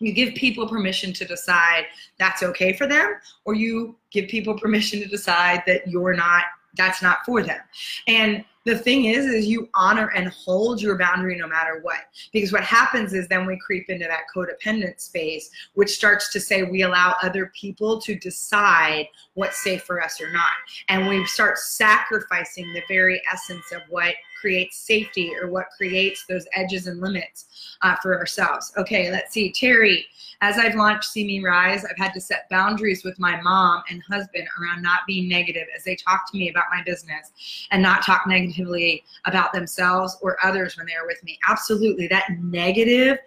you 0.00 0.12
give 0.12 0.34
people 0.34 0.66
permission 0.66 1.12
to 1.12 1.24
decide 1.24 1.84
that's 2.18 2.42
okay 2.42 2.72
for 2.72 2.86
them 2.86 3.14
or 3.44 3.54
you 3.54 3.94
give 4.10 4.28
people 4.28 4.58
permission 4.58 5.00
to 5.00 5.06
decide 5.06 5.62
that 5.66 5.86
you're 5.86 6.14
not 6.14 6.44
that's 6.76 7.02
not 7.02 7.24
for 7.26 7.42
them. 7.42 7.60
And 8.06 8.44
the 8.66 8.78
thing 8.78 9.06
is 9.06 9.26
is 9.26 9.46
you 9.46 9.68
honor 9.74 10.12
and 10.14 10.28
hold 10.28 10.80
your 10.80 10.96
boundary 10.98 11.36
no 11.36 11.48
matter 11.48 11.80
what. 11.82 11.98
Because 12.32 12.52
what 12.52 12.62
happens 12.62 13.12
is 13.14 13.26
then 13.26 13.46
we 13.46 13.58
creep 13.58 13.88
into 13.88 14.06
that 14.06 14.24
codependent 14.34 15.00
space 15.00 15.50
which 15.74 15.90
starts 15.90 16.32
to 16.32 16.40
say 16.40 16.62
we 16.62 16.82
allow 16.82 17.16
other 17.22 17.50
people 17.58 18.00
to 18.02 18.14
decide 18.16 19.06
what's 19.34 19.62
safe 19.62 19.82
for 19.82 20.02
us 20.02 20.20
or 20.20 20.30
not. 20.32 20.52
And 20.88 21.08
we 21.08 21.24
start 21.26 21.58
sacrificing 21.58 22.72
the 22.72 22.82
very 22.86 23.20
essence 23.32 23.72
of 23.72 23.82
what 23.88 24.14
creates 24.40 24.78
safety 24.78 25.32
or 25.40 25.50
what 25.50 25.66
creates 25.76 26.24
those 26.26 26.46
edges 26.54 26.86
and 26.86 27.00
limits 27.00 27.76
uh, 27.82 27.96
for 28.02 28.18
ourselves. 28.18 28.72
Okay, 28.76 29.10
let's 29.10 29.32
see. 29.32 29.52
Terry, 29.52 30.06
as 30.40 30.58
I've 30.58 30.74
launched 30.74 31.10
See 31.10 31.26
Me 31.26 31.44
Rise, 31.44 31.84
I've 31.84 31.98
had 31.98 32.14
to 32.14 32.20
set 32.20 32.48
boundaries 32.48 33.04
with 33.04 33.18
my 33.18 33.40
mom 33.42 33.82
and 33.90 34.02
husband 34.02 34.48
around 34.60 34.82
not 34.82 35.00
being 35.06 35.28
negative 35.28 35.66
as 35.76 35.84
they 35.84 35.96
talk 35.96 36.30
to 36.30 36.38
me 36.38 36.48
about 36.48 36.64
my 36.70 36.82
business 36.84 37.32
and 37.70 37.82
not 37.82 38.02
talk 38.02 38.26
negatively 38.26 39.04
about 39.26 39.52
themselves 39.52 40.16
or 40.22 40.38
others 40.42 40.76
when 40.76 40.86
they're 40.86 41.06
with 41.06 41.22
me. 41.24 41.38
Absolutely. 41.46 42.06
That 42.06 42.30
negative 42.40 43.18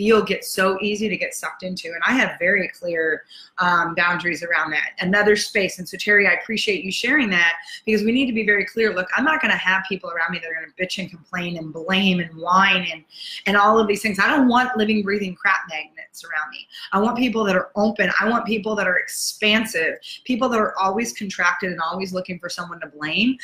feel 0.00 0.22
gets 0.22 0.48
so 0.48 0.78
easy 0.80 1.10
to 1.10 1.16
get 1.18 1.34
sucked 1.34 1.62
into. 1.62 1.88
And 1.88 2.00
I 2.06 2.12
have 2.14 2.38
very 2.38 2.68
clear 2.68 3.24
um, 3.58 3.94
boundaries 3.94 4.42
around 4.42 4.70
that. 4.70 4.92
Another 5.00 5.36
space. 5.36 5.78
And 5.78 5.86
so, 5.86 5.98
Terry, 5.98 6.26
I 6.26 6.32
appreciate 6.32 6.82
you 6.82 6.90
sharing 6.90 7.28
that 7.28 7.56
because 7.84 8.02
we 8.02 8.10
need 8.10 8.24
to 8.24 8.32
be 8.32 8.46
very 8.46 8.64
clear. 8.64 8.94
Look, 8.94 9.08
I'm 9.14 9.26
not 9.26 9.42
going 9.42 9.50
to 9.50 9.58
have 9.58 9.82
people 9.86 10.10
around 10.10 10.32
me 10.32 10.38
that 10.38 10.48
are 10.48 10.54
going 10.54 10.72
to 10.74 10.82
bitch 10.82 10.98
and 10.98 11.10
complain 11.10 11.58
and 11.58 11.70
blame 11.70 12.18
and 12.18 12.34
whine 12.34 12.88
and, 12.90 13.04
and 13.44 13.58
all 13.58 13.78
of 13.78 13.88
these 13.88 14.00
things. 14.00 14.18
I 14.18 14.28
don't 14.28 14.48
want 14.48 14.74
living, 14.74 15.02
breathing 15.02 15.34
crap 15.34 15.68
magnets 15.68 16.24
around 16.24 16.50
me. 16.50 16.66
I 16.92 16.98
want 16.98 17.18
people 17.18 17.44
that 17.44 17.54
are 17.54 17.70
open. 17.76 18.10
I 18.18 18.26
want 18.26 18.46
people 18.46 18.74
that 18.76 18.88
are 18.88 18.96
expansive, 18.96 19.98
people 20.24 20.48
that 20.48 20.60
are 20.60 20.74
always 20.78 21.12
contracted 21.12 21.72
and 21.72 21.80
always 21.82 22.14
looking 22.14 22.38
for 22.38 22.48
someone 22.48 22.80
to 22.80 22.86
blame. 22.86 23.36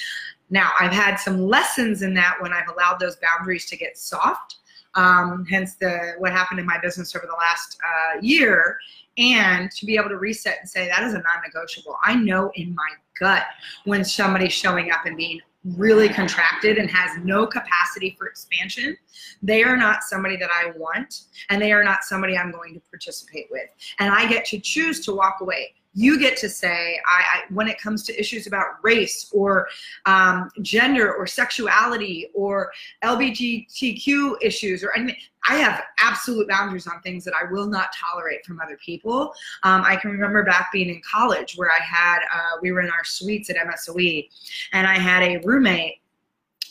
Now, 0.48 0.72
I've 0.80 0.92
had 0.92 1.16
some 1.16 1.46
lessons 1.46 2.00
in 2.00 2.14
that 2.14 2.36
when 2.40 2.54
I've 2.54 2.68
allowed 2.68 2.98
those 2.98 3.16
boundaries 3.16 3.66
to 3.66 3.76
get 3.76 3.98
soft 3.98 4.56
um, 4.96 5.46
hence 5.48 5.74
the 5.76 6.14
what 6.18 6.32
happened 6.32 6.58
in 6.58 6.66
my 6.66 6.78
business 6.80 7.14
over 7.14 7.26
the 7.26 7.36
last 7.38 7.78
uh, 7.84 8.20
year. 8.20 8.78
And 9.18 9.70
to 9.70 9.86
be 9.86 9.96
able 9.96 10.10
to 10.10 10.18
reset 10.18 10.58
and 10.60 10.68
say 10.68 10.88
that 10.88 11.02
is 11.02 11.14
a 11.14 11.18
non-negotiable. 11.18 11.96
I 12.04 12.16
know 12.16 12.50
in 12.54 12.74
my 12.74 12.88
gut 13.18 13.44
when 13.84 14.04
somebody's 14.04 14.52
showing 14.52 14.90
up 14.90 15.06
and 15.06 15.16
being 15.16 15.40
really 15.74 16.08
contracted 16.08 16.78
and 16.78 16.90
has 16.90 17.18
no 17.24 17.44
capacity 17.44 18.14
for 18.16 18.28
expansion 18.28 18.96
they 19.42 19.64
are 19.64 19.76
not 19.76 20.04
somebody 20.04 20.36
that 20.36 20.50
i 20.50 20.70
want 20.76 21.22
and 21.50 21.60
they 21.60 21.72
are 21.72 21.82
not 21.82 22.04
somebody 22.04 22.36
i'm 22.36 22.52
going 22.52 22.72
to 22.72 22.80
participate 22.88 23.46
with. 23.50 23.68
And 23.98 24.12
i 24.12 24.28
get 24.28 24.44
to 24.46 24.60
choose 24.60 25.04
to 25.06 25.12
walk 25.12 25.38
away 25.40 25.74
you 25.96 26.18
get 26.20 26.36
to 26.36 26.48
say 26.48 27.00
I, 27.06 27.20
I, 27.20 27.42
when 27.48 27.68
it 27.68 27.80
comes 27.80 28.02
to 28.04 28.20
issues 28.20 28.46
about 28.46 28.66
race 28.82 29.30
or 29.32 29.66
um, 30.04 30.50
gender 30.60 31.12
or 31.12 31.26
sexuality 31.26 32.28
or 32.34 32.70
lgbtq 33.02 34.36
issues 34.42 34.84
or 34.84 34.94
anything 34.94 35.16
i 35.48 35.56
have 35.56 35.82
absolute 35.98 36.46
boundaries 36.48 36.86
on 36.86 37.00
things 37.00 37.24
that 37.24 37.32
i 37.34 37.50
will 37.50 37.66
not 37.66 37.88
tolerate 37.94 38.44
from 38.44 38.60
other 38.60 38.76
people. 38.84 39.32
Um, 39.62 39.82
i 39.84 39.96
can 39.96 40.10
remember 40.10 40.44
back 40.44 40.70
being 40.70 40.90
in 40.90 41.00
college 41.00 41.54
where 41.56 41.70
i 41.70 41.82
had 41.82 42.18
uh, 42.32 42.58
we 42.60 42.72
were 42.72 42.82
in 42.82 42.90
our 42.90 43.04
suites 43.04 43.48
at 43.48 43.56
msoe 43.56 44.28
and 44.72 44.86
i 44.86 44.98
had 44.98 45.22
a 45.22 45.38
roommate 45.44 46.00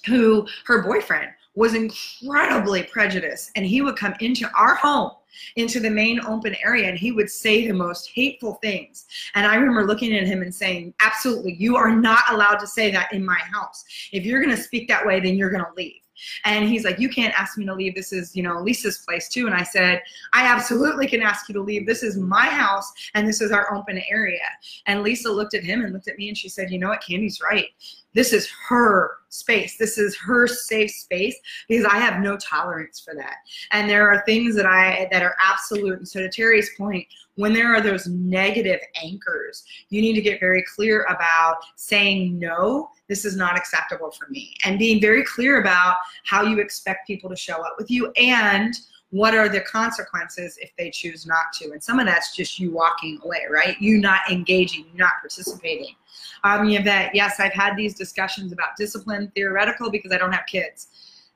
who 0.05 0.47
her 0.65 0.83
boyfriend 0.83 1.31
was 1.55 1.73
incredibly 1.73 2.83
prejudiced 2.83 3.49
and 3.55 3.65
he 3.65 3.81
would 3.81 3.95
come 3.95 4.13
into 4.19 4.47
our 4.55 4.75
home 4.75 5.11
into 5.55 5.79
the 5.79 5.89
main 5.89 6.19
open 6.25 6.55
area 6.63 6.87
and 6.87 6.97
he 6.97 7.11
would 7.11 7.29
say 7.29 7.67
the 7.67 7.73
most 7.73 8.09
hateful 8.13 8.55
things. 8.55 9.05
And 9.35 9.45
I 9.45 9.55
remember 9.55 9.85
looking 9.85 10.15
at 10.15 10.27
him 10.27 10.41
and 10.41 10.53
saying, 10.53 10.93
absolutely, 10.99 11.55
you 11.55 11.75
are 11.75 11.95
not 11.95 12.23
allowed 12.29 12.57
to 12.57 12.67
say 12.67 12.91
that 12.91 13.11
in 13.13 13.25
my 13.25 13.39
house. 13.53 13.83
If 14.11 14.25
you're 14.25 14.43
going 14.43 14.55
to 14.55 14.61
speak 14.61 14.87
that 14.87 15.05
way, 15.05 15.19
then 15.19 15.35
you're 15.35 15.49
going 15.51 15.63
to 15.63 15.73
leave. 15.75 16.01
And 16.43 16.67
he's 16.67 16.83
like, 16.83 16.99
You 16.99 17.09
can't 17.09 17.37
ask 17.39 17.57
me 17.57 17.65
to 17.65 17.73
leave. 17.73 17.95
This 17.95 18.13
is, 18.13 18.35
you 18.35 18.43
know, 18.43 18.59
Lisa's 18.61 18.99
place 18.99 19.29
too. 19.29 19.45
And 19.45 19.55
I 19.55 19.63
said, 19.63 20.01
I 20.33 20.45
absolutely 20.45 21.07
can 21.07 21.21
ask 21.21 21.49
you 21.49 21.53
to 21.53 21.61
leave. 21.61 21.85
This 21.85 22.03
is 22.03 22.17
my 22.17 22.45
house 22.45 22.91
and 23.13 23.27
this 23.27 23.41
is 23.41 23.51
our 23.51 23.73
open 23.73 24.01
area. 24.09 24.39
And 24.85 25.03
Lisa 25.03 25.31
looked 25.31 25.53
at 25.53 25.63
him 25.63 25.81
and 25.81 25.93
looked 25.93 26.07
at 26.07 26.17
me 26.17 26.27
and 26.27 26.37
she 26.37 26.49
said, 26.49 26.71
You 26.71 26.79
know 26.79 26.89
what? 26.89 27.03
Candy's 27.03 27.41
right 27.41 27.69
this 28.15 28.31
is 28.31 28.49
her 28.69 29.17
space. 29.29 29.77
This 29.77 29.97
is 29.97 30.17
her 30.17 30.47
safe 30.47 30.89
space 30.89 31.37
because 31.67 31.85
I 31.85 31.97
have 31.97 32.23
no 32.23 32.37
tolerance 32.37 32.99
for 32.99 33.13
that. 33.15 33.35
And 33.71 33.89
there 33.89 34.09
are 34.09 34.23
things 34.25 34.55
that 34.55 34.65
I 34.65 35.07
that 35.11 35.21
are 35.21 35.35
absolute. 35.39 35.99
And 35.99 36.07
so 36.07 36.21
to 36.21 36.29
Terry's 36.29 36.71
point, 36.77 37.05
when 37.35 37.53
there 37.53 37.73
are 37.73 37.81
those 37.81 38.07
negative 38.07 38.79
anchors, 39.01 39.63
you 39.89 40.01
need 40.01 40.13
to 40.13 40.21
get 40.21 40.39
very 40.39 40.63
clear 40.63 41.03
about 41.03 41.57
saying 41.75 42.39
no, 42.39 42.89
this 43.07 43.25
is 43.25 43.35
not 43.35 43.57
acceptable 43.57 44.11
for 44.11 44.27
me. 44.29 44.55
And 44.63 44.79
being 44.79 45.01
very 45.01 45.23
clear 45.23 45.61
about 45.61 45.97
how 46.25 46.43
you 46.43 46.59
expect 46.59 47.07
people 47.07 47.29
to 47.29 47.35
show 47.35 47.61
up 47.63 47.75
with 47.77 47.91
you 47.91 48.11
and 48.17 48.73
what 49.11 49.33
are 49.33 49.47
the 49.47 49.61
consequences 49.61 50.57
if 50.61 50.71
they 50.77 50.89
choose 50.89 51.25
not 51.25 51.45
to? 51.53 51.71
And 51.71 51.81
some 51.81 51.99
of 51.99 52.05
that's 52.05 52.35
just 52.35 52.59
you 52.59 52.71
walking 52.71 53.19
away, 53.23 53.43
right? 53.49 53.79
You 53.79 53.97
not 53.99 54.21
engaging, 54.29 54.85
you 54.91 54.97
not 54.97 55.13
participating. 55.21 55.95
Um, 56.43 56.67
yes, 56.67 57.39
I've 57.39 57.53
had 57.53 57.77
these 57.77 57.95
discussions 57.95 58.51
about 58.51 58.75
discipline, 58.77 59.31
theoretical, 59.33 59.89
because 59.89 60.11
I 60.11 60.17
don't 60.17 60.33
have 60.33 60.45
kids. 60.47 60.87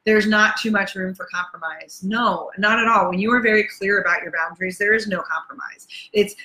There's 0.06 0.28
not 0.28 0.58
too 0.58 0.72
much 0.72 0.96
room 0.96 1.14
for 1.14 1.28
compromise. 1.34 2.02
No, 2.04 2.50
not 2.58 2.80
at 2.80 2.88
all. 2.88 3.10
When 3.10 3.20
you 3.20 3.32
are 3.34 3.42
very 3.42 3.68
clear 3.78 4.02
about 4.02 4.24
your 4.24 4.32
boundaries, 4.32 4.78
there 4.78 4.94
is 4.94 5.08
no 5.08 5.22
compromise. 5.22 5.88
It's 6.14 6.36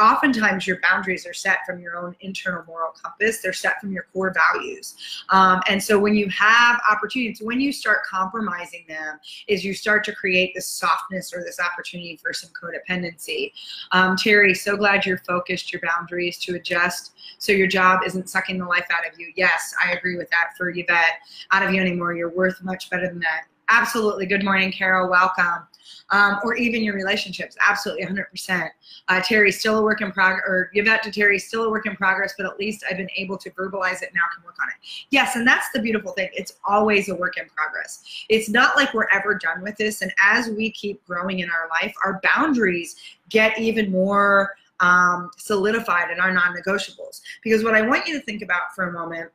oftentimes 0.00 0.66
your 0.66 0.78
boundaries 0.80 1.26
are 1.26 1.32
set 1.32 1.58
from 1.66 1.80
your 1.80 1.96
own 1.96 2.14
internal 2.20 2.62
moral 2.66 2.92
compass. 2.92 3.40
They're 3.40 3.52
set 3.52 3.80
from 3.80 3.92
your 3.92 4.06
core 4.12 4.32
values. 4.32 5.24
Um, 5.30 5.60
and 5.68 5.82
so 5.82 5.98
when 5.98 6.14
you 6.14 6.28
have 6.28 6.80
opportunities, 6.90 7.40
when 7.42 7.60
you 7.60 7.72
start 7.72 8.00
compromising 8.08 8.84
them, 8.86 9.18
is 9.48 9.64
you 9.64 9.74
start 9.74 10.04
to 10.04 10.14
create 10.14 10.52
this 10.54 10.68
softness 10.68 11.32
or 11.34 11.42
this 11.42 11.58
opportunity 11.58 12.16
for 12.22 12.32
some 12.32 12.50
codependency. 12.50 13.52
Um, 13.92 14.16
Terry, 14.16 14.54
so 14.54 14.76
glad 14.76 15.06
you're 15.06 15.18
focused 15.18 15.72
your 15.72 15.80
boundaries 15.82 16.38
to 16.38 16.56
adjust 16.56 17.12
so 17.38 17.52
your 17.52 17.66
job 17.66 18.00
isn't 18.04 18.28
sucking 18.28 18.58
the 18.58 18.66
life 18.66 18.86
out 18.90 19.10
of 19.10 19.18
you. 19.18 19.32
Yes, 19.36 19.74
I 19.82 19.92
agree 19.92 20.16
with 20.16 20.28
that 20.30 20.56
for 20.56 20.70
Yvette. 20.70 21.20
Out 21.50 21.62
of 21.62 21.72
you 21.72 21.80
anymore. 21.80 22.14
You're 22.14 22.30
worth 22.30 22.62
much 22.62 22.90
better 22.90 22.99
than 23.06 23.18
that. 23.20 23.44
Absolutely. 23.70 24.26
Good 24.26 24.44
morning, 24.44 24.72
Carol. 24.72 25.08
Welcome. 25.08 25.66
Um, 26.10 26.40
or 26.42 26.56
even 26.56 26.82
your 26.82 26.94
relationships. 26.94 27.56
Absolutely, 27.66 28.04
100%. 28.04 28.68
Uh, 29.06 29.20
Terry, 29.20 29.52
still 29.52 29.78
a 29.78 29.82
work 29.82 30.00
in 30.00 30.10
progress, 30.10 30.42
or 30.44 30.70
Yvette 30.74 31.04
to 31.04 31.12
Terry, 31.12 31.38
still 31.38 31.64
a 31.64 31.70
work 31.70 31.86
in 31.86 31.94
progress, 31.94 32.34
but 32.36 32.46
at 32.46 32.58
least 32.58 32.84
I've 32.90 32.96
been 32.96 33.10
able 33.16 33.38
to 33.38 33.50
verbalize 33.50 34.02
it 34.02 34.10
now, 34.12 34.22
can 34.34 34.44
work 34.44 34.56
on 34.60 34.68
it. 34.68 34.74
Yes, 35.10 35.36
and 35.36 35.46
that's 35.46 35.68
the 35.72 35.80
beautiful 35.80 36.12
thing. 36.12 36.28
It's 36.32 36.54
always 36.64 37.08
a 37.10 37.14
work 37.14 37.36
in 37.38 37.46
progress. 37.48 38.02
It's 38.28 38.48
not 38.48 38.76
like 38.76 38.92
we're 38.92 39.08
ever 39.12 39.34
done 39.36 39.62
with 39.62 39.76
this. 39.76 40.02
And 40.02 40.12
as 40.20 40.48
we 40.48 40.72
keep 40.72 41.04
growing 41.04 41.38
in 41.38 41.48
our 41.48 41.68
life, 41.68 41.94
our 42.04 42.20
boundaries 42.34 42.96
get 43.28 43.56
even 43.56 43.92
more 43.92 44.56
um, 44.80 45.30
solidified 45.36 46.10
in 46.10 46.18
our 46.18 46.32
non 46.32 46.56
negotiables. 46.56 47.20
Because 47.44 47.62
what 47.62 47.74
I 47.74 47.82
want 47.82 48.06
you 48.08 48.18
to 48.18 48.24
think 48.24 48.42
about 48.42 48.74
for 48.74 48.88
a 48.88 48.92
moment 48.92 49.30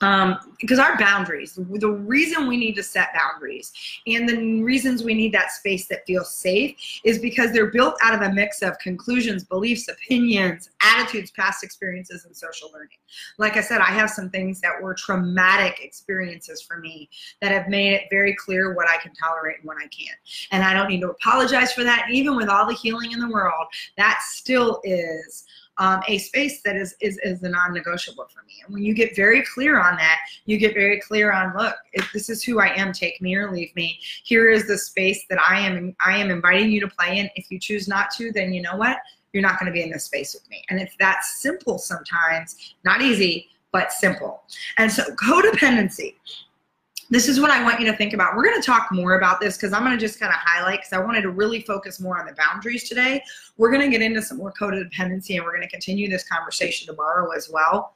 um, 0.00 0.38
because 0.60 0.78
our 0.78 0.96
boundaries, 0.98 1.54
the 1.54 1.90
reason 1.90 2.46
we 2.46 2.56
need 2.56 2.74
to 2.74 2.82
set 2.82 3.08
boundaries 3.14 3.72
and 4.06 4.28
the 4.28 4.62
reasons 4.62 5.02
we 5.02 5.14
need 5.14 5.32
that 5.32 5.50
space 5.50 5.86
that 5.88 6.06
feels 6.06 6.34
safe 6.34 6.76
is 7.04 7.18
because 7.18 7.52
they're 7.52 7.70
built 7.70 7.96
out 8.02 8.14
of 8.14 8.22
a 8.22 8.32
mix 8.32 8.62
of 8.62 8.78
conclusions, 8.78 9.44
beliefs, 9.44 9.88
opinions, 9.88 10.70
attitudes, 10.80 11.30
past 11.30 11.64
experiences, 11.64 12.24
and 12.24 12.36
social 12.36 12.70
learning. 12.72 12.98
Like 13.38 13.56
I 13.56 13.60
said, 13.60 13.80
I 13.80 13.86
have 13.86 14.10
some 14.10 14.30
things 14.30 14.60
that 14.60 14.80
were 14.80 14.94
traumatic 14.94 15.80
experiences 15.82 16.62
for 16.62 16.78
me 16.78 17.08
that 17.40 17.52
have 17.52 17.68
made 17.68 17.92
it 17.94 18.04
very 18.10 18.34
clear 18.34 18.74
what 18.74 18.88
I 18.88 18.96
can 18.98 19.12
tolerate 19.14 19.58
and 19.58 19.66
what 19.66 19.78
I 19.78 19.88
can't. 19.88 20.18
And 20.52 20.62
I 20.62 20.74
don't 20.74 20.88
need 20.88 21.00
to 21.00 21.10
apologize 21.10 21.72
for 21.72 21.84
that. 21.84 22.06
Even 22.10 22.36
with 22.36 22.48
all 22.48 22.66
the 22.66 22.74
healing 22.74 23.12
in 23.12 23.20
the 23.20 23.28
world, 23.28 23.66
that 23.96 24.20
still 24.24 24.80
is 24.84 25.44
um, 25.78 26.02
a 26.08 26.18
space 26.18 26.60
that 26.62 26.76
is, 26.76 26.94
is, 27.00 27.18
is 27.22 27.42
a 27.42 27.48
non-negotiable 27.48 28.26
for 28.32 28.42
me. 28.46 28.54
And 28.64 28.74
when 28.74 28.82
you 28.82 28.94
get 28.94 29.16
very 29.16 29.42
clear 29.54 29.80
on 29.80 29.96
that, 29.96 30.18
you 30.44 30.58
get 30.58 30.74
very 30.74 31.00
clear 31.00 31.32
on, 31.32 31.56
look, 31.56 31.74
this 32.12 32.28
is 32.28 32.42
who 32.42 32.60
I 32.60 32.74
am, 32.76 32.92
take 32.92 33.20
me 33.20 33.34
or 33.36 33.52
leave 33.52 33.74
me. 33.76 33.98
Here 34.24 34.50
is 34.50 34.66
the 34.66 34.76
space 34.78 35.24
that 35.30 35.38
I 35.40 35.60
am, 35.60 35.94
I 36.04 36.16
am 36.16 36.30
inviting 36.30 36.70
you 36.70 36.80
to 36.80 36.88
play 36.88 37.18
in. 37.18 37.30
If 37.36 37.50
you 37.50 37.58
choose 37.58 37.88
not 37.88 38.10
to, 38.16 38.32
then 38.32 38.52
you 38.52 38.62
know 38.62 38.76
what? 38.76 38.98
You're 39.32 39.42
not 39.42 39.58
going 39.60 39.66
to 39.66 39.72
be 39.72 39.82
in 39.82 39.90
this 39.90 40.04
space 40.04 40.34
with 40.34 40.48
me. 40.50 40.64
And 40.70 40.80
it's 40.80 40.96
that 40.98 41.22
simple 41.24 41.78
sometimes, 41.78 42.74
not 42.84 43.02
easy, 43.02 43.48
but 43.72 43.92
simple. 43.92 44.42
And 44.78 44.90
so 44.90 45.04
codependency 45.14 46.14
this 47.10 47.28
is 47.28 47.40
what 47.40 47.50
I 47.50 47.62
want 47.62 47.80
you 47.80 47.86
to 47.86 47.96
think 47.96 48.12
about. 48.12 48.36
We're 48.36 48.44
going 48.44 48.60
to 48.60 48.66
talk 48.66 48.88
more 48.92 49.16
about 49.16 49.40
this 49.40 49.56
because 49.56 49.72
I'm 49.72 49.82
going 49.82 49.96
to 49.96 50.00
just 50.00 50.20
kind 50.20 50.32
of 50.32 50.38
highlight 50.40 50.80
because 50.80 50.92
I 50.92 50.98
wanted 50.98 51.22
to 51.22 51.30
really 51.30 51.62
focus 51.62 52.00
more 52.00 52.18
on 52.18 52.26
the 52.26 52.34
boundaries 52.34 52.88
today. 52.88 53.22
We're 53.56 53.70
going 53.70 53.82
to 53.82 53.90
get 53.90 54.02
into 54.02 54.20
some 54.22 54.38
more 54.38 54.52
codependency 54.52 55.36
and 55.36 55.44
we're 55.44 55.52
going 55.52 55.62
to 55.62 55.68
continue 55.68 56.08
this 56.08 56.24
conversation 56.28 56.86
tomorrow 56.86 57.30
as 57.32 57.48
well. 57.50 57.94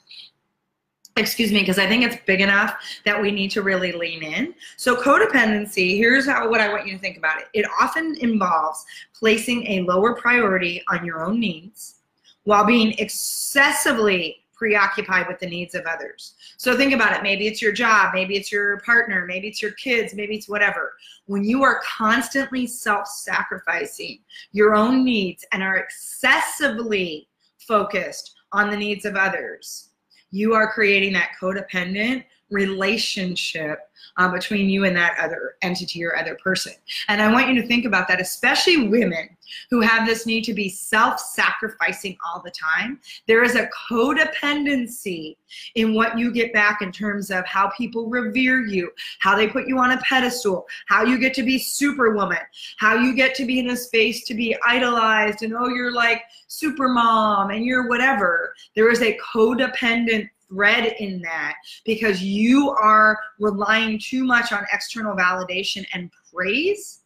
Excuse 1.16 1.52
me, 1.52 1.60
because 1.60 1.78
I 1.78 1.86
think 1.86 2.04
it's 2.04 2.16
big 2.24 2.40
enough 2.40 2.74
that 3.04 3.20
we 3.20 3.30
need 3.30 3.50
to 3.50 3.60
really 3.60 3.92
lean 3.92 4.22
in. 4.22 4.54
So 4.78 4.96
codependency, 4.96 5.98
here's 5.98 6.26
how 6.26 6.48
what 6.48 6.62
I 6.62 6.72
want 6.72 6.86
you 6.86 6.94
to 6.94 6.98
think 6.98 7.18
about 7.18 7.38
it. 7.38 7.48
It 7.52 7.66
often 7.78 8.16
involves 8.20 8.82
placing 9.12 9.66
a 9.66 9.82
lower 9.82 10.14
priority 10.14 10.82
on 10.88 11.04
your 11.04 11.26
own 11.26 11.38
needs 11.38 11.96
while 12.44 12.64
being 12.64 12.94
excessively 12.98 14.41
preoccupied 14.62 15.26
with 15.26 15.40
the 15.40 15.46
needs 15.46 15.74
of 15.74 15.84
others. 15.86 16.34
So 16.56 16.76
think 16.76 16.92
about 16.92 17.16
it. 17.16 17.24
Maybe 17.24 17.48
it's 17.48 17.60
your 17.60 17.72
job, 17.72 18.14
maybe 18.14 18.36
it's 18.36 18.52
your 18.52 18.78
partner, 18.82 19.26
maybe 19.26 19.48
it's 19.48 19.60
your 19.60 19.72
kids, 19.72 20.14
maybe 20.14 20.36
it's 20.36 20.48
whatever. 20.48 20.92
When 21.26 21.42
you 21.42 21.64
are 21.64 21.82
constantly 21.84 22.68
self 22.68 23.08
sacrificing 23.08 24.20
your 24.52 24.76
own 24.76 25.04
needs 25.04 25.44
and 25.50 25.64
are 25.64 25.78
excessively 25.78 27.26
focused 27.58 28.36
on 28.52 28.70
the 28.70 28.76
needs 28.76 29.04
of 29.04 29.16
others, 29.16 29.88
you 30.30 30.54
are 30.54 30.72
creating 30.72 31.12
that 31.14 31.30
codependent 31.40 32.22
relationship 32.52 33.80
uh, 34.16 34.28
between 34.28 34.68
you 34.68 34.84
and 34.84 34.96
that 34.96 35.16
other 35.20 35.56
entity 35.62 36.04
or 36.04 36.16
other 36.16 36.36
person. 36.36 36.72
And 37.08 37.20
I 37.20 37.32
want 37.32 37.48
you 37.48 37.60
to 37.60 37.66
think 37.66 37.84
about 37.84 38.08
that, 38.08 38.20
especially 38.20 38.88
women 38.88 39.36
who 39.70 39.80
have 39.80 40.06
this 40.06 40.26
need 40.26 40.44
to 40.44 40.54
be 40.54 40.68
self 40.68 41.18
sacrificing 41.18 42.16
all 42.24 42.42
the 42.42 42.50
time. 42.50 43.00
There 43.26 43.42
is 43.42 43.54
a 43.54 43.68
codependency 43.90 45.36
in 45.74 45.94
what 45.94 46.18
you 46.18 46.32
get 46.32 46.52
back 46.52 46.82
in 46.82 46.92
terms 46.92 47.30
of 47.30 47.46
how 47.46 47.70
people 47.70 48.08
revere 48.08 48.64
you, 48.66 48.90
how 49.20 49.36
they 49.36 49.48
put 49.48 49.68
you 49.68 49.78
on 49.78 49.92
a 49.92 49.98
pedestal, 49.98 50.66
how 50.88 51.04
you 51.04 51.18
get 51.18 51.34
to 51.34 51.42
be 51.42 51.58
superwoman, 51.58 52.38
how 52.78 52.94
you 52.94 53.14
get 53.14 53.34
to 53.36 53.44
be 53.44 53.58
in 53.58 53.70
a 53.70 53.76
space 53.76 54.24
to 54.24 54.34
be 54.34 54.56
idolized 54.66 55.42
and 55.42 55.54
oh, 55.54 55.68
you're 55.68 55.92
like 55.92 56.22
super 56.48 56.88
mom 56.88 57.50
and 57.50 57.64
you're 57.64 57.88
whatever. 57.88 58.54
There 58.74 58.90
is 58.90 59.02
a 59.02 59.18
codependent 59.18 60.28
thread 60.52 60.94
in 60.98 61.20
that 61.22 61.54
because 61.84 62.22
you 62.22 62.70
are 62.70 63.18
relying 63.38 63.98
too 63.98 64.24
much 64.24 64.52
on 64.52 64.64
external 64.72 65.16
validation 65.16 65.86
and 65.94 66.10
praise 66.32 67.02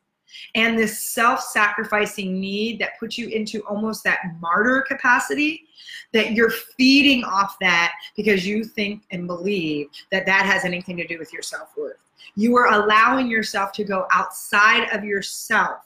and 0.54 0.78
this 0.78 1.00
self-sacrificing 1.12 2.38
need 2.38 2.78
that 2.80 2.98
puts 2.98 3.16
you 3.16 3.28
into 3.28 3.60
almost 3.66 4.04
that 4.04 4.20
martyr 4.40 4.84
capacity 4.86 5.66
that 6.12 6.32
you're 6.32 6.50
feeding 6.50 7.24
off 7.24 7.56
that 7.60 7.92
because 8.16 8.46
you 8.46 8.64
think 8.64 9.02
and 9.10 9.26
believe 9.26 9.88
that 10.10 10.26
that 10.26 10.46
has 10.46 10.64
anything 10.64 10.96
to 10.96 11.06
do 11.06 11.18
with 11.18 11.32
your 11.32 11.42
self-worth. 11.42 11.96
You 12.34 12.56
are 12.56 12.72
allowing 12.72 13.28
yourself 13.28 13.72
to 13.72 13.84
go 13.84 14.06
outside 14.12 14.88
of 14.92 15.04
yourself. 15.04 15.78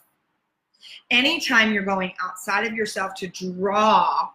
Anytime 1.09 1.73
you're 1.73 1.83
going 1.83 2.13
outside 2.23 2.65
of 2.65 2.73
yourself 2.73 3.13
to 3.15 3.27
draw 3.27 4.29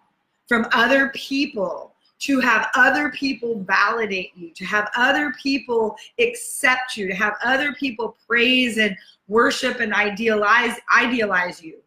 from 0.46 0.66
other 0.72 1.10
people 1.10 1.94
to 2.18 2.40
have 2.40 2.68
other 2.74 3.10
people 3.10 3.60
validate 3.64 4.30
you, 4.34 4.50
to 4.54 4.64
have 4.64 4.90
other 4.96 5.34
people 5.42 5.96
accept 6.18 6.96
you, 6.96 7.06
to 7.08 7.14
have 7.14 7.34
other 7.44 7.74
people 7.74 8.16
praise 8.26 8.78
and 8.78 8.96
worship 9.28 9.80
and 9.80 9.92
idealize 9.92 10.76
idealize 10.96 11.62
you, 11.62 11.78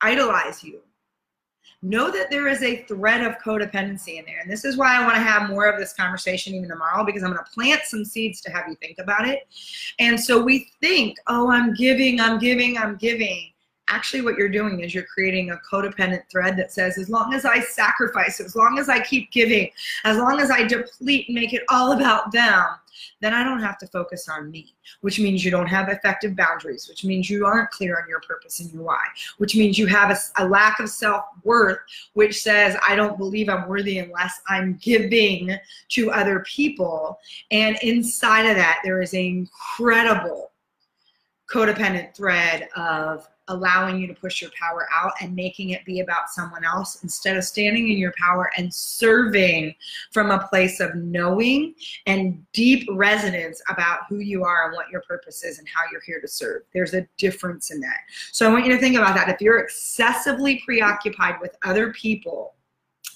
idolize 0.00 0.62
you. 0.62 0.80
Know 1.84 2.12
that 2.12 2.30
there 2.30 2.46
is 2.46 2.62
a 2.62 2.84
thread 2.84 3.24
of 3.24 3.38
codependency 3.38 4.16
in 4.18 4.24
there. 4.24 4.38
And 4.40 4.48
this 4.48 4.64
is 4.64 4.76
why 4.76 4.96
I 4.96 5.02
want 5.02 5.16
to 5.16 5.20
have 5.20 5.50
more 5.50 5.66
of 5.66 5.80
this 5.80 5.92
conversation 5.92 6.54
even 6.54 6.68
tomorrow 6.68 7.04
because 7.04 7.24
I'm 7.24 7.32
going 7.32 7.44
to 7.44 7.50
plant 7.50 7.82
some 7.86 8.04
seeds 8.04 8.40
to 8.42 8.52
have 8.52 8.68
you 8.68 8.76
think 8.76 8.98
about 9.00 9.26
it. 9.26 9.48
And 9.98 10.18
so 10.18 10.40
we 10.40 10.70
think, 10.80 11.18
oh, 11.26 11.50
I'm 11.50 11.74
giving, 11.74 12.20
I'm 12.20 12.38
giving, 12.38 12.78
I'm 12.78 12.94
giving 12.94 13.51
actually 13.92 14.22
what 14.22 14.36
you're 14.36 14.48
doing 14.48 14.80
is 14.80 14.94
you're 14.94 15.04
creating 15.04 15.50
a 15.50 15.60
codependent 15.70 16.22
thread 16.30 16.56
that 16.56 16.72
says 16.72 16.98
as 16.98 17.08
long 17.08 17.34
as 17.34 17.44
i 17.44 17.60
sacrifice 17.60 18.40
as 18.40 18.56
long 18.56 18.78
as 18.78 18.88
i 18.88 18.98
keep 19.00 19.30
giving 19.30 19.70
as 20.04 20.16
long 20.16 20.40
as 20.40 20.50
i 20.50 20.62
deplete 20.66 21.26
and 21.28 21.34
make 21.34 21.52
it 21.52 21.62
all 21.68 21.92
about 21.92 22.32
them 22.32 22.64
then 23.20 23.34
i 23.34 23.44
don't 23.44 23.60
have 23.60 23.78
to 23.78 23.86
focus 23.88 24.28
on 24.28 24.50
me 24.50 24.74
which 25.02 25.18
means 25.18 25.44
you 25.44 25.50
don't 25.50 25.66
have 25.66 25.88
effective 25.88 26.34
boundaries 26.36 26.88
which 26.88 27.04
means 27.04 27.28
you 27.28 27.44
aren't 27.44 27.70
clear 27.70 27.98
on 28.00 28.08
your 28.08 28.20
purpose 28.20 28.60
and 28.60 28.72
your 28.72 28.82
why 28.82 29.04
which 29.38 29.54
means 29.54 29.78
you 29.78 29.86
have 29.86 30.10
a, 30.10 30.42
a 30.42 30.48
lack 30.48 30.80
of 30.80 30.88
self-worth 30.88 31.78
which 32.14 32.40
says 32.40 32.76
i 32.86 32.94
don't 32.96 33.18
believe 33.18 33.48
i'm 33.48 33.68
worthy 33.68 33.98
unless 33.98 34.40
i'm 34.48 34.78
giving 34.82 35.58
to 35.92 36.10
other 36.10 36.40
people. 36.40 37.18
And 37.50 37.76
inside 37.82 38.46
of 38.46 38.56
that 38.56 38.80
there 38.84 39.02
is 39.02 39.12
an 39.12 39.20
incredible 39.20 40.51
codependent 41.50 42.14
thread 42.14 42.68
of 42.76 43.28
allowing 43.48 43.98
you 43.98 44.06
to 44.06 44.14
push 44.14 44.40
your 44.40 44.50
power 44.58 44.86
out 44.92 45.12
and 45.20 45.34
making 45.34 45.70
it 45.70 45.84
be 45.84 46.00
about 46.00 46.30
someone 46.30 46.64
else 46.64 47.02
instead 47.02 47.36
of 47.36 47.44
standing 47.44 47.90
in 47.90 47.98
your 47.98 48.14
power 48.16 48.50
and 48.56 48.72
serving 48.72 49.74
from 50.12 50.30
a 50.30 50.46
place 50.46 50.80
of 50.80 50.94
knowing 50.94 51.74
and 52.06 52.44
deep 52.52 52.88
resonance 52.92 53.60
about 53.68 54.00
who 54.08 54.18
you 54.18 54.44
are 54.44 54.66
and 54.66 54.76
what 54.76 54.88
your 54.90 55.02
purpose 55.02 55.44
is 55.44 55.58
and 55.58 55.68
how 55.68 55.80
you're 55.90 56.00
here 56.02 56.20
to 56.20 56.28
serve. 56.28 56.62
There's 56.72 56.94
a 56.94 57.06
difference 57.18 57.70
in 57.70 57.80
that. 57.80 57.98
So 58.30 58.48
I 58.48 58.52
want 58.52 58.64
you 58.64 58.72
to 58.72 58.78
think 58.78 58.96
about 58.96 59.14
that. 59.16 59.28
If 59.28 59.40
you're 59.40 59.58
excessively 59.58 60.62
preoccupied 60.64 61.40
with 61.40 61.56
other 61.64 61.92
people, 61.92 62.54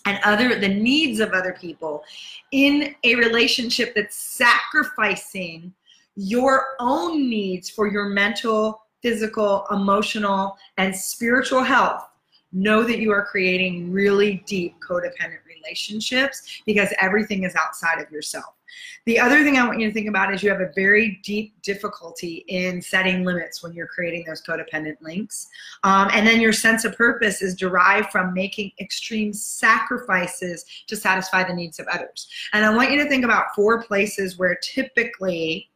and 0.07 0.21
other 0.25 0.55
the 0.61 0.69
needs 0.69 1.19
of 1.19 1.33
other 1.33 1.53
people 1.61 2.05
in 2.53 2.95
a 3.03 3.17
relationship 3.17 3.93
that's 3.93 4.15
sacrificing 4.15 5.75
your 6.17 6.75
own 6.81 7.29
needs 7.29 7.71
for 7.71 7.87
your 7.87 8.07
mental 8.07 8.83
physical, 9.03 9.67
emotional, 9.71 10.57
and 10.79 10.95
spiritual 10.95 11.63
health, 11.63 12.03
know 12.53 12.83
that 12.83 12.99
you 12.99 13.13
are 13.13 13.25
creating 13.25 13.93
really 13.93 14.43
deep 14.47 14.75
codependent 14.81 15.39
relationships 15.47 16.63
because 16.65 16.93
everything 16.99 17.45
is 17.45 17.55
outside 17.55 18.01
of 18.01 18.11
yourself. 18.11 18.55
The 19.05 19.19
other 19.19 19.45
thing 19.45 19.57
I 19.57 19.67
want 19.67 19.79
you 19.79 19.87
to 19.87 19.95
think 19.95 20.09
about 20.09 20.35
is 20.35 20.43
you 20.43 20.51
have 20.51 20.61
a 20.61 20.73
very 20.75 21.21
deep 21.23 21.55
difficulty 21.63 22.45
in 22.49 22.83
setting 22.83 23.25
limits 23.25 23.63
when 23.63 23.73
you're 23.73 23.87
creating 23.87 24.25
those 24.27 24.43
codependent 24.43 24.97
links. 25.01 25.49
Um, 25.85 26.09
and 26.13 26.27
then 26.27 26.41
your 26.41 26.53
sense 26.53 26.85
of 26.85 26.97
purpose 26.97 27.43
is 27.43 27.55
derived 27.55 28.11
from 28.11 28.35
making 28.35 28.73
extreme 28.81 29.33
sacrifices 29.33 30.65
to 30.89 30.97
satisfy 30.97 31.45
the 31.45 31.55
needs 31.55 31.79
of 31.79 31.87
others. 31.87 32.29
And 32.53 32.65
I 32.65 32.75
want 32.75 32.91
you 32.91 33.03
to 33.03 33.09
think 33.09 33.25
about 33.25 33.55
four 33.55 33.83
places 33.83 34.37
where 34.39 34.57
typically 34.57 35.71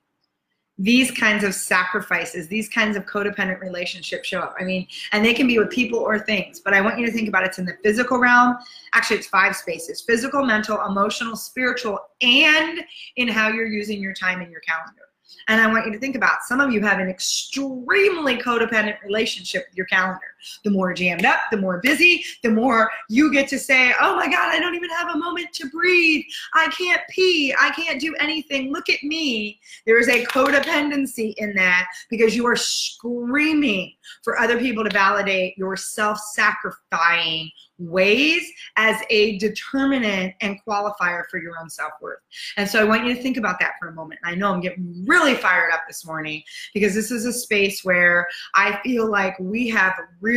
these 0.83 1.11
kinds 1.11 1.45
of 1.45 1.55
sacrifices, 1.55 2.49
these 2.49 2.67
kinds 2.67 2.97
of 2.97 3.05
codependent 3.05 3.61
relationships 3.61 4.29
show 4.29 4.41
up. 4.41 4.57
I 4.59 4.65
mean, 4.65 4.87
and 5.13 5.23
they 5.23 5.35
can 5.35 5.47
be 5.47 5.59
with 5.59 5.69
people 5.69 5.99
or 5.99 6.19
things, 6.19 6.61
but 6.61 6.73
I 6.73 6.81
want 6.81 6.99
you 6.99 7.05
to 7.05 7.13
think 7.13 7.29
about 7.29 7.45
it's 7.45 7.59
in 7.59 7.67
the 7.67 7.77
physical 7.83 8.19
realm. 8.19 8.57
Actually, 8.95 9.19
it's 9.19 9.27
five 9.27 9.55
spaces 9.55 10.01
physical, 10.01 10.43
mental, 10.43 10.81
emotional, 10.87 11.37
spiritual, 11.37 11.99
and 12.23 12.81
in 13.17 13.29
how 13.29 13.49
you're 13.49 13.67
using 13.67 14.01
your 14.01 14.15
time 14.15 14.41
in 14.41 14.51
your 14.51 14.61
calendar. 14.61 15.03
And 15.49 15.61
I 15.61 15.71
want 15.71 15.85
you 15.85 15.93
to 15.93 15.99
think 15.99 16.17
about 16.17 16.45
some 16.45 16.61
of 16.61 16.73
you 16.73 16.81
have 16.81 16.99
an 16.99 17.11
extremely 17.11 18.39
codependent 18.39 19.03
relationship 19.03 19.67
with 19.69 19.77
your 19.77 19.87
calendar. 19.87 20.30
The 20.65 20.71
more 20.71 20.93
jammed 20.93 21.25
up, 21.25 21.41
the 21.51 21.57
more 21.57 21.81
busy, 21.83 22.25
the 22.43 22.51
more 22.51 22.91
you 23.09 23.33
get 23.33 23.49
to 23.49 23.59
say, 23.59 23.93
oh 24.01 24.17
my 24.17 24.27
God, 24.27 24.55
I 24.55 24.61
don't 24.61 24.75
even 24.75 24.91
have 24.91 25.15
a 25.15 25.19
moment 25.19 25.53
to 25.55 25.69
breathe. 25.71 26.25
I 26.55 26.69
can't 26.69 27.03
pee. 27.11 27.55
I 27.59 27.71
can't 27.71 28.01
do 28.01 28.15
anything. 28.17 28.73
Look 28.73 28.89
at 28.89 29.03
me. 29.03 29.61
There 29.87 29.99
is 29.99 30.09
a 30.09 30.25
codependency 30.27 31.35
in 31.37 31.55
that 31.55 31.87
because 32.11 32.37
you 32.37 32.47
are 32.47 32.57
screaming 32.57 33.93
for 34.23 34.39
other 34.39 34.59
people 34.59 34.85
to 34.85 34.91
validate 34.91 35.57
your 35.57 35.77
self 35.77 36.19
sacrificing 36.33 37.51
ways 37.81 38.47
as 38.77 39.01
a 39.09 39.39
determinant 39.39 40.35
and 40.41 40.59
qualifier 40.67 41.23
for 41.31 41.41
your 41.41 41.55
own 41.61 41.71
self-worth. 41.71 42.19
And 42.57 42.69
so 42.69 42.81
I 42.81 42.85
want 42.85 43.07
you 43.07 43.15
to 43.15 43.23
think 43.23 43.37
about 43.37 43.59
that 43.61 43.73
for 43.81 43.89
a 43.89 43.93
moment. 43.93 44.21
I 44.23 44.35
know 44.35 44.53
I'm 44.53 44.61
getting 44.61 45.05
really 45.07 45.35
fired 45.35 45.73
up 45.73 45.83
this 45.89 46.05
morning 46.05 46.43
because 46.75 46.95
this 46.95 47.11
is 47.11 47.25
a 47.25 47.33
space 47.33 47.83
where 47.83 48.29
I 48.55 48.79
feel 48.83 49.11
like 49.11 49.35
we 49.41 49.69
have 49.69 49.95
really 50.21 50.30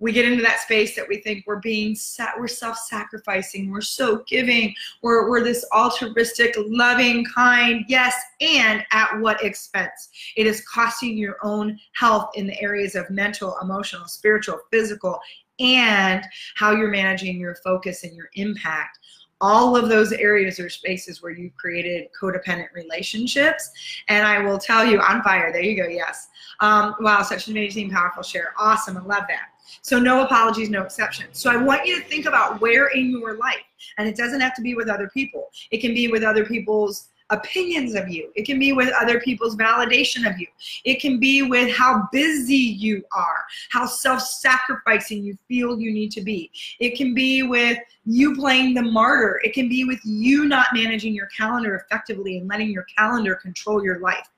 we 0.00 0.12
get 0.12 0.24
into 0.24 0.42
that 0.42 0.60
space 0.60 0.94
that 0.94 1.08
we 1.08 1.18
think 1.18 1.44
we're 1.46 1.56
being 1.56 1.94
set, 1.94 2.30
we're 2.38 2.46
self-sacrificing, 2.46 3.70
we're 3.70 3.80
so 3.80 4.22
giving, 4.28 4.74
we're, 5.02 5.28
we're 5.28 5.42
this 5.42 5.64
altruistic, 5.74 6.54
loving, 6.56 7.24
kind, 7.24 7.84
yes, 7.88 8.14
and 8.40 8.84
at 8.92 9.18
what 9.18 9.42
expense? 9.42 10.08
It 10.36 10.46
is 10.46 10.64
costing 10.72 11.18
your 11.18 11.36
own 11.42 11.78
health 11.94 12.30
in 12.36 12.46
the 12.46 12.60
areas 12.60 12.94
of 12.94 13.10
mental, 13.10 13.56
emotional, 13.60 14.06
spiritual, 14.06 14.60
physical, 14.70 15.18
and 15.58 16.24
how 16.54 16.70
you're 16.70 16.90
managing 16.90 17.40
your 17.40 17.56
focus 17.56 18.04
and 18.04 18.14
your 18.14 18.28
impact 18.34 18.98
all 19.40 19.76
of 19.76 19.88
those 19.88 20.12
areas 20.12 20.58
are 20.58 20.68
spaces 20.68 21.22
where 21.22 21.32
you've 21.32 21.56
created 21.56 22.08
codependent 22.20 22.72
relationships. 22.74 23.70
And 24.08 24.26
I 24.26 24.40
will 24.40 24.58
tell 24.58 24.84
you, 24.84 25.00
on 25.00 25.22
fire, 25.22 25.52
there 25.52 25.62
you 25.62 25.80
go, 25.80 25.88
yes. 25.88 26.28
Um, 26.60 26.96
wow, 27.00 27.22
such 27.22 27.46
an 27.46 27.52
amazing, 27.52 27.90
powerful 27.90 28.22
share. 28.22 28.52
Awesome, 28.58 28.96
I 28.96 29.00
love 29.00 29.24
that. 29.28 29.50
So 29.82 29.98
no 29.98 30.24
apologies, 30.24 30.70
no 30.70 30.82
exceptions. 30.82 31.38
So 31.38 31.50
I 31.50 31.56
want 31.56 31.86
you 31.86 32.00
to 32.00 32.08
think 32.08 32.26
about 32.26 32.60
where 32.60 32.88
in 32.88 33.10
your 33.10 33.36
life, 33.36 33.56
and 33.98 34.08
it 34.08 34.16
doesn't 34.16 34.40
have 34.40 34.54
to 34.56 34.62
be 34.62 34.74
with 34.74 34.88
other 34.88 35.08
people. 35.10 35.50
It 35.70 35.78
can 35.78 35.94
be 35.94 36.08
with 36.08 36.22
other 36.22 36.44
people's 36.44 37.10
opinions 37.30 37.94
of 37.94 38.08
you. 38.08 38.30
It 38.34 38.44
can 38.44 38.58
be 38.58 38.72
with 38.72 38.92
other 39.00 39.20
people's 39.20 39.56
validation 39.56 40.28
of 40.28 40.38
you. 40.38 40.46
It 40.84 41.00
can 41.00 41.20
be 41.20 41.42
with 41.42 41.74
how 41.74 42.08
busy 42.12 42.54
you 42.54 43.02
are, 43.12 43.44
how 43.70 43.86
self 43.86 44.22
sacrificing 44.22 45.22
you 45.22 45.36
feel 45.48 45.78
you 45.78 45.92
need 45.92 46.10
to 46.12 46.20
be. 46.20 46.50
It 46.80 46.96
can 46.96 47.14
be 47.14 47.42
with 47.42 47.78
you 48.04 48.34
playing 48.34 48.74
the 48.74 48.82
martyr. 48.82 49.40
It 49.44 49.52
can 49.52 49.68
be 49.68 49.84
with 49.84 50.00
you 50.04 50.46
not 50.46 50.68
managing 50.72 51.14
your 51.14 51.26
calendar 51.26 51.76
effectively 51.76 52.38
and 52.38 52.48
letting 52.48 52.70
your 52.70 52.86
calendar 52.96 53.34
control 53.34 53.84
your 53.84 54.00
life. 54.00 54.28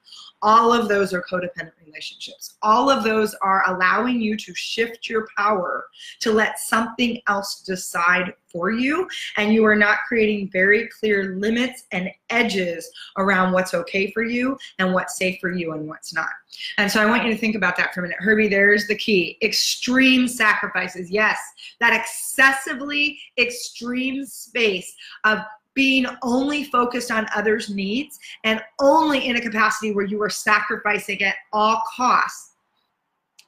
All 0.43 0.73
of 0.73 0.89
those 0.89 1.13
are 1.13 1.23
codependent 1.23 1.73
relationships. 1.85 2.55
All 2.63 2.89
of 2.89 3.05
those 3.05 3.35
are 3.43 3.65
allowing 3.67 4.21
you 4.21 4.37
to 4.37 4.55
shift 4.55 5.09
your 5.09 5.29
power 5.37 5.87
to 6.21 6.33
let 6.33 6.59
something 6.59 7.21
else 7.29 7.63
decide 7.63 8.35
for 8.49 8.71
you. 8.71 9.09
And 9.37 9.53
you 9.53 9.65
are 9.65 9.77
not 9.77 9.99
creating 10.09 10.51
very 10.51 10.89
clear 10.89 11.37
limits 11.37 11.85
and 11.93 12.11
edges 12.31 12.91
around 13.19 13.53
what's 13.53 13.75
okay 13.75 14.11
for 14.13 14.23
you 14.23 14.59
and 14.79 14.93
what's 14.95 15.17
safe 15.17 15.39
for 15.41 15.53
you 15.53 15.73
and 15.73 15.87
what's 15.87 16.15
not. 16.15 16.31
And 16.79 16.91
so 16.91 17.01
I 17.01 17.07
want 17.07 17.25
you 17.25 17.33
to 17.33 17.39
think 17.39 17.55
about 17.55 17.77
that 17.77 17.95
for 17.95 18.01
a 18.01 18.03
minute. 18.03 18.19
Herbie, 18.21 18.49
there's 18.49 18.87
the 18.87 18.97
key. 18.97 19.39
Extreme 19.43 20.29
sacrifices. 20.29 21.11
Yes, 21.11 21.39
that 21.81 21.93
excessively 21.93 23.19
extreme 23.39 24.25
space 24.25 24.95
of 25.25 25.39
being 25.75 26.07
only 26.23 26.65
focused 26.65 27.11
on 27.11 27.27
others' 27.35 27.71
needs 27.71 28.19
and 28.45 28.61
only 28.81 29.29
in 29.29 29.37
a 29.37 29.41
capacity 29.41 29.93
where 29.93 30.05
you 30.05 30.21
are 30.23 30.31
sacrificing 30.31 31.23
at 31.23 31.37
all 31.53 31.83
costs 31.97 32.51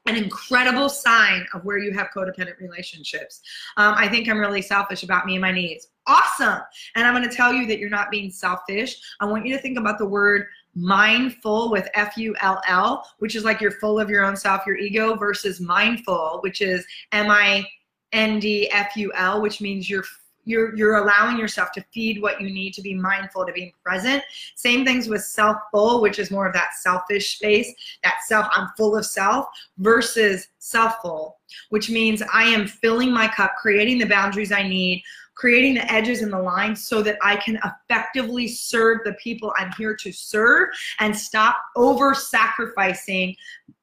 an 0.07 0.17
incredible 0.17 0.89
sign 0.89 1.47
of 1.55 1.65
where 1.65 1.79
you 1.79 1.93
have 1.93 2.09
codependent 2.15 2.59
relationships. 2.59 3.41
Um, 3.77 3.95
I 3.97 4.09
think 4.09 4.29
I'm 4.29 4.39
really 4.39 4.63
selfish 4.63 5.05
about 5.05 5.27
me 5.27 5.35
and 5.35 5.43
my 5.43 5.53
needs. 5.53 5.89
Awesome. 6.07 6.59
And 6.97 7.07
I'm 7.07 7.15
going 7.15 7.29
to 7.29 7.35
tell 7.35 7.53
you 7.53 7.67
that 7.69 7.79
you're 7.79 7.89
not 7.89 8.11
being 8.11 8.31
selfish. 8.31 9.01
I 9.21 9.27
want 9.27 9.47
you 9.47 9.55
to 9.55 9.63
think 9.63 9.79
about 9.79 9.99
the 9.99 10.07
word 10.07 10.47
mindful 10.75 11.71
with 11.71 11.89
F 11.95 12.17
U 12.17 12.35
L 12.41 12.61
L, 12.67 13.07
which 13.19 13.37
is 13.37 13.45
like 13.45 13.61
you're 13.61 13.71
full 13.71 14.01
of 14.01 14.11
your 14.11 14.25
own 14.25 14.37
self, 14.37 14.67
your 14.67 14.77
ego, 14.77 15.15
versus 15.15 15.61
mindful, 15.61 16.41
which 16.43 16.61
is 16.61 16.85
M 17.13 17.31
I 17.31 17.65
N 18.13 18.41
D 18.41 18.69
F 18.71 18.97
U 18.97 19.13
L, 19.15 19.41
which 19.41 19.61
means 19.61 19.89
you're 19.89 20.05
you're 20.45 20.75
you're 20.77 20.97
allowing 20.97 21.39
yourself 21.39 21.73
to 21.73 21.85
feed 21.93 22.21
what 22.21 22.41
you 22.41 22.51
need 22.51 22.75
to 22.75 22.83
be 22.83 22.95
mindful 22.95 23.47
to 23.47 23.53
being 23.53 23.73
present. 23.85 24.23
Same 24.55 24.85
things 24.85 25.09
with 25.09 25.23
self 25.23 25.57
full 25.71 26.01
which 26.01 26.19
is 26.19 26.31
more 26.31 26.47
of 26.47 26.53
that 26.55 26.75
selfish 26.75 27.37
space 27.37 27.73
that 28.03 28.19
self 28.27 28.47
i'm 28.53 28.69
full 28.77 28.97
of 28.97 29.07
self 29.07 29.47
versus 29.79 30.49
self 30.59 31.01
full 31.03 31.39
which 31.71 31.91
means 31.91 32.23
i 32.33 32.45
am 32.45 32.67
filling 32.67 33.13
my 33.13 33.29
cup 33.29 33.53
creating 33.61 33.99
the 33.99 34.07
boundaries 34.07 34.53
i 34.53 34.63
need 34.63 35.03
creating 35.35 35.75
the 35.75 35.93
edges 35.93 36.23
and 36.23 36.33
the 36.33 36.39
lines 36.39 36.87
so 36.87 37.03
that 37.03 37.19
i 37.23 37.37
can 37.37 37.59
effectively 37.65 38.47
serve 38.49 38.99
the 39.05 39.15
people 39.15 39.53
i'm 39.59 39.73
here 39.77 39.95
to 39.95 40.13
serve 40.13 40.69
and 41.01 41.17
stop 41.17 41.57
over 41.77 42.15
sacrificing 42.15 43.35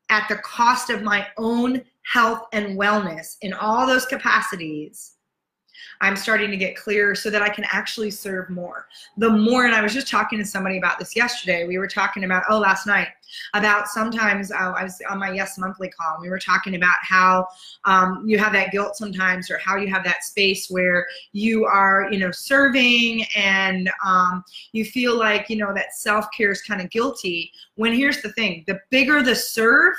at 0.10 0.28
the 0.28 0.38
cost 0.38 0.90
of 0.90 1.02
my 1.02 1.28
own 1.38 1.82
health 2.04 2.48
and 2.54 2.78
wellness 2.78 3.38
in 3.42 3.54
all 3.54 3.86
those 3.86 4.06
capacities 4.06 5.16
I'm 6.02 6.16
starting 6.16 6.52
to 6.52 6.58
get 6.58 6.76
clearer 6.76 7.16
so 7.16 7.30
that 7.30 7.42
I 7.42 7.50
can 7.50 7.66
actually 7.72 8.12
serve 8.12 8.50
more. 8.50 8.88
The 9.18 9.30
more, 9.30 9.66
and 9.66 9.76
I 9.76 9.82
was 9.82 9.94
just 9.94 10.08
talking 10.08 10.40
to 10.40 10.46
somebody 10.46 10.78
about 10.78 11.00
this 11.00 11.16
yesterday. 11.16 11.68
We 11.68 11.78
were 11.78 11.88
talking 11.88 12.24
about, 12.24 12.44
oh, 12.50 12.60
last 12.60 12.88
night, 12.88 13.10
about 13.54 13.88
sometimes 13.88 14.52
uh, 14.52 14.56
I 14.56 14.84
was 14.84 15.02
on 15.10 15.20
my 15.20 15.32
Yes 15.32 15.58
Monthly 15.58 15.90
call. 15.90 16.16
And 16.16 16.22
we 16.22 16.30
were 16.30 16.40
talking 16.40 16.76
about 16.76 16.98
how 17.02 17.48
um, 17.86 18.24
you 18.26 18.38
have 18.38 18.54
that 18.54 18.72
guilt 18.72 18.96
sometimes, 18.96 19.52
or 19.52 19.58
how 19.58 19.78
you 19.78 19.88
have 19.88 20.04
that 20.04 20.24
space 20.24 20.70
where 20.70 21.08
you 21.32 21.66
are, 21.66 22.08
you 22.12 22.20
know, 22.20 22.32
serving 22.32 23.26
and 23.36 23.90
um, 24.06 24.44
you 24.72 24.86
feel 24.86 25.18
like, 25.18 25.50
you 25.50 25.58
know, 25.58 25.74
that 25.74 25.94
self 25.94 26.26
care 26.36 26.52
is 26.52 26.62
kind 26.62 26.82
of 26.82 26.90
guilty. 26.90 27.52
When 27.76 27.94
here's 27.94 28.22
the 28.22 28.32
thing 28.34 28.64
the 28.68 28.80
bigger 28.90 29.22
the 29.22 29.36
serve, 29.36 29.96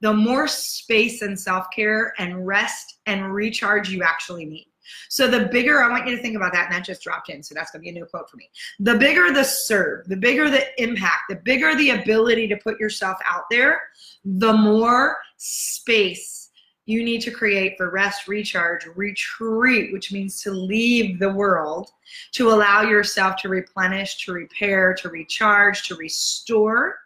the 0.00 0.12
more 0.12 0.48
space 0.48 1.22
and 1.22 1.38
self 1.38 1.66
care 1.74 2.12
and 2.18 2.46
rest 2.46 2.98
and 3.06 3.32
recharge 3.32 3.90
you 3.90 4.02
actually 4.02 4.44
need. 4.44 4.66
So 5.08 5.28
the 5.28 5.46
bigger, 5.46 5.82
I 5.82 5.90
want 5.90 6.06
you 6.06 6.16
to 6.16 6.22
think 6.22 6.36
about 6.36 6.52
that, 6.52 6.66
and 6.66 6.74
that 6.74 6.84
just 6.84 7.02
dropped 7.02 7.30
in. 7.30 7.42
So 7.42 7.54
that's 7.54 7.70
going 7.70 7.82
to 7.82 7.84
be 7.84 7.90
a 7.90 7.92
new 7.92 8.06
quote 8.06 8.28
for 8.30 8.36
me. 8.36 8.50
The 8.80 8.96
bigger 8.96 9.32
the 9.32 9.44
serve, 9.44 10.06
the 10.08 10.16
bigger 10.16 10.50
the 10.50 10.64
impact, 10.82 11.24
the 11.28 11.36
bigger 11.36 11.74
the 11.74 11.90
ability 11.90 12.48
to 12.48 12.56
put 12.56 12.80
yourself 12.80 13.18
out 13.26 13.44
there, 13.50 13.82
the 14.24 14.52
more 14.52 15.16
space 15.36 16.50
you 16.86 17.04
need 17.04 17.20
to 17.20 17.32
create 17.32 17.76
for 17.76 17.90
rest, 17.90 18.28
recharge, 18.28 18.86
retreat, 18.94 19.92
which 19.92 20.12
means 20.12 20.40
to 20.42 20.52
leave 20.52 21.18
the 21.18 21.32
world, 21.32 21.90
to 22.32 22.50
allow 22.50 22.82
yourself 22.82 23.36
to 23.36 23.48
replenish, 23.48 24.24
to 24.24 24.32
repair, 24.32 24.94
to 24.94 25.08
recharge, 25.08 25.86
to 25.88 25.96
restore. 25.96 26.96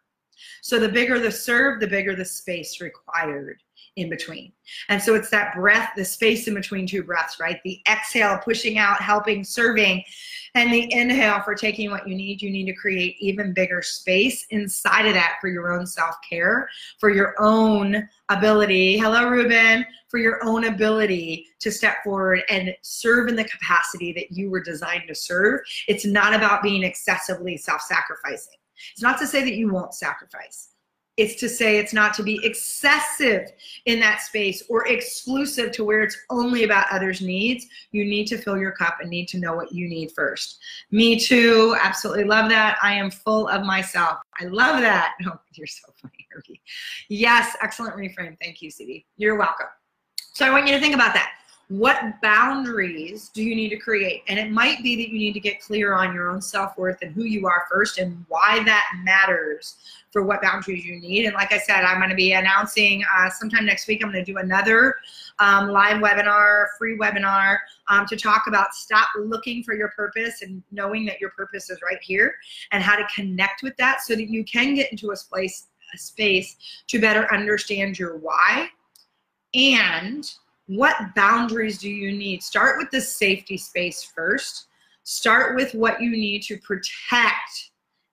So 0.63 0.79
the 0.79 0.89
bigger 0.89 1.19
the 1.19 1.33
serve, 1.33 1.81
the 1.81 1.87
bigger 1.87 2.15
the 2.15 2.27
space 2.27 2.81
required 2.83 3.63
in 4.01 4.09
between. 4.09 4.53
And 4.89 5.03
so 5.03 5.15
it's 5.15 5.31
that 5.31 5.55
breath, 5.55 5.91
the 5.97 6.05
space 6.05 6.49
in 6.49 6.55
between 6.55 6.87
two 6.87 7.03
breaths, 7.03 7.39
right? 7.39 7.61
The 7.65 7.81
exhale, 7.91 8.39
pushing 8.39 8.79
out, 8.79 9.01
helping, 9.01 9.45
serving, 9.45 10.03
and 10.55 10.73
the 10.73 10.93
inhale 10.93 11.43
for 11.43 11.55
taking 11.55 11.91
what 11.91 12.09
you 12.09 12.15
need. 12.15 12.43
You 12.43 12.51
need 12.51 12.67
to 12.67 12.75
create 12.75 13.17
even 13.21 13.53
bigger 13.53 13.83
space 13.83 14.47
inside 14.51 15.07
of 15.07 15.15
that 15.15 15.37
for 15.41 15.49
your 15.49 15.73
own 15.73 15.87
self 15.87 16.17
care, 16.29 16.69
for 16.99 17.11
your 17.11 17.35
own 17.39 18.09
ability. 18.29 18.99
Hello, 18.99 19.29
Ruben. 19.29 19.85
For 20.09 20.19
your 20.19 20.45
own 20.45 20.65
ability 20.65 21.47
to 21.61 21.71
step 21.71 22.03
forward 22.03 22.43
and 22.49 22.75
serve 22.83 23.29
in 23.29 23.37
the 23.37 23.45
capacity 23.45 24.13
that 24.15 24.33
you 24.33 24.51
were 24.51 24.61
designed 24.61 25.05
to 25.07 25.15
serve. 25.15 25.61
It's 25.87 26.05
not 26.05 26.35
about 26.35 26.65
being 26.65 26.83
excessively 26.83 27.57
self 27.57 27.83
sacrificing. 27.83 28.55
It's 28.93 29.03
not 29.03 29.19
to 29.21 29.27
say 29.27 29.45
that 29.45 29.55
you 29.55 29.71
won't 29.71 29.95
sacrifice 29.95 30.71
It's 31.21 31.35
to 31.41 31.51
say 31.51 31.77
it's 31.77 31.93
not 31.93 32.15
to 32.15 32.23
be 32.23 32.41
excessive 32.43 33.53
in 33.85 34.01
that 34.01 34.23
space 34.23 34.63
or 34.71 34.89
exclusive 34.89 35.71
to 35.73 35.85
where 35.85 36.01
it's 36.01 36.17
only 36.31 36.65
about 36.65 36.87
others' 36.91 37.21
needs. 37.21 37.67
You 37.93 38.07
need 38.07 38.27
to 38.29 38.39
fill 38.39 38.57
your 38.57 38.73
cup 38.73 38.97
and 39.03 39.11
need 39.11 39.29
to 39.29 39.39
know 39.39 39.55
what 39.55 39.71
you 39.71 39.87
need 39.87 40.13
first. 40.13 40.61
Me 40.91 41.21
too. 41.21 41.77
Absolutely 41.79 42.25
love 42.25 42.49
that. 42.49 42.79
I 42.83 42.95
am 42.95 43.11
full 43.11 43.49
of 43.49 43.67
myself. 43.67 44.19
I 44.41 44.47
love 44.47 44.81
that. 44.81 45.15
Oh, 45.31 45.39
you're 45.53 45.67
so 45.67 45.93
funny, 46.01 46.27
Herbie. 46.33 46.61
Yes, 47.09 47.55
excellent 47.61 47.95
reframe. 47.95 48.37
Thank 48.43 48.63
you, 48.63 48.71
CD. 48.71 49.05
You're 49.17 49.37
welcome. 49.37 49.67
So 50.33 50.45
I 50.47 50.51
want 50.51 50.67
you 50.67 50.73
to 50.73 50.81
think 50.81 50.95
about 50.95 51.15
that 51.15 51.31
what 51.71 52.21
boundaries 52.21 53.29
do 53.29 53.45
you 53.45 53.55
need 53.55 53.69
to 53.69 53.77
create? 53.77 54.25
And 54.27 54.41
it 54.41 54.51
might 54.51 54.83
be 54.83 54.97
that 54.97 55.09
you 55.09 55.19
need 55.19 55.35
to 55.35 55.41
get 55.41 55.61
clear 55.61 55.95
on 55.95 56.13
your 56.13 56.29
own 56.29 56.43
self 56.43 56.77
worth 56.77 56.99
and 57.01 57.15
who 57.15 57.23
you 57.23 57.47
are 57.47 57.69
first 57.71 57.99
and 57.99 58.25
why 58.27 58.61
that 58.65 58.87
matters 59.05 59.77
for 60.11 60.25
what 60.25 60.43
boundaries 60.43 60.85
you 60.85 60.99
need. 60.99 61.27
And 61.27 61.35
like 61.35 61.53
I 61.53 61.59
said, 61.59 61.85
I'm 61.85 61.99
going 61.99 62.11
to 62.11 62.17
be 62.17 62.33
announcing 62.33 63.05
uh, 63.17 63.31
sometime 63.31 63.65
next 63.65 63.87
week, 63.87 64.03
I'm 64.03 64.11
going 64.11 64.25
to 64.25 64.33
do 64.33 64.39
another 64.39 64.97
um, 65.39 65.69
live 65.69 65.99
webinar, 65.99 66.67
free 66.77 66.99
webinar 66.99 67.59
um, 67.89 68.05
to 68.07 68.17
talk 68.17 68.49
about 68.49 68.75
stop 68.75 69.09
looking 69.17 69.63
for 69.63 69.77
your 69.77 69.91
purpose 69.91 70.43
and 70.43 70.65
knowing 70.73 71.05
that 71.07 71.21
your 71.21 71.31
purpose 71.31 71.71
is 71.71 71.79
right 71.83 72.03
here 72.03 72.35
and 72.73 72.83
how 72.83 72.97
to 72.97 73.07
connect 73.15 73.63
with 73.63 73.77
that 73.77 74.01
so 74.01 74.17
that 74.17 74.29
you 74.29 74.43
can 74.43 74.75
get 74.75 74.91
into 74.91 75.13
a 75.13 75.17
space, 75.17 75.69
a 75.95 75.99
space 75.99 76.57
to 76.89 77.01
better 77.01 77.33
understand 77.33 77.97
your 77.97 78.17
why 78.17 78.69
and 79.55 80.33
what 80.71 81.17
boundaries 81.17 81.79
do 81.79 81.91
you 81.91 82.17
need? 82.17 82.45
Start 82.45 82.79
with 82.79 82.93
the 82.93 83.01
safety 83.01 83.57
space 83.57 84.05
first. 84.05 84.69
Start 85.03 85.57
with 85.57 85.75
what 85.75 86.01
you 86.01 86.11
need 86.11 86.43
to 86.45 86.59
protect. 86.59 87.71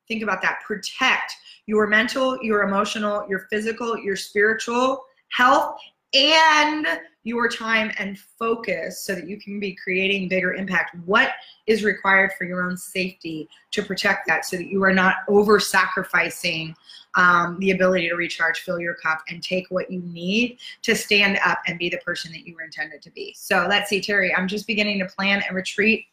Think 0.08 0.24
about 0.24 0.42
that. 0.42 0.62
Protect 0.66 1.34
your 1.68 1.86
mental, 1.86 2.42
your 2.42 2.64
emotional, 2.64 3.28
your 3.30 3.42
physical, 3.52 3.96
your 4.00 4.16
spiritual 4.16 5.04
health, 5.30 5.78
and 6.16 6.88
your 7.24 7.48
time 7.48 7.92
and 8.00 8.18
focus 8.18 9.02
so 9.02 9.14
that 9.14 9.28
you 9.28 9.38
can 9.38 9.60
be 9.60 9.76
creating 9.76 10.28
bigger 10.28 10.56
impact. 10.56 10.96
What 11.06 11.34
is 11.68 11.84
required 11.84 12.32
for 12.40 12.46
your 12.46 12.64
own 12.64 12.76
safety 12.76 13.48
to 13.72 13.84
protect 13.84 14.26
that 14.28 14.46
so 14.46 14.58
that 14.58 14.68
you 14.68 14.84
are 14.84 14.94
not 14.94 15.18
over 15.28 15.60
sacrificing 15.60 16.76
um, 17.18 17.58
the 17.60 17.72
ability 17.72 18.08
to 18.08 18.16
recharge, 18.16 18.60
fill 18.60 18.80
your 18.80 18.94
cup, 18.94 19.22
and 19.28 19.44
take 19.44 19.66
what 19.70 19.92
you 19.92 20.00
need 20.02 20.58
to 20.84 20.96
stand 20.96 21.40
up 21.44 21.60
and 21.68 21.78
be 21.78 21.90
the 21.90 21.98
person 21.98 22.32
that 22.32 22.48
you 22.48 22.56
were 22.56 22.62
intended 22.62 23.02
to 23.02 23.12
be. 23.12 23.36
So 23.38 23.66
let's 23.68 23.90
see, 23.90 24.00
Terry, 24.00 24.34
I'm 24.34 24.48
just 24.48 24.68
beginning 24.68 25.00
to 25.00 25.06
plan 25.06 25.44
a 25.50 25.54
retreat 25.54 26.06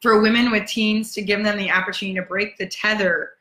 for 0.00 0.22
women 0.22 0.50
with 0.50 0.66
teens 0.66 1.12
to 1.14 1.22
give 1.22 1.42
them 1.44 1.58
the 1.58 1.70
opportunity 1.70 2.18
to 2.18 2.24
break 2.24 2.56
the 2.56 2.66
tether 2.68 3.32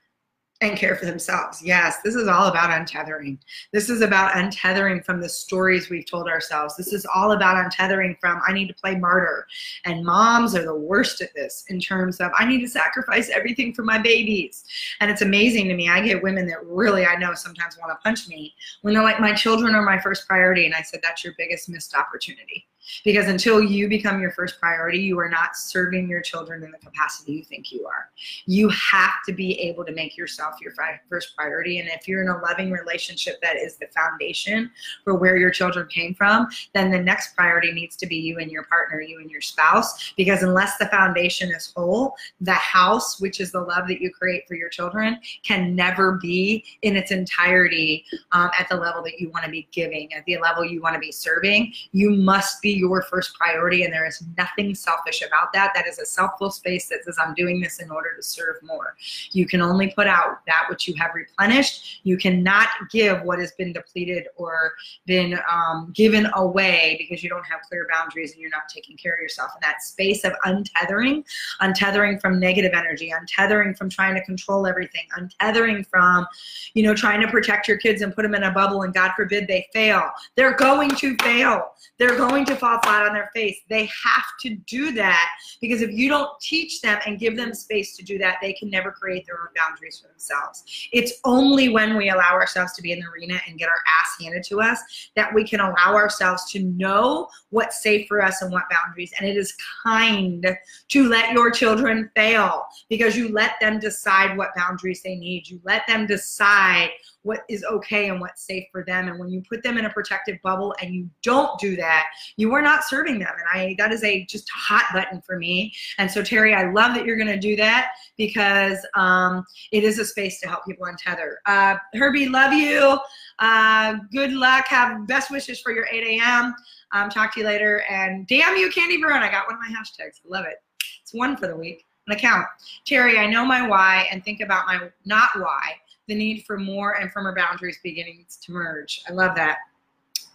and 0.62 0.78
care 0.78 0.96
for 0.96 1.06
themselves. 1.06 1.62
Yes, 1.64 2.02
this 2.04 2.16
is 2.16 2.28
all 2.28 2.48
about 2.48 2.70
untethering. 2.70 3.38
This 3.72 3.90
is 3.90 4.02
about 4.02 4.34
untethering 4.34 5.04
from 5.06 5.22
the 5.22 5.30
stories 5.30 5.90
we've 5.90 6.06
told 6.06 6.28
ourselves. 6.28 6.76
This 6.76 6.92
is 6.92 7.06
all 7.16 7.32
about 7.32 7.56
untethering 7.56 8.20
from 8.20 8.42
I 8.46 8.52
need 8.52 8.68
to 8.68 8.74
play 8.74 8.96
martyr. 8.96 9.48
And 9.86 10.04
moms 10.04 10.56
are 10.56 10.66
the 10.66 10.76
worst 10.76 11.22
at 11.22 11.34
this 11.34 11.64
in 11.70 11.80
terms 11.80 12.20
of 12.20 12.32
I 12.38 12.46
need 12.46 12.60
to 12.62 12.68
sacrifice 12.68 13.30
everything 13.30 13.74
for 13.74 13.84
my 13.84 13.98
babies. 13.98 14.66
And 15.00 15.10
it's 15.10 15.22
amazing 15.22 15.70
to 15.70 15.76
me. 15.76 15.88
I 15.88 16.02
get 16.02 16.22
women 16.22 16.46
that 16.48 16.66
really 16.66 17.06
I 17.06 17.16
know 17.16 17.34
sometimes 17.36 17.78
want 17.78 17.92
to 17.92 18.04
punch 18.04 18.28
me 18.28 18.54
when 18.82 18.94
they're 18.94 19.04
like, 19.04 19.22
my 19.22 19.34
children 19.34 19.76
are 19.76 19.84
my 19.84 20.00
first 20.00 20.28
priority. 20.28 20.66
And 20.66 20.76
I 20.76 20.82
said, 20.82 21.00
that's 21.02 21.24
your 21.24 21.34
biggest 21.38 21.70
missed 21.70 21.96
opportunity. 21.96 22.68
Because 23.04 23.28
until 23.28 23.62
you 23.62 23.88
become 23.88 24.20
your 24.20 24.32
first 24.32 24.60
priority, 24.60 25.00
you 25.00 25.20
are 25.20 25.30
not 25.30 25.56
serving 25.56 26.10
your 26.10 26.22
children 26.22 26.64
in 26.64 26.72
the 26.72 26.78
capacity 26.78 27.34
you 27.34 27.44
think 27.44 27.72
you 27.72 27.86
are. 27.86 28.10
You 28.46 28.70
have 28.70 29.24
to 29.26 29.34
be 29.34 29.60
able 29.60 29.86
to 29.86 29.92
make 29.92 30.18
yourself 30.18 30.56
your 30.62 30.74
first 31.10 31.36
priority. 31.36 31.80
And 31.80 31.90
if 31.90 32.08
you're 32.08 32.22
in 32.22 32.30
a 32.30 32.38
loving 32.40 32.72
relationship 32.72 33.42
that 33.42 33.58
is 33.58 33.78
the 33.78 33.88
foundation 33.88 34.72
for 35.04 35.16
where 35.16 35.38
your 35.38 35.52
children 35.52 35.88
came 35.88 36.14
from, 36.16 36.48
then 36.74 36.92
the 36.92 37.00
next 37.00 37.36
priority 37.36 37.72
needs 37.72 37.96
to 37.98 38.08
be 38.08 38.16
you 38.16 38.40
and 38.40 38.52
your 38.52 38.64
partner, 38.64 39.02
you 39.02 39.20
and 39.20 39.30
your 39.30 39.42
spouse. 39.42 40.14
Because 40.18 40.44
unless 40.44 40.78
the 40.78 40.88
foundation 40.88 41.50
is 41.50 41.72
whole, 41.76 42.16
the 42.42 42.54
house, 42.54 43.20
which 43.20 43.40
is 43.40 43.52
the 43.52 43.62
love 43.62 43.88
that 43.88 44.02
you 44.02 44.12
create 44.12 44.48
for 44.48 44.56
your 44.56 44.70
children, 44.70 45.20
can 45.44 45.76
never 45.76 46.14
be 46.14 46.64
in 46.82 46.96
its 46.96 47.12
entirety 47.12 48.06
um, 48.32 48.50
at 48.58 48.68
the 48.70 48.76
level 48.76 49.04
that 49.04 49.20
you 49.20 49.30
want 49.30 49.46
to 49.46 49.52
be 49.52 49.68
giving, 49.72 50.12
at 50.14 50.26
the 50.26 50.38
level 50.38 50.66
you 50.66 50.82
want 50.82 50.94
to 50.94 51.00
be 51.00 51.12
serving. 51.12 51.74
You 51.92 52.12
must 52.12 52.62
be 52.62 52.72
your 52.80 53.02
first 53.04 53.36
priority, 53.36 53.84
and 53.84 53.94
there 53.94 54.08
is 54.08 54.24
nothing 54.38 54.74
selfish 54.74 55.22
about 55.22 55.54
that. 55.54 55.72
That 55.76 55.88
is 55.88 56.00
a 56.00 56.06
selfless 56.06 56.56
space 56.56 56.88
that 56.90 57.04
says, 57.04 57.18
I'm 57.20 57.34
doing 57.34 57.60
this 57.62 57.80
in 57.80 57.92
order 57.92 58.16
to 58.16 58.24
serve 58.24 58.56
more. 58.64 58.96
You 59.32 59.46
can 59.46 59.62
only 59.62 59.92
put 59.92 60.08
out 60.08 60.46
that 60.48 60.66
which 60.70 60.88
you 60.88 60.96
have 60.96 61.12
replenished. 61.14 62.02
You 62.04 62.18
cannot 62.18 62.70
give 62.92 63.22
what 63.24 63.40
has 63.40 63.52
been 63.54 63.74
depleted 63.74 64.28
or 64.38 64.74
been 65.06 65.40
um, 65.52 65.92
given 65.96 66.30
away 66.36 66.96
because 67.00 67.24
you 67.24 67.30
don't 67.30 67.46
have 67.46 67.62
clear 67.68 67.88
boundaries 67.92 68.32
and 68.34 68.42
you're 68.42 68.50
not 68.50 68.70
taking 68.74 68.98
care 68.98 69.14
of 69.14 69.20
yourself. 69.20 69.52
In 69.56 69.62
that 69.62 69.82
space 69.82 70.24
of 70.24 70.34
untethering, 70.46 71.26
untethering 71.62 72.20
from 72.22 72.40
negative 72.40 72.72
energy, 72.74 73.12
untethering 73.12 73.78
from 73.78 73.90
trying 73.90 74.16
to 74.16 74.24
control 74.24 74.66
everything, 74.66 75.04
untethering 75.18 75.86
from, 75.88 76.26
you 76.74 76.84
know, 76.84 76.96
trying 76.96 77.22
to 77.22 77.28
protect 77.28 77.68
your 77.68 77.78
kids 77.78 78.02
and 78.02 78.16
put 78.16 78.24
them 78.24 78.36
in 78.36 78.44
a 78.44 78.52
bubble 78.52 78.84
and 78.84 78.94
God 78.94 79.12
forbid 79.16 79.48
they 79.48 79.68
fail. 79.74 80.10
They're 80.36 80.56
going 80.56 80.92
to 80.92 81.16
fail. 81.18 81.74
They're 81.98 82.18
going 82.18 82.46
to 82.46 82.56
fall 82.60 82.80
flat 82.84 83.08
on 83.08 83.14
their 83.14 83.30
face. 83.34 83.58
They 83.70 83.86
have 83.86 84.26
to 84.42 84.56
do 84.68 84.92
that 84.94 85.30
because 85.62 85.82
if 85.82 85.92
you 85.92 86.10
don't 86.10 86.30
teach 86.42 86.82
them 86.82 87.00
and 87.06 87.20
give 87.20 87.36
them 87.36 87.54
space 87.54 87.96
to 87.98 88.04
do 88.04 88.18
that, 88.20 88.38
they 88.42 88.54
can 88.54 88.70
never 88.70 88.92
create 88.92 89.26
their 89.26 89.40
own 89.40 89.48
boundaries 89.56 90.00
for 90.00 90.10
themselves. 90.10 90.64
It's 90.92 91.14
only 91.26 91.70
when 91.70 91.98
we 91.98 92.10
allow 92.10 92.34
ourselves 92.34 92.74
to 92.74 92.82
be 92.82 92.92
in 92.92 93.00
the 93.00 93.06
arena 93.08 93.40
and 93.48 93.58
get 93.58 93.70
our 93.70 93.82
ass 94.02 94.22
handed 94.22 94.44
to 94.46 94.62
us 94.62 94.80
that 95.16 95.34
we 95.34 95.44
can 95.44 95.60
allow 95.60 95.96
ourselves 95.96 96.50
to 96.52 96.64
know 96.64 97.28
what's 97.50 97.82
safe 97.82 98.08
for 98.08 98.22
us 98.22 98.42
and 98.42 98.52
what 98.52 98.64
boundaries. 98.70 99.12
And 99.20 99.28
it 99.28 99.38
is 99.38 99.56
kind 99.84 100.58
to 100.90 101.10
let 101.10 101.32
your 101.32 101.52
children 101.52 102.10
fail 102.16 102.66
because 102.90 103.16
you 103.16 103.30
let 103.30 103.54
them 103.60 103.80
decide 103.80 104.38
what 104.38 104.56
boundaries 104.56 105.02
they 105.02 105.16
need. 105.16 105.48
You 105.48 105.60
let 105.64 105.88
them 105.88 106.06
decide 106.06 106.92
what 107.24 107.42
is 107.50 107.64
okay 107.64 108.10
and 108.10 108.22
what's 108.22 108.46
safe 108.46 108.66
for 108.72 108.84
them. 108.84 109.08
And 109.08 109.20
when 109.20 109.30
you 109.30 109.44
put 109.48 109.64
them 109.64 109.78
in 109.78 109.86
a 109.86 109.90
protective 109.90 110.38
bubble 110.44 110.74
and 110.82 110.94
you 110.94 111.10
don't 111.22 111.60
do 111.60 111.76
that, 111.76 112.08
you 112.38 112.54
are 112.54 112.62
not 112.62 112.84
serving 112.84 113.20
them. 113.20 113.34
And 113.38 113.62
I 113.62 113.76
that 113.78 113.92
is 113.92 114.04
a 114.04 114.26
just 114.26 114.50
hot 114.50 114.86
button 114.94 115.22
for 115.22 115.38
me. 115.38 115.74
And 115.98 116.10
so 116.10 116.24
Terry, 116.24 116.54
I 116.54 116.72
love 116.72 116.96
that 116.96 117.06
you're 117.06 117.18
going 117.18 117.28
to 117.28 117.40
do 117.40 117.56
that 117.58 117.92
because 118.18 118.78
um, 118.96 119.46
it 119.72 119.84
is 119.84 120.00
a 120.00 120.06
space 120.06 120.40
to 120.42 120.48
help 120.48 120.66
people 120.66 120.86
untether. 120.86 121.36
Uh, 121.46 121.76
Herbie, 121.94 122.30
love 122.30 122.54
you. 122.54 123.00
Uh, 123.40 123.96
good 124.12 124.32
luck. 124.32 124.68
Have 124.68 125.08
best 125.08 125.32
wishes 125.32 125.60
for 125.60 125.72
your 125.72 125.88
8 125.92 126.20
a.m. 126.20 126.54
Um, 126.92 127.10
talk 127.10 127.34
to 127.34 127.42
you 127.42 127.46
later. 127.46 127.84
And 127.90 128.28
damn 128.28 128.56
you, 128.56 128.70
Candy 128.72 128.98
Barone. 128.98 129.24
I 129.24 129.32
got 129.32 129.48
one 129.48 129.56
of 129.56 129.62
my 129.62 129.76
hashtags. 129.76 130.22
I 130.26 130.28
love 130.28 130.46
it. 130.46 130.56
It's 131.02 131.14
one 131.14 131.36
for 131.36 131.48
the 131.48 131.56
week. 131.56 131.86
An 132.08 132.16
account. 132.16 132.48
Terry, 132.86 133.20
I 133.20 133.28
know 133.28 133.46
my 133.46 133.68
why 133.68 134.08
and 134.12 134.24
think 134.24 134.42
about 134.42 134.66
my 134.66 134.90
not 135.06 135.30
why 135.36 135.76
the 136.10 136.16
need 136.16 136.44
for 136.46 136.58
more 136.58 137.00
and 137.00 137.10
firmer 137.12 137.34
boundaries 137.34 137.80
beginning 137.82 138.26
to 138.42 138.52
merge. 138.52 139.02
I 139.08 139.14
love 139.14 139.36
that. 139.36 139.60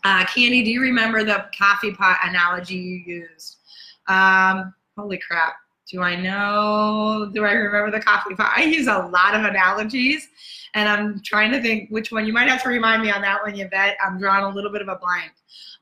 Uh, 0.05 0.25
Candy, 0.27 0.63
do 0.63 0.71
you 0.71 0.81
remember 0.81 1.25
the 1.25 1.47
coffee 1.57 1.93
pot 1.93 2.19
analogy 2.25 2.77
you 2.77 2.97
used? 2.97 3.59
Um, 4.07 4.75
holy 4.97 5.19
crap. 5.19 5.55
Do 5.91 6.01
I 6.01 6.17
know? 6.17 7.31
Do 7.35 7.45
I 7.45 7.53
remember 7.53 7.91
the 7.91 8.03
coffee 8.03 8.35
pot? 8.35 8.53
I 8.57 8.65
use 8.65 8.87
a 8.87 8.99
lot 8.99 9.35
of 9.35 9.45
analogies, 9.45 10.29
and 10.75 10.89
I'm 10.89 11.21
trying 11.23 11.53
to 11.53 11.61
think 11.61 11.91
which 11.91 12.11
one. 12.11 12.27
You 12.27 12.33
might 12.33 12.49
have 12.49 12.63
to 12.63 12.69
remind 12.69 13.03
me 13.03 13.11
on 13.11 13.21
that 13.23 13.43
one, 13.43 13.59
Yvette. 13.59 13.97
I'm 14.05 14.19
drawing 14.19 14.45
a 14.45 14.49
little 14.55 14.73
bit 14.73 14.81
of 14.81 14.89
a 14.89 14.97
blank. 14.97 15.33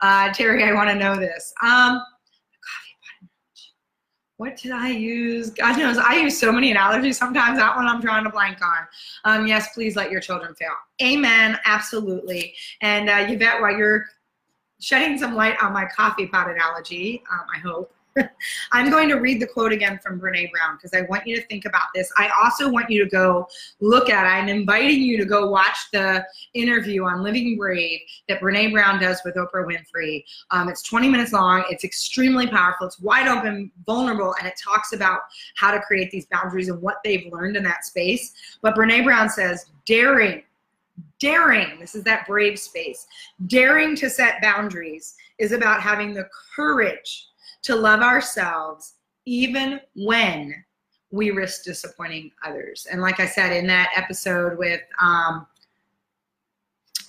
Uh, 0.01 0.33
Terry, 0.33 0.65
I 0.65 0.73
want 0.73 0.91
to 0.91 0.97
know 0.97 1.17
this. 1.17 1.55
Um, 1.63 2.03
what 4.37 4.57
did 4.57 4.73
I 4.73 4.89
use? 4.89 5.51
God 5.51 5.79
knows 5.79 5.99
I 5.99 6.17
use 6.17 6.39
so 6.39 6.51
many 6.51 6.71
analogies. 6.71 7.19
Sometimes 7.19 7.59
that 7.59 7.77
one 7.77 7.87
I'm 7.87 8.01
drawing 8.01 8.27
a 8.27 8.31
blank 8.31 8.59
on. 8.63 8.87
Um, 9.25 9.47
yes, 9.47 9.73
please 9.75 9.95
let 9.95 10.11
your 10.11 10.21
children 10.21 10.55
fail. 10.55 10.75
Amen. 11.03 11.59
Absolutely. 11.65 12.55
And 12.81 13.09
uh, 13.09 13.27
Yvette, 13.29 13.61
while 13.61 13.77
you're 13.77 14.07
shedding 14.81 15.17
some 15.19 15.35
light 15.35 15.57
on 15.63 15.73
my 15.73 15.87
coffee 15.95 16.27
pot 16.27 16.51
analogy, 16.51 17.23
um, 17.31 17.47
I 17.55 17.59
hope. 17.59 17.95
I'm 18.73 18.91
going 18.91 19.09
to 19.09 19.17
read 19.17 19.41
the 19.41 19.47
quote 19.47 19.73
again 19.73 19.99
from 20.03 20.21
Brene 20.21 20.51
Brown 20.51 20.77
because 20.77 20.93
I 20.95 21.03
want 21.09 21.27
you 21.27 21.37
to 21.37 21.43
think 21.47 21.65
about 21.65 21.87
this. 21.95 22.13
I 22.17 22.31
also 22.43 22.69
want 22.71 22.91
you 22.91 23.03
to 23.05 23.11
go 23.11 23.47
look 23.81 24.11
at, 24.11 24.25
I'm 24.25 24.49
inviting 24.49 25.03
you 25.03 25.19
to 25.19 25.25
go 25.25 25.49
watch 25.49 25.77
the 25.93 26.25
interview 26.55 27.05
on 27.05 27.23
Living 27.23 27.57
Brave 27.57 28.01
that 28.29 28.41
Brene 28.41 28.73
Brown 28.73 29.01
does 29.01 29.21
with 29.25 29.37
Oprah 29.37 29.67
Winfrey. 29.67 30.25
Um, 30.51 30.69
it's 30.69 30.83
20 30.83 31.09
minutes 31.09 31.33
long, 31.33 31.65
it's 31.71 31.85
extremely 31.85 32.47
powerful, 32.47 32.87
it's 32.87 33.01
wide 33.01 33.29
open, 33.29 33.71
vulnerable, 33.87 34.35
and 34.39 34.47
it 34.47 34.55
talks 34.63 34.93
about 34.93 35.21
how 35.57 35.71
to 35.71 35.81
create 35.81 36.11
these 36.11 36.27
boundaries 36.27 36.69
and 36.69 36.81
what 36.81 36.97
they've 37.05 37.31
learned 37.33 37.57
in 37.57 37.63
that 37.65 37.85
space. 37.85 38.33
But 38.61 38.75
Brene 38.75 39.05
Brown 39.05 39.29
says, 39.29 39.67
daring 39.87 40.43
daring 41.19 41.81
this 41.81 41.95
is 41.95 42.05
that 42.05 42.27
brave 42.27 42.59
space 42.59 43.07
daring 43.47 43.97
to 43.97 44.11
set 44.11 44.41
boundaries 44.43 45.15
is 45.39 45.53
about 45.53 45.81
having 45.81 46.13
the 46.13 46.29
courage 46.55 47.29
to 47.63 47.77
love 47.77 48.01
ourselves 48.01 48.95
even 49.25 49.81
when 49.95 50.65
we 51.11 51.31
risk 51.31 51.65
disappointing 51.65 52.33
others. 52.45 52.87
And 52.91 53.01
like 53.01 53.21
I 53.21 53.27
said 53.27 53.53
in 53.53 53.67
that 53.69 53.93
episode 53.97 54.59
with 54.59 54.81
um, 55.01 55.47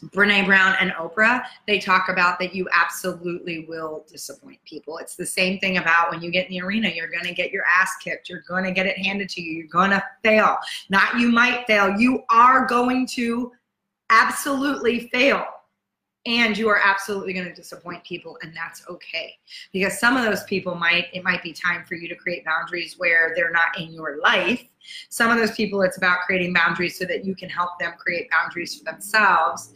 Brene 0.10 0.46
Brown 0.46 0.76
and 0.80 0.92
Oprah, 0.92 1.44
they 1.68 1.80
talk 1.80 2.10
about 2.10 2.38
that 2.40 2.54
you 2.54 2.68
absolutely 2.74 3.66
will 3.68 4.06
disappoint 4.10 4.60
people. 4.66 4.98
It's 4.98 5.16
the 5.16 5.26
same 5.26 5.60
thing 5.60 5.78
about 5.78 6.12
when 6.12 6.22
you 6.22 6.32
get 6.32 6.48
in 6.48 6.52
the 6.52 6.62
arena, 6.62 6.90
you're 6.90 7.10
going 7.10 7.24
to 7.24 7.34
get 7.34 7.52
your 7.52 7.64
ass 7.66 7.96
kicked. 8.04 8.30
You're 8.30 8.44
going 8.48 8.66
to 8.66 8.72
get 8.72 8.86
it 8.86 8.98
handed 8.98 9.30
to 9.30 9.42
you. 9.42 9.54
You're 9.54 9.68
going 9.68 9.92
to 9.92 10.04
fail. 10.22 10.58
Not 10.90 11.20
you 11.20 11.32
might 11.32 11.66
fail. 11.66 11.98
You 11.98 12.24
are 12.30 12.66
going 12.66 13.08
to 13.08 13.54
absolutely 14.10 15.08
fail. 15.08 15.46
And 16.26 16.58
you 16.58 16.70
are 16.70 16.80
absolutely 16.82 17.34
going 17.34 17.48
to 17.48 17.54
disappoint 17.54 18.04
people, 18.06 18.38
and 18.42 18.56
that's 18.56 18.88
okay. 18.88 19.36
Because 19.74 20.00
some 20.00 20.16
of 20.16 20.24
those 20.24 20.44
people 20.46 20.74
might, 20.74 21.08
it 21.12 21.22
might 21.22 21.44
be 21.44 21.52
time 21.52 21.84
for 21.86 21.96
you 21.96 22.08
to 22.08 22.16
create 22.16 22.46
boundaries 22.46 22.96
where 22.98 23.34
they're 23.36 23.52
not 23.52 23.78
in 23.78 23.92
your 23.92 24.22
life. 24.22 24.64
Some 25.10 25.32
of 25.32 25.38
those 25.38 25.52
people, 25.52 25.82
it's 25.82 25.98
about 25.98 26.20
creating 26.22 26.54
boundaries 26.54 26.98
so 26.98 27.04
that 27.06 27.26
you 27.26 27.36
can 27.36 27.50
help 27.50 27.78
them 27.78 27.94
create 27.98 28.32
boundaries 28.32 28.78
for 28.78 28.86
themselves. 28.86 29.74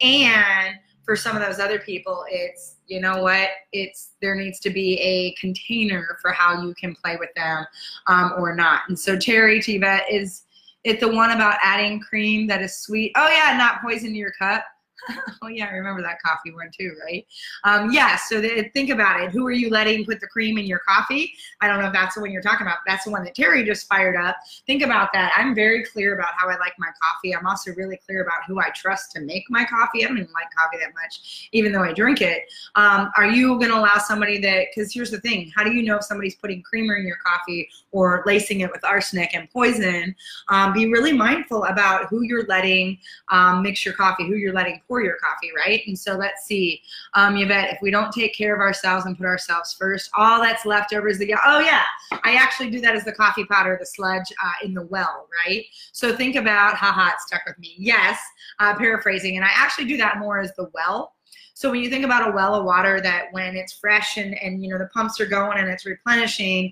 And 0.00 0.76
for 1.02 1.16
some 1.16 1.36
of 1.36 1.42
those 1.42 1.58
other 1.58 1.80
people, 1.80 2.24
it's, 2.28 2.76
you 2.86 3.00
know 3.00 3.22
what, 3.22 3.48
it's, 3.72 4.12
there 4.22 4.36
needs 4.36 4.60
to 4.60 4.70
be 4.70 5.00
a 5.00 5.32
container 5.40 6.16
for 6.22 6.30
how 6.30 6.62
you 6.62 6.74
can 6.74 6.94
play 6.94 7.16
with 7.16 7.30
them 7.34 7.64
um, 8.06 8.34
or 8.38 8.54
not. 8.54 8.82
And 8.88 8.96
so 8.96 9.18
Terry 9.18 9.58
Tivet 9.58 10.02
is, 10.10 10.44
it 10.84 11.00
the 11.00 11.08
one 11.08 11.32
about 11.32 11.58
adding 11.62 11.98
cream 12.00 12.46
that 12.46 12.62
is 12.62 12.76
sweet? 12.76 13.12
Oh 13.16 13.28
yeah, 13.28 13.56
not 13.56 13.82
poison 13.82 14.14
your 14.14 14.30
cup. 14.32 14.64
oh 15.42 15.48
yeah, 15.48 15.66
I 15.66 15.74
remember 15.74 16.02
that 16.02 16.20
coffee 16.22 16.52
one 16.52 16.70
too, 16.76 16.96
right? 17.04 17.26
Um, 17.64 17.92
yeah. 17.92 18.16
So 18.16 18.40
the, 18.40 18.70
think 18.74 18.90
about 18.90 19.20
it. 19.20 19.30
Who 19.30 19.46
are 19.46 19.52
you 19.52 19.70
letting 19.70 20.04
put 20.04 20.20
the 20.20 20.26
cream 20.26 20.58
in 20.58 20.66
your 20.66 20.80
coffee? 20.80 21.32
I 21.60 21.68
don't 21.68 21.80
know 21.80 21.86
if 21.86 21.92
that's 21.92 22.14
the 22.14 22.20
one 22.20 22.30
you're 22.30 22.42
talking 22.42 22.66
about. 22.66 22.78
That's 22.86 23.04
the 23.04 23.10
one 23.10 23.24
that 23.24 23.34
Terry 23.34 23.64
just 23.64 23.88
fired 23.88 24.16
up. 24.16 24.36
Think 24.66 24.82
about 24.82 25.12
that. 25.12 25.32
I'm 25.36 25.54
very 25.54 25.84
clear 25.84 26.14
about 26.14 26.34
how 26.36 26.48
I 26.48 26.56
like 26.58 26.74
my 26.78 26.88
coffee. 27.00 27.34
I'm 27.34 27.46
also 27.46 27.72
really 27.74 27.98
clear 28.06 28.22
about 28.22 28.44
who 28.46 28.60
I 28.60 28.70
trust 28.70 29.12
to 29.12 29.20
make 29.20 29.44
my 29.48 29.64
coffee. 29.64 30.04
I 30.04 30.08
don't 30.08 30.18
even 30.18 30.32
like 30.32 30.48
coffee 30.56 30.78
that 30.78 30.92
much, 30.94 31.48
even 31.52 31.72
though 31.72 31.82
I 31.82 31.92
drink 31.92 32.20
it. 32.20 32.42
Um, 32.74 33.10
are 33.16 33.26
you 33.26 33.58
going 33.58 33.70
to 33.70 33.78
allow 33.78 33.98
somebody 33.98 34.38
that? 34.38 34.66
Because 34.74 34.92
here's 34.92 35.10
the 35.10 35.20
thing: 35.20 35.50
how 35.54 35.64
do 35.64 35.72
you 35.72 35.82
know 35.82 35.96
if 35.96 36.04
somebody's 36.04 36.36
putting 36.36 36.62
creamer 36.62 36.96
in 36.96 37.06
your 37.06 37.18
coffee 37.24 37.68
or 37.92 38.22
lacing 38.26 38.60
it 38.60 38.70
with 38.70 38.84
arsenic 38.84 39.34
and 39.34 39.50
poison? 39.50 40.14
Um, 40.48 40.72
be 40.72 40.90
really 40.90 41.12
mindful 41.12 41.64
about 41.64 42.06
who 42.06 42.22
you're 42.22 42.46
letting 42.46 42.98
um, 43.30 43.62
mix 43.62 43.84
your 43.84 43.94
coffee, 43.94 44.26
who 44.26 44.34
you're 44.34 44.52
letting 44.52 44.80
pour 44.88 45.02
your 45.02 45.16
coffee, 45.16 45.52
right? 45.54 45.82
And 45.86 45.96
so 45.96 46.14
let's 46.14 46.46
see, 46.46 46.82
um, 47.14 47.36
Yvette, 47.36 47.74
if 47.74 47.78
we 47.82 47.90
don't 47.90 48.10
take 48.10 48.34
care 48.34 48.54
of 48.54 48.60
ourselves 48.60 49.06
and 49.06 49.16
put 49.16 49.26
ourselves 49.26 49.74
first, 49.78 50.10
all 50.16 50.40
that's 50.40 50.66
left 50.66 50.92
over 50.92 51.08
is 51.08 51.18
the, 51.18 51.34
oh 51.44 51.60
yeah, 51.60 51.84
I 52.24 52.34
actually 52.34 52.70
do 52.70 52.80
that 52.80 52.96
as 52.96 53.04
the 53.04 53.12
coffee 53.12 53.44
pot 53.44 53.68
or 53.68 53.76
the 53.78 53.86
sludge 53.86 54.32
uh, 54.42 54.66
in 54.66 54.74
the 54.74 54.86
well, 54.86 55.28
right? 55.46 55.64
So 55.92 56.16
think 56.16 56.34
about, 56.34 56.74
haha, 56.74 57.10
it 57.10 57.20
stuck 57.20 57.42
with 57.46 57.58
me. 57.58 57.76
Yes, 57.78 58.18
uh, 58.58 58.74
paraphrasing, 58.76 59.36
and 59.36 59.44
I 59.44 59.50
actually 59.52 59.84
do 59.84 59.98
that 59.98 60.18
more 60.18 60.40
as 60.40 60.54
the 60.56 60.70
well. 60.72 61.14
So 61.58 61.72
when 61.72 61.80
you 61.80 61.90
think 61.90 62.04
about 62.04 62.28
a 62.28 62.30
well 62.30 62.54
of 62.54 62.64
water 62.64 63.00
that 63.00 63.32
when 63.32 63.56
it's 63.56 63.72
fresh 63.72 64.16
and, 64.16 64.40
and 64.40 64.62
you 64.62 64.70
know 64.70 64.78
the 64.78 64.86
pumps 64.94 65.20
are 65.20 65.26
going 65.26 65.58
and 65.58 65.68
it's 65.68 65.84
replenishing, 65.84 66.66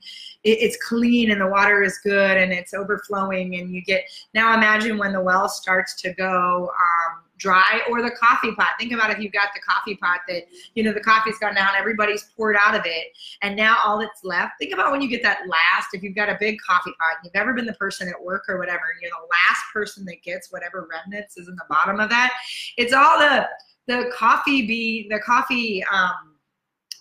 it, 0.44 0.58
it's 0.60 0.76
clean 0.76 1.32
and 1.32 1.40
the 1.40 1.48
water 1.48 1.82
is 1.82 1.98
good 2.04 2.36
and 2.36 2.52
it's 2.52 2.72
overflowing 2.72 3.56
and 3.56 3.74
you 3.74 3.82
get 3.82 4.04
now 4.32 4.54
imagine 4.54 4.96
when 4.96 5.12
the 5.12 5.20
well 5.20 5.48
starts 5.48 6.00
to 6.02 6.14
go 6.14 6.70
um, 6.70 7.24
dry 7.38 7.82
or 7.88 8.02
the 8.02 8.10
coffee 8.10 8.54
pot. 8.54 8.70
Think 8.78 8.92
about 8.92 9.10
if 9.10 9.18
you've 9.18 9.32
got 9.32 9.48
the 9.54 9.60
coffee 9.60 9.96
pot 9.96 10.20
that, 10.28 10.44
you 10.74 10.82
know, 10.82 10.92
the 10.92 11.00
coffee's 11.00 11.38
gone 11.38 11.54
down, 11.54 11.70
everybody's 11.76 12.24
poured 12.36 12.56
out 12.60 12.74
of 12.74 12.82
it, 12.84 13.16
and 13.42 13.56
now 13.56 13.78
all 13.84 13.98
that's 13.98 14.24
left. 14.24 14.52
Think 14.58 14.72
about 14.72 14.92
when 14.92 15.00
you 15.00 15.08
get 15.08 15.22
that 15.22 15.40
last, 15.46 15.88
if 15.92 16.02
you've 16.02 16.16
got 16.16 16.28
a 16.28 16.36
big 16.40 16.58
coffee 16.66 16.92
pot, 16.98 17.16
and 17.16 17.24
you've 17.24 17.40
ever 17.40 17.52
been 17.52 17.66
the 17.66 17.74
person 17.74 18.08
at 18.08 18.20
work 18.22 18.44
or 18.48 18.58
whatever, 18.58 18.82
and 18.92 19.00
you're 19.02 19.10
the 19.10 19.26
last 19.28 19.64
person 19.72 20.04
that 20.06 20.22
gets 20.22 20.52
whatever 20.52 20.88
remnants 20.90 21.36
is 21.36 21.48
in 21.48 21.56
the 21.56 21.64
bottom 21.68 22.00
of 22.00 22.10
that. 22.10 22.32
It's 22.76 22.92
all 22.92 23.18
the 23.18 23.48
the 23.86 24.10
coffee 24.12 24.66
be 24.66 25.06
the 25.08 25.20
coffee 25.20 25.84
um 25.84 26.34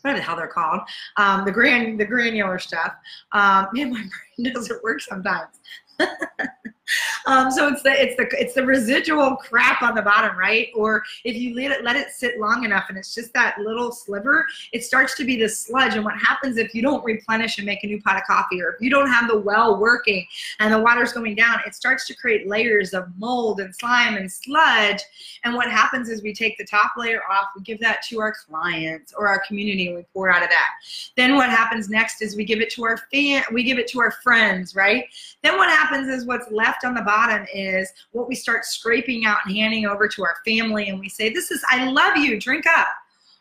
what 0.03 0.15
the 0.15 0.21
hell 0.21 0.36
they're 0.36 0.47
called, 0.47 0.81
um, 1.17 1.45
the 1.45 1.51
gran 1.51 1.97
the 1.97 2.05
granular 2.05 2.59
stuff. 2.59 2.93
Um, 3.31 3.67
man, 3.73 3.91
my 3.91 4.03
brain 4.38 4.53
doesn't 4.53 4.83
work 4.83 5.01
sometimes. 5.01 5.59
um, 7.25 7.51
so 7.51 7.67
it's 7.67 7.83
the 7.83 7.91
it's 7.91 8.15
the 8.15 8.27
it's 8.39 8.53
the 8.53 8.65
residual 8.65 9.36
crap 9.36 9.81
on 9.81 9.95
the 9.95 10.01
bottom, 10.01 10.38
right? 10.38 10.69
Or 10.75 11.03
if 11.23 11.36
you 11.36 11.55
let 11.55 11.71
it 11.71 11.83
let 11.83 11.95
it 11.95 12.11
sit 12.11 12.39
long 12.39 12.63
enough 12.63 12.86
and 12.89 12.97
it's 12.97 13.13
just 13.13 13.33
that 13.33 13.59
little 13.59 13.91
sliver, 13.91 14.45
it 14.71 14.83
starts 14.83 15.15
to 15.15 15.25
be 15.25 15.38
the 15.38 15.49
sludge. 15.49 15.95
And 15.95 16.05
what 16.05 16.17
happens 16.17 16.57
if 16.57 16.73
you 16.73 16.81
don't 16.81 17.03
replenish 17.03 17.57
and 17.57 17.65
make 17.65 17.83
a 17.83 17.88
new 17.88 18.01
pot 18.01 18.17
of 18.17 18.23
coffee, 18.23 18.61
or 18.61 18.69
if 18.71 18.81
you 18.81 18.89
don't 18.89 19.09
have 19.09 19.27
the 19.29 19.38
well 19.38 19.79
working 19.79 20.25
and 20.59 20.73
the 20.73 20.79
water's 20.79 21.13
going 21.13 21.36
down, 21.36 21.59
it 21.65 21.75
starts 21.75 22.05
to 22.07 22.15
create 22.15 22.47
layers 22.47 22.93
of 22.93 23.07
mold 23.17 23.59
and 23.59 23.75
slime 23.75 24.15
and 24.15 24.31
sludge. 24.31 25.01
And 25.43 25.55
what 25.55 25.69
happens 25.69 26.09
is 26.09 26.21
we 26.21 26.33
take 26.33 26.57
the 26.57 26.65
top 26.65 26.91
layer 26.97 27.21
off, 27.31 27.47
we 27.55 27.61
give 27.61 27.79
that 27.79 28.01
to 28.09 28.19
our 28.19 28.33
clients 28.33 29.13
or 29.17 29.27
our 29.27 29.41
community, 29.47 29.88
and 29.88 29.95
we 29.95 30.05
pour 30.13 30.29
out 30.29 30.43
of 30.43 30.49
that. 30.49 30.69
Then 31.15 31.36
what 31.36 31.49
happens 31.49 31.89
next 31.89 32.21
is 32.21 32.36
we 32.36 32.45
give 32.45 32.61
it 32.61 32.69
to 32.71 32.83
our 32.86 32.97
fan, 33.11 33.43
we 33.51 33.63
give 33.63 33.77
it 33.77 33.88
to 33.89 33.99
our 33.99 34.11
friends, 34.23 34.75
right? 34.75 35.05
Then 35.43 35.57
what 35.57 35.69
happens 35.69 36.07
is 36.07 36.25
what's 36.25 36.51
left 36.51 36.74
on 36.84 36.93
the 36.93 37.01
bottom 37.01 37.45
is 37.53 37.91
what 38.11 38.28
we 38.28 38.36
start 38.36 38.65
scraping 38.65 39.26
out 39.26 39.39
and 39.45 39.55
handing 39.55 39.86
over 39.86 40.07
to 40.07 40.23
our 40.23 40.38
family, 40.45 40.89
and 40.89 40.99
we 40.99 41.09
say, 41.09 41.32
This 41.32 41.51
is, 41.51 41.63
I 41.69 41.89
love 41.89 42.17
you, 42.17 42.39
drink 42.39 42.65
up. 42.67 42.88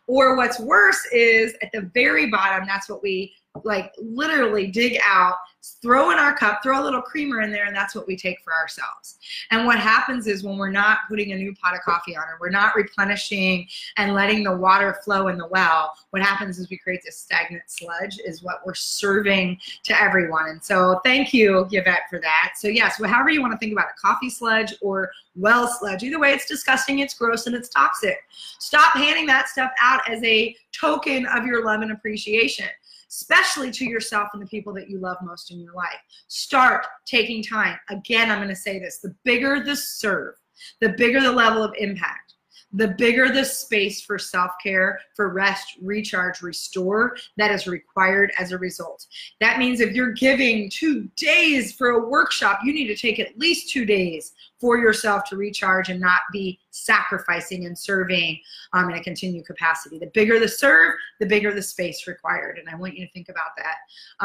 Or 0.07 0.37
what's 0.37 0.61
worse 0.61 1.01
is 1.13 1.55
at 1.63 1.73
the 1.73 1.91
very 1.95 2.31
bottom, 2.31 2.67
that's 2.67 2.89
what 2.89 3.03
we 3.03 3.33
like 3.63 3.93
literally 3.99 4.67
dig 4.67 4.99
out 5.07 5.37
throw 5.83 6.11
in 6.11 6.19
our 6.19 6.35
cup, 6.35 6.63
throw 6.63 6.81
a 6.81 6.85
little 6.85 7.01
creamer 7.01 7.41
in 7.41 7.51
there, 7.51 7.67
and 7.67 7.77
that's 7.77 7.95
what 7.95 8.07
we 8.07 8.17
take 8.17 8.41
for 8.43 8.53
ourselves. 8.53 9.19
And 9.51 9.67
what 9.67 9.79
happens 9.79 10.27
is 10.27 10.43
when 10.43 10.59
we're 10.59 10.71
not 10.71 10.99
putting 11.09 11.33
a 11.33 11.37
new 11.37 11.55
pot 11.55 11.75
of 11.75 11.81
coffee 11.81 12.17
on, 12.17 12.23
or 12.25 12.39
we're 12.41 12.51
not 12.51 12.75
replenishing 12.75 13.67
and 13.97 14.15
letting 14.15 14.43
the 14.43 14.55
water 14.55 14.99
flow 15.05 15.29
in 15.29 15.39
the 15.39 15.47
well, 15.47 15.93
what 16.11 16.23
happens 16.23 16.59
is 16.59 16.69
we 16.71 16.77
create 16.77 17.01
this 17.05 17.19
stagnant 17.19 17.65
sludge, 17.67 18.19
is 18.25 18.43
what 18.43 18.61
we're 18.67 18.75
serving 18.75 19.59
to 19.85 20.01
everyone. 20.01 20.49
And 20.49 20.63
so 20.63 21.01
thank 21.05 21.33
you, 21.33 21.67
Yvette, 21.71 22.09
for 22.11 22.21
that. 22.21 22.55
So 22.57 22.69
yes, 22.69 23.01
however 23.03 23.31
you 23.31 23.41
want 23.41 23.53
to 23.53 23.59
think 23.59 23.73
about 23.73 23.87
it, 23.87 23.97
coffee 24.01 24.31
sludge 24.31 24.75
or 24.81 25.11
well 25.37 25.69
sludge, 25.69 26.03
either 26.03 26.19
way, 26.19 26.33
it's 26.33 26.47
disgusting, 26.47 26.99
it's 26.99 27.15
gross, 27.15 27.47
and 27.47 27.55
it's 27.55 27.69
toxic. 27.69 28.19
Stop 28.59 28.95
handing 28.95 29.27
that 29.27 29.49
stuff 29.49 29.71
out 29.81 30.09
as 30.09 30.23
a 30.25 30.55
token 30.73 31.27
of 31.27 31.47
your 31.47 31.65
love 31.65 31.81
and 31.83 31.93
appreciation 31.93 32.67
especially 33.15 33.71
to 33.71 33.85
yourself 33.85 34.29
and 34.33 34.43
the 34.43 34.47
people 34.47 34.73
that 34.75 34.91
you 34.91 34.99
love 34.99 35.17
most 35.23 35.53
in 35.53 35.61
your 35.61 35.75
life. 35.75 36.01
Start 36.29 36.87
taking 37.07 37.43
time. 37.43 37.79
Again, 37.89 38.31
I'm 38.31 38.39
going 38.39 38.49
to 38.49 38.57
say 38.57 38.79
this 38.79 38.99
the 38.99 39.15
bigger 39.25 39.63
the 39.63 39.77
serve, 39.77 40.35
the 40.81 40.91
bigger 40.91 41.21
the 41.21 41.33
level 41.33 41.63
of 41.63 41.73
impact 41.79 42.35
the 42.75 42.89
bigger 42.89 43.29
the 43.29 43.45
space 43.45 44.03
for 44.03 44.19
self 44.19 44.51
care, 44.63 44.99
for 45.15 45.33
rest, 45.33 45.79
recharge, 45.81 46.43
restore 46.43 47.17
that 47.37 47.53
is 47.53 47.67
required 47.67 48.33
as 48.39 48.53
a 48.53 48.59
result. 48.59 49.07
That 49.41 49.59
means 49.59 49.81
if 49.81 49.95
you're 49.95 50.13
giving 50.13 50.69
two 50.69 51.09
days 51.17 51.73
for 51.73 51.91
a 51.91 52.09
workshop, 52.09 52.61
you 52.65 52.75
need 52.75 52.89
to 52.89 52.97
take 52.97 53.21
at 53.21 53.39
least 53.39 53.71
two 53.71 53.87
days 53.87 54.33
for 54.65 54.79
yourself 54.79 55.25
to 55.25 55.37
recharge 55.37 55.91
and 55.91 56.01
not 56.01 56.21
be 56.33 56.59
sacrificing 56.71 57.67
and 57.67 57.79
serving 57.79 58.41
um, 58.73 58.89
in 58.89 58.97
a 58.97 59.03
continued 59.03 59.45
capacity. 59.45 59.99
The 59.99 60.11
bigger 60.15 60.41
the 60.41 60.49
serve, 60.49 60.95
the 61.21 61.27
bigger 61.27 61.53
the 61.53 61.61
space 61.61 62.07
required. 62.07 62.57
And 62.57 62.67
I 62.71 62.75
want 62.75 62.97
you 62.97 63.05
to 63.05 63.13
think 63.13 63.29
about 63.29 63.51
that. 63.59 63.77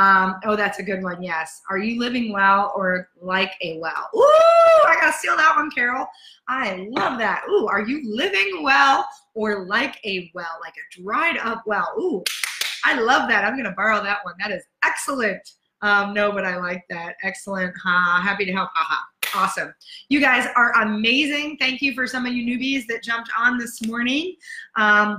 Um, 0.01 0.39
oh, 0.45 0.55
that's 0.55 0.79
a 0.79 0.83
good 0.83 1.03
one. 1.03 1.21
Yes. 1.21 1.61
Are 1.69 1.77
you 1.77 1.99
living 1.99 2.31
well 2.31 2.71
or 2.73 3.09
like 3.21 3.51
a 3.61 3.79
well? 3.79 4.09
Ooh, 4.15 4.87
I 4.87 4.95
got 5.01 5.11
to 5.11 5.17
steal 5.17 5.35
that 5.35 5.57
one, 5.57 5.71
Carol. 5.71 6.07
I 6.47 6.87
love 6.89 7.19
that. 7.19 7.43
Ooh, 7.49 7.67
are 7.67 7.81
you 7.81 8.01
living 8.09 8.63
well 8.63 9.05
or 9.33 9.65
like 9.65 9.99
a 10.05 10.31
well, 10.33 10.57
like 10.61 10.75
a 10.75 11.01
dried 11.01 11.37
up 11.39 11.63
well? 11.65 11.93
Ooh, 11.99 12.23
I 12.85 12.97
love 12.97 13.27
that. 13.27 13.43
I'm 13.43 13.55
going 13.55 13.65
to 13.65 13.75
borrow 13.75 14.01
that 14.03 14.23
one. 14.23 14.35
That 14.39 14.51
is 14.51 14.63
excellent. 14.85 15.55
Um, 15.81 16.13
no, 16.13 16.31
but 16.31 16.45
I 16.45 16.55
like 16.55 16.85
that. 16.89 17.15
Excellent. 17.23 17.75
Ha, 17.83 18.21
happy 18.23 18.45
to 18.45 18.53
help. 18.53 18.69
Haha. 18.73 19.03
Awesome. 19.36 19.73
You 20.09 20.19
guys 20.19 20.47
are 20.55 20.71
amazing. 20.82 21.57
Thank 21.59 21.82
you 21.82 21.93
for 21.93 22.07
some 22.07 22.25
of 22.25 22.34
you 22.34 22.43
newbies 22.45 22.86
that 22.88 23.03
jumped 23.03 23.30
on 23.38 23.57
this 23.57 23.86
morning. 23.86 24.36
Um, 24.75 25.17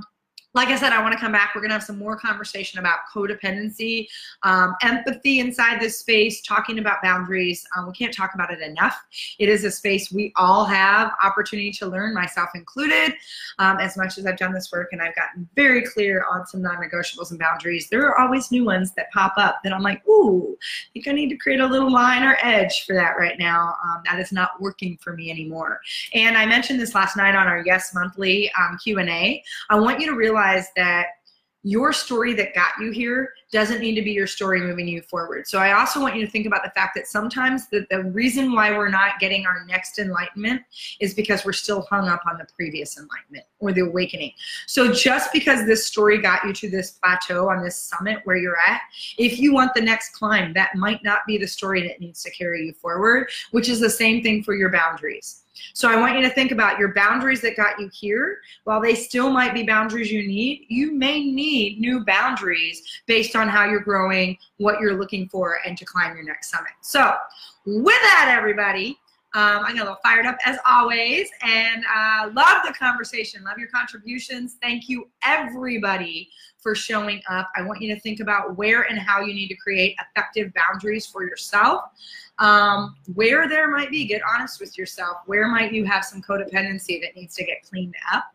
like 0.53 0.67
I 0.67 0.75
said, 0.75 0.91
I 0.91 1.01
want 1.01 1.13
to 1.13 1.19
come 1.19 1.31
back. 1.31 1.55
We're 1.55 1.61
going 1.61 1.69
to 1.69 1.75
have 1.75 1.83
some 1.83 1.97
more 1.97 2.17
conversation 2.17 2.79
about 2.79 2.99
codependency, 3.13 4.07
um, 4.43 4.75
empathy 4.81 5.39
inside 5.39 5.79
this 5.79 5.99
space, 5.99 6.41
talking 6.41 6.79
about 6.79 7.01
boundaries. 7.01 7.65
Um, 7.77 7.87
we 7.87 7.93
can't 7.93 8.13
talk 8.13 8.33
about 8.33 8.51
it 8.51 8.59
enough. 8.59 9.01
It 9.39 9.47
is 9.47 9.63
a 9.63 9.71
space 9.71 10.11
we 10.11 10.33
all 10.35 10.65
have 10.65 11.11
opportunity 11.23 11.71
to 11.71 11.87
learn, 11.87 12.13
myself 12.13 12.49
included. 12.53 13.13
Um, 13.59 13.77
as 13.77 13.95
much 13.95 14.17
as 14.17 14.25
I've 14.25 14.37
done 14.37 14.53
this 14.53 14.71
work 14.73 14.89
and 14.91 15.01
I've 15.01 15.15
gotten 15.15 15.47
very 15.55 15.83
clear 15.83 16.25
on 16.29 16.45
some 16.45 16.61
non-negotiables 16.61 17.31
and 17.31 17.39
boundaries, 17.39 17.87
there 17.89 18.05
are 18.07 18.19
always 18.19 18.51
new 18.51 18.65
ones 18.65 18.91
that 18.95 19.09
pop 19.11 19.33
up 19.37 19.59
that 19.63 19.73
I'm 19.73 19.83
like, 19.83 20.05
ooh, 20.07 20.57
I 20.61 20.87
think 20.93 21.07
I 21.07 21.11
need 21.13 21.29
to 21.29 21.37
create 21.37 21.61
a 21.61 21.65
little 21.65 21.91
line 21.91 22.23
or 22.23 22.37
edge 22.41 22.85
for 22.85 22.93
that 22.95 23.11
right 23.17 23.39
now. 23.39 23.75
Um, 23.85 24.01
that 24.05 24.19
is 24.19 24.33
not 24.33 24.59
working 24.59 24.97
for 25.01 25.13
me 25.13 25.31
anymore. 25.31 25.79
And 26.13 26.37
I 26.37 26.45
mentioned 26.45 26.79
this 26.79 26.93
last 26.93 27.15
night 27.15 27.35
on 27.35 27.47
our 27.47 27.63
Yes 27.65 27.93
Monthly 27.93 28.51
um, 28.59 28.77
Q&A. 28.83 29.41
I 29.69 29.79
want 29.79 30.01
you 30.01 30.07
to 30.07 30.15
realize 30.15 30.40
realize 30.41 30.67
that 30.75 31.07
your 31.63 31.93
story 31.93 32.33
that 32.33 32.55
got 32.55 32.71
you 32.79 32.91
here 32.91 33.33
doesn't 33.51 33.81
need 33.81 33.93
to 33.93 34.01
be 34.01 34.11
your 34.11 34.25
story 34.25 34.61
moving 34.61 34.87
you 34.87 35.01
forward. 35.03 35.47
So 35.47 35.59
I 35.59 35.73
also 35.73 36.01
want 36.01 36.15
you 36.15 36.25
to 36.25 36.31
think 36.31 36.47
about 36.47 36.63
the 36.63 36.71
fact 36.71 36.95
that 36.95 37.05
sometimes 37.05 37.69
the, 37.69 37.85
the 37.91 38.03
reason 38.05 38.51
why 38.53 38.71
we're 38.71 38.89
not 38.89 39.19
getting 39.19 39.45
our 39.45 39.63
next 39.67 39.99
enlightenment 39.99 40.63
is 40.99 41.13
because 41.13 41.45
we're 41.45 41.53
still 41.53 41.83
hung 41.83 42.07
up 42.07 42.21
on 42.27 42.39
the 42.39 42.47
previous 42.55 42.97
enlightenment 42.97 43.45
or 43.61 43.71
the 43.71 43.81
awakening. 43.81 44.33
So 44.67 44.91
just 44.91 45.31
because 45.31 45.65
this 45.65 45.87
story 45.87 46.17
got 46.17 46.43
you 46.43 46.51
to 46.53 46.69
this 46.69 46.91
plateau 46.91 47.49
on 47.49 47.63
this 47.63 47.77
summit 47.77 48.19
where 48.25 48.35
you're 48.35 48.57
at, 48.57 48.81
if 49.17 49.39
you 49.39 49.53
want 49.53 49.73
the 49.73 49.81
next 49.81 50.09
climb, 50.09 50.53
that 50.53 50.75
might 50.75 51.03
not 51.03 51.21
be 51.25 51.37
the 51.37 51.47
story 51.47 51.87
that 51.87 52.01
needs 52.01 52.21
to 52.23 52.31
carry 52.31 52.65
you 52.65 52.73
forward, 52.73 53.29
which 53.51 53.69
is 53.69 53.79
the 53.79 53.89
same 53.89 54.21
thing 54.21 54.43
for 54.43 54.55
your 54.55 54.71
boundaries. 54.71 55.43
So 55.73 55.89
I 55.89 55.95
want 55.95 56.15
you 56.15 56.21
to 56.23 56.29
think 56.29 56.51
about 56.51 56.79
your 56.79 56.93
boundaries 56.93 57.41
that 57.41 57.55
got 57.55 57.79
you 57.79 57.89
here. 57.93 58.39
While 58.63 58.81
they 58.81 58.95
still 58.95 59.29
might 59.29 59.53
be 59.53 59.63
boundaries 59.63 60.11
you 60.11 60.27
need, 60.27 60.65
you 60.69 60.91
may 60.91 61.23
need 61.23 61.79
new 61.79 62.03
boundaries 62.05 62.81
based 63.05 63.35
on 63.35 63.47
how 63.47 63.65
you're 63.65 63.81
growing, 63.81 64.37
what 64.57 64.79
you're 64.79 64.97
looking 64.97 65.27
for, 65.29 65.59
and 65.65 65.77
to 65.77 65.85
climb 65.85 66.15
your 66.15 66.25
next 66.25 66.49
summit. 66.49 66.71
So 66.81 67.15
with 67.65 68.01
that, 68.01 68.33
everybody, 68.35 68.97
um, 69.33 69.63
I 69.63 69.73
got 69.73 69.77
a 69.77 69.83
little 69.83 69.97
fired 70.03 70.25
up 70.25 70.37
as 70.45 70.57
always, 70.69 71.29
and 71.41 71.85
uh, 71.85 72.29
love 72.33 72.63
the 72.67 72.73
conversation. 72.73 73.43
Love 73.43 73.57
your 73.57 73.69
contributions. 73.69 74.57
Thank 74.61 74.89
you, 74.89 75.09
everybody, 75.23 76.29
for 76.57 76.75
showing 76.75 77.21
up. 77.29 77.49
I 77.55 77.61
want 77.61 77.81
you 77.81 77.93
to 77.95 77.99
think 78.01 78.19
about 78.19 78.57
where 78.57 78.83
and 78.83 78.99
how 78.99 79.21
you 79.21 79.33
need 79.33 79.47
to 79.47 79.55
create 79.55 79.95
effective 79.99 80.51
boundaries 80.53 81.05
for 81.05 81.23
yourself. 81.23 81.83
Um, 82.39 82.95
where 83.13 83.47
there 83.47 83.69
might 83.69 83.89
be, 83.89 84.05
get 84.05 84.21
honest 84.29 84.59
with 84.59 84.77
yourself. 84.77 85.17
Where 85.27 85.47
might 85.47 85.71
you 85.71 85.85
have 85.85 86.03
some 86.03 86.21
codependency 86.21 86.99
that 87.01 87.15
needs 87.15 87.35
to 87.35 87.45
get 87.45 87.61
cleaned 87.63 87.95
up, 88.11 88.25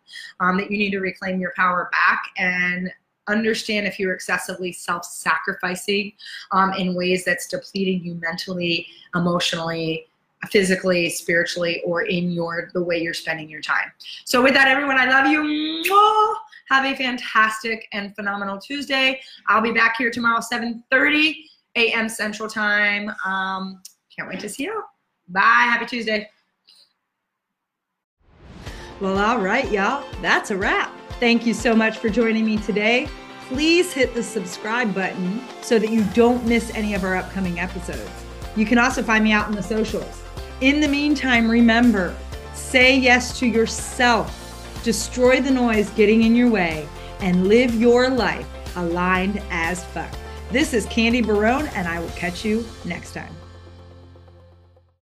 um, 0.41 0.57
that 0.59 0.71
you 0.71 0.79
need 0.79 0.93
to 0.93 1.01
reclaim 1.01 1.41
your 1.41 1.53
power 1.57 1.91
back 1.93 2.23
and 2.39 2.91
understand 3.29 3.87
if 3.87 3.99
you're 3.99 4.15
excessively 4.15 4.73
self-sacrificing 4.73 6.13
um, 6.53 6.73
in 6.75 6.95
ways 6.95 7.25
that's 7.25 7.49
depleting 7.49 8.05
you 8.05 8.15
mentally, 8.15 8.87
emotionally, 9.15 10.07
physically, 10.51 11.09
spiritually, 11.11 11.83
or 11.85 12.03
in 12.03 12.31
your 12.31 12.71
the 12.75 12.83
way 12.83 13.01
you're 13.01 13.15
spending 13.15 13.49
your 13.49 13.61
time. 13.61 13.91
So 14.25 14.43
with 14.43 14.55
that, 14.55 14.69
everyone, 14.69 14.99
I 14.99 15.07
love 15.07 15.27
you. 15.27 15.85
Have 16.69 16.85
a 16.85 16.97
fantastic 16.97 17.87
and 17.93 18.15
phenomenal 18.17 18.59
Tuesday. 18.59 19.21
I'll 19.49 19.63
be 19.63 19.73
back 19.73 19.97
here 19.97 20.11
tomorrow, 20.11 20.41
7:30 20.41 21.37
a.m. 21.77 22.09
Central 22.09 22.49
Time. 22.49 23.11
Um, 23.25 23.83
can't 24.15 24.29
wait 24.29 24.41
to 24.41 24.49
see 24.49 24.65
you. 24.65 24.83
Bye. 25.29 25.41
Happy 25.41 25.87
Tuesday. 25.87 26.31
Well, 29.01 29.19
all 29.19 29.39
right, 29.39 29.71
y'all. 29.71 30.05
That's 30.23 30.51
a 30.51 30.57
wrap. 30.57 30.91
Thank 31.21 31.47
you 31.47 31.55
so 31.55 31.75
much 31.75 31.99
for 31.99 32.09
joining 32.09 32.45
me 32.45 32.57
today. 32.59 33.09
Please 33.49 33.93
hit 33.93 34.15
the 34.15 34.23
subscribe 34.23 34.95
button 34.95 35.41
so 35.63 35.79
that 35.79 35.91
you 35.91 36.03
don't 36.15 36.45
miss 36.47 36.75
any 36.75 36.95
of 36.95 37.05
our 37.05 37.15
upcoming 37.15 37.61
episodes. 37.61 38.11
You 38.57 38.65
can 38.65 38.79
also 38.79 39.03
find 39.03 39.23
me 39.23 39.33
out 39.33 39.49
in 39.49 39.55
the 39.55 39.63
socials. 39.63 40.26
In 40.63 40.81
the 40.81 40.89
meantime, 40.89 41.51
remember 41.51 42.17
say 42.55 42.97
yes 42.97 43.39
to 43.41 43.47
yourself, 43.47 44.81
destroy 44.83 45.43
the 45.43 45.51
noise 45.51 45.91
getting 45.91 46.23
in 46.23 46.35
your 46.35 46.49
way, 46.49 46.89
and 47.21 47.47
live 47.47 47.75
your 47.75 48.09
life 48.09 48.47
aligned 48.77 49.43
as 49.51 49.85
fuck. 49.85 50.11
This 50.51 50.73
is 50.73 50.87
Candy 50.87 51.21
Barone, 51.21 51.67
and 51.75 51.87
I 51.87 52.01
will 52.01 52.09
catch 52.11 52.43
you 52.43 52.65
next 52.87 53.13
time. 53.13 53.36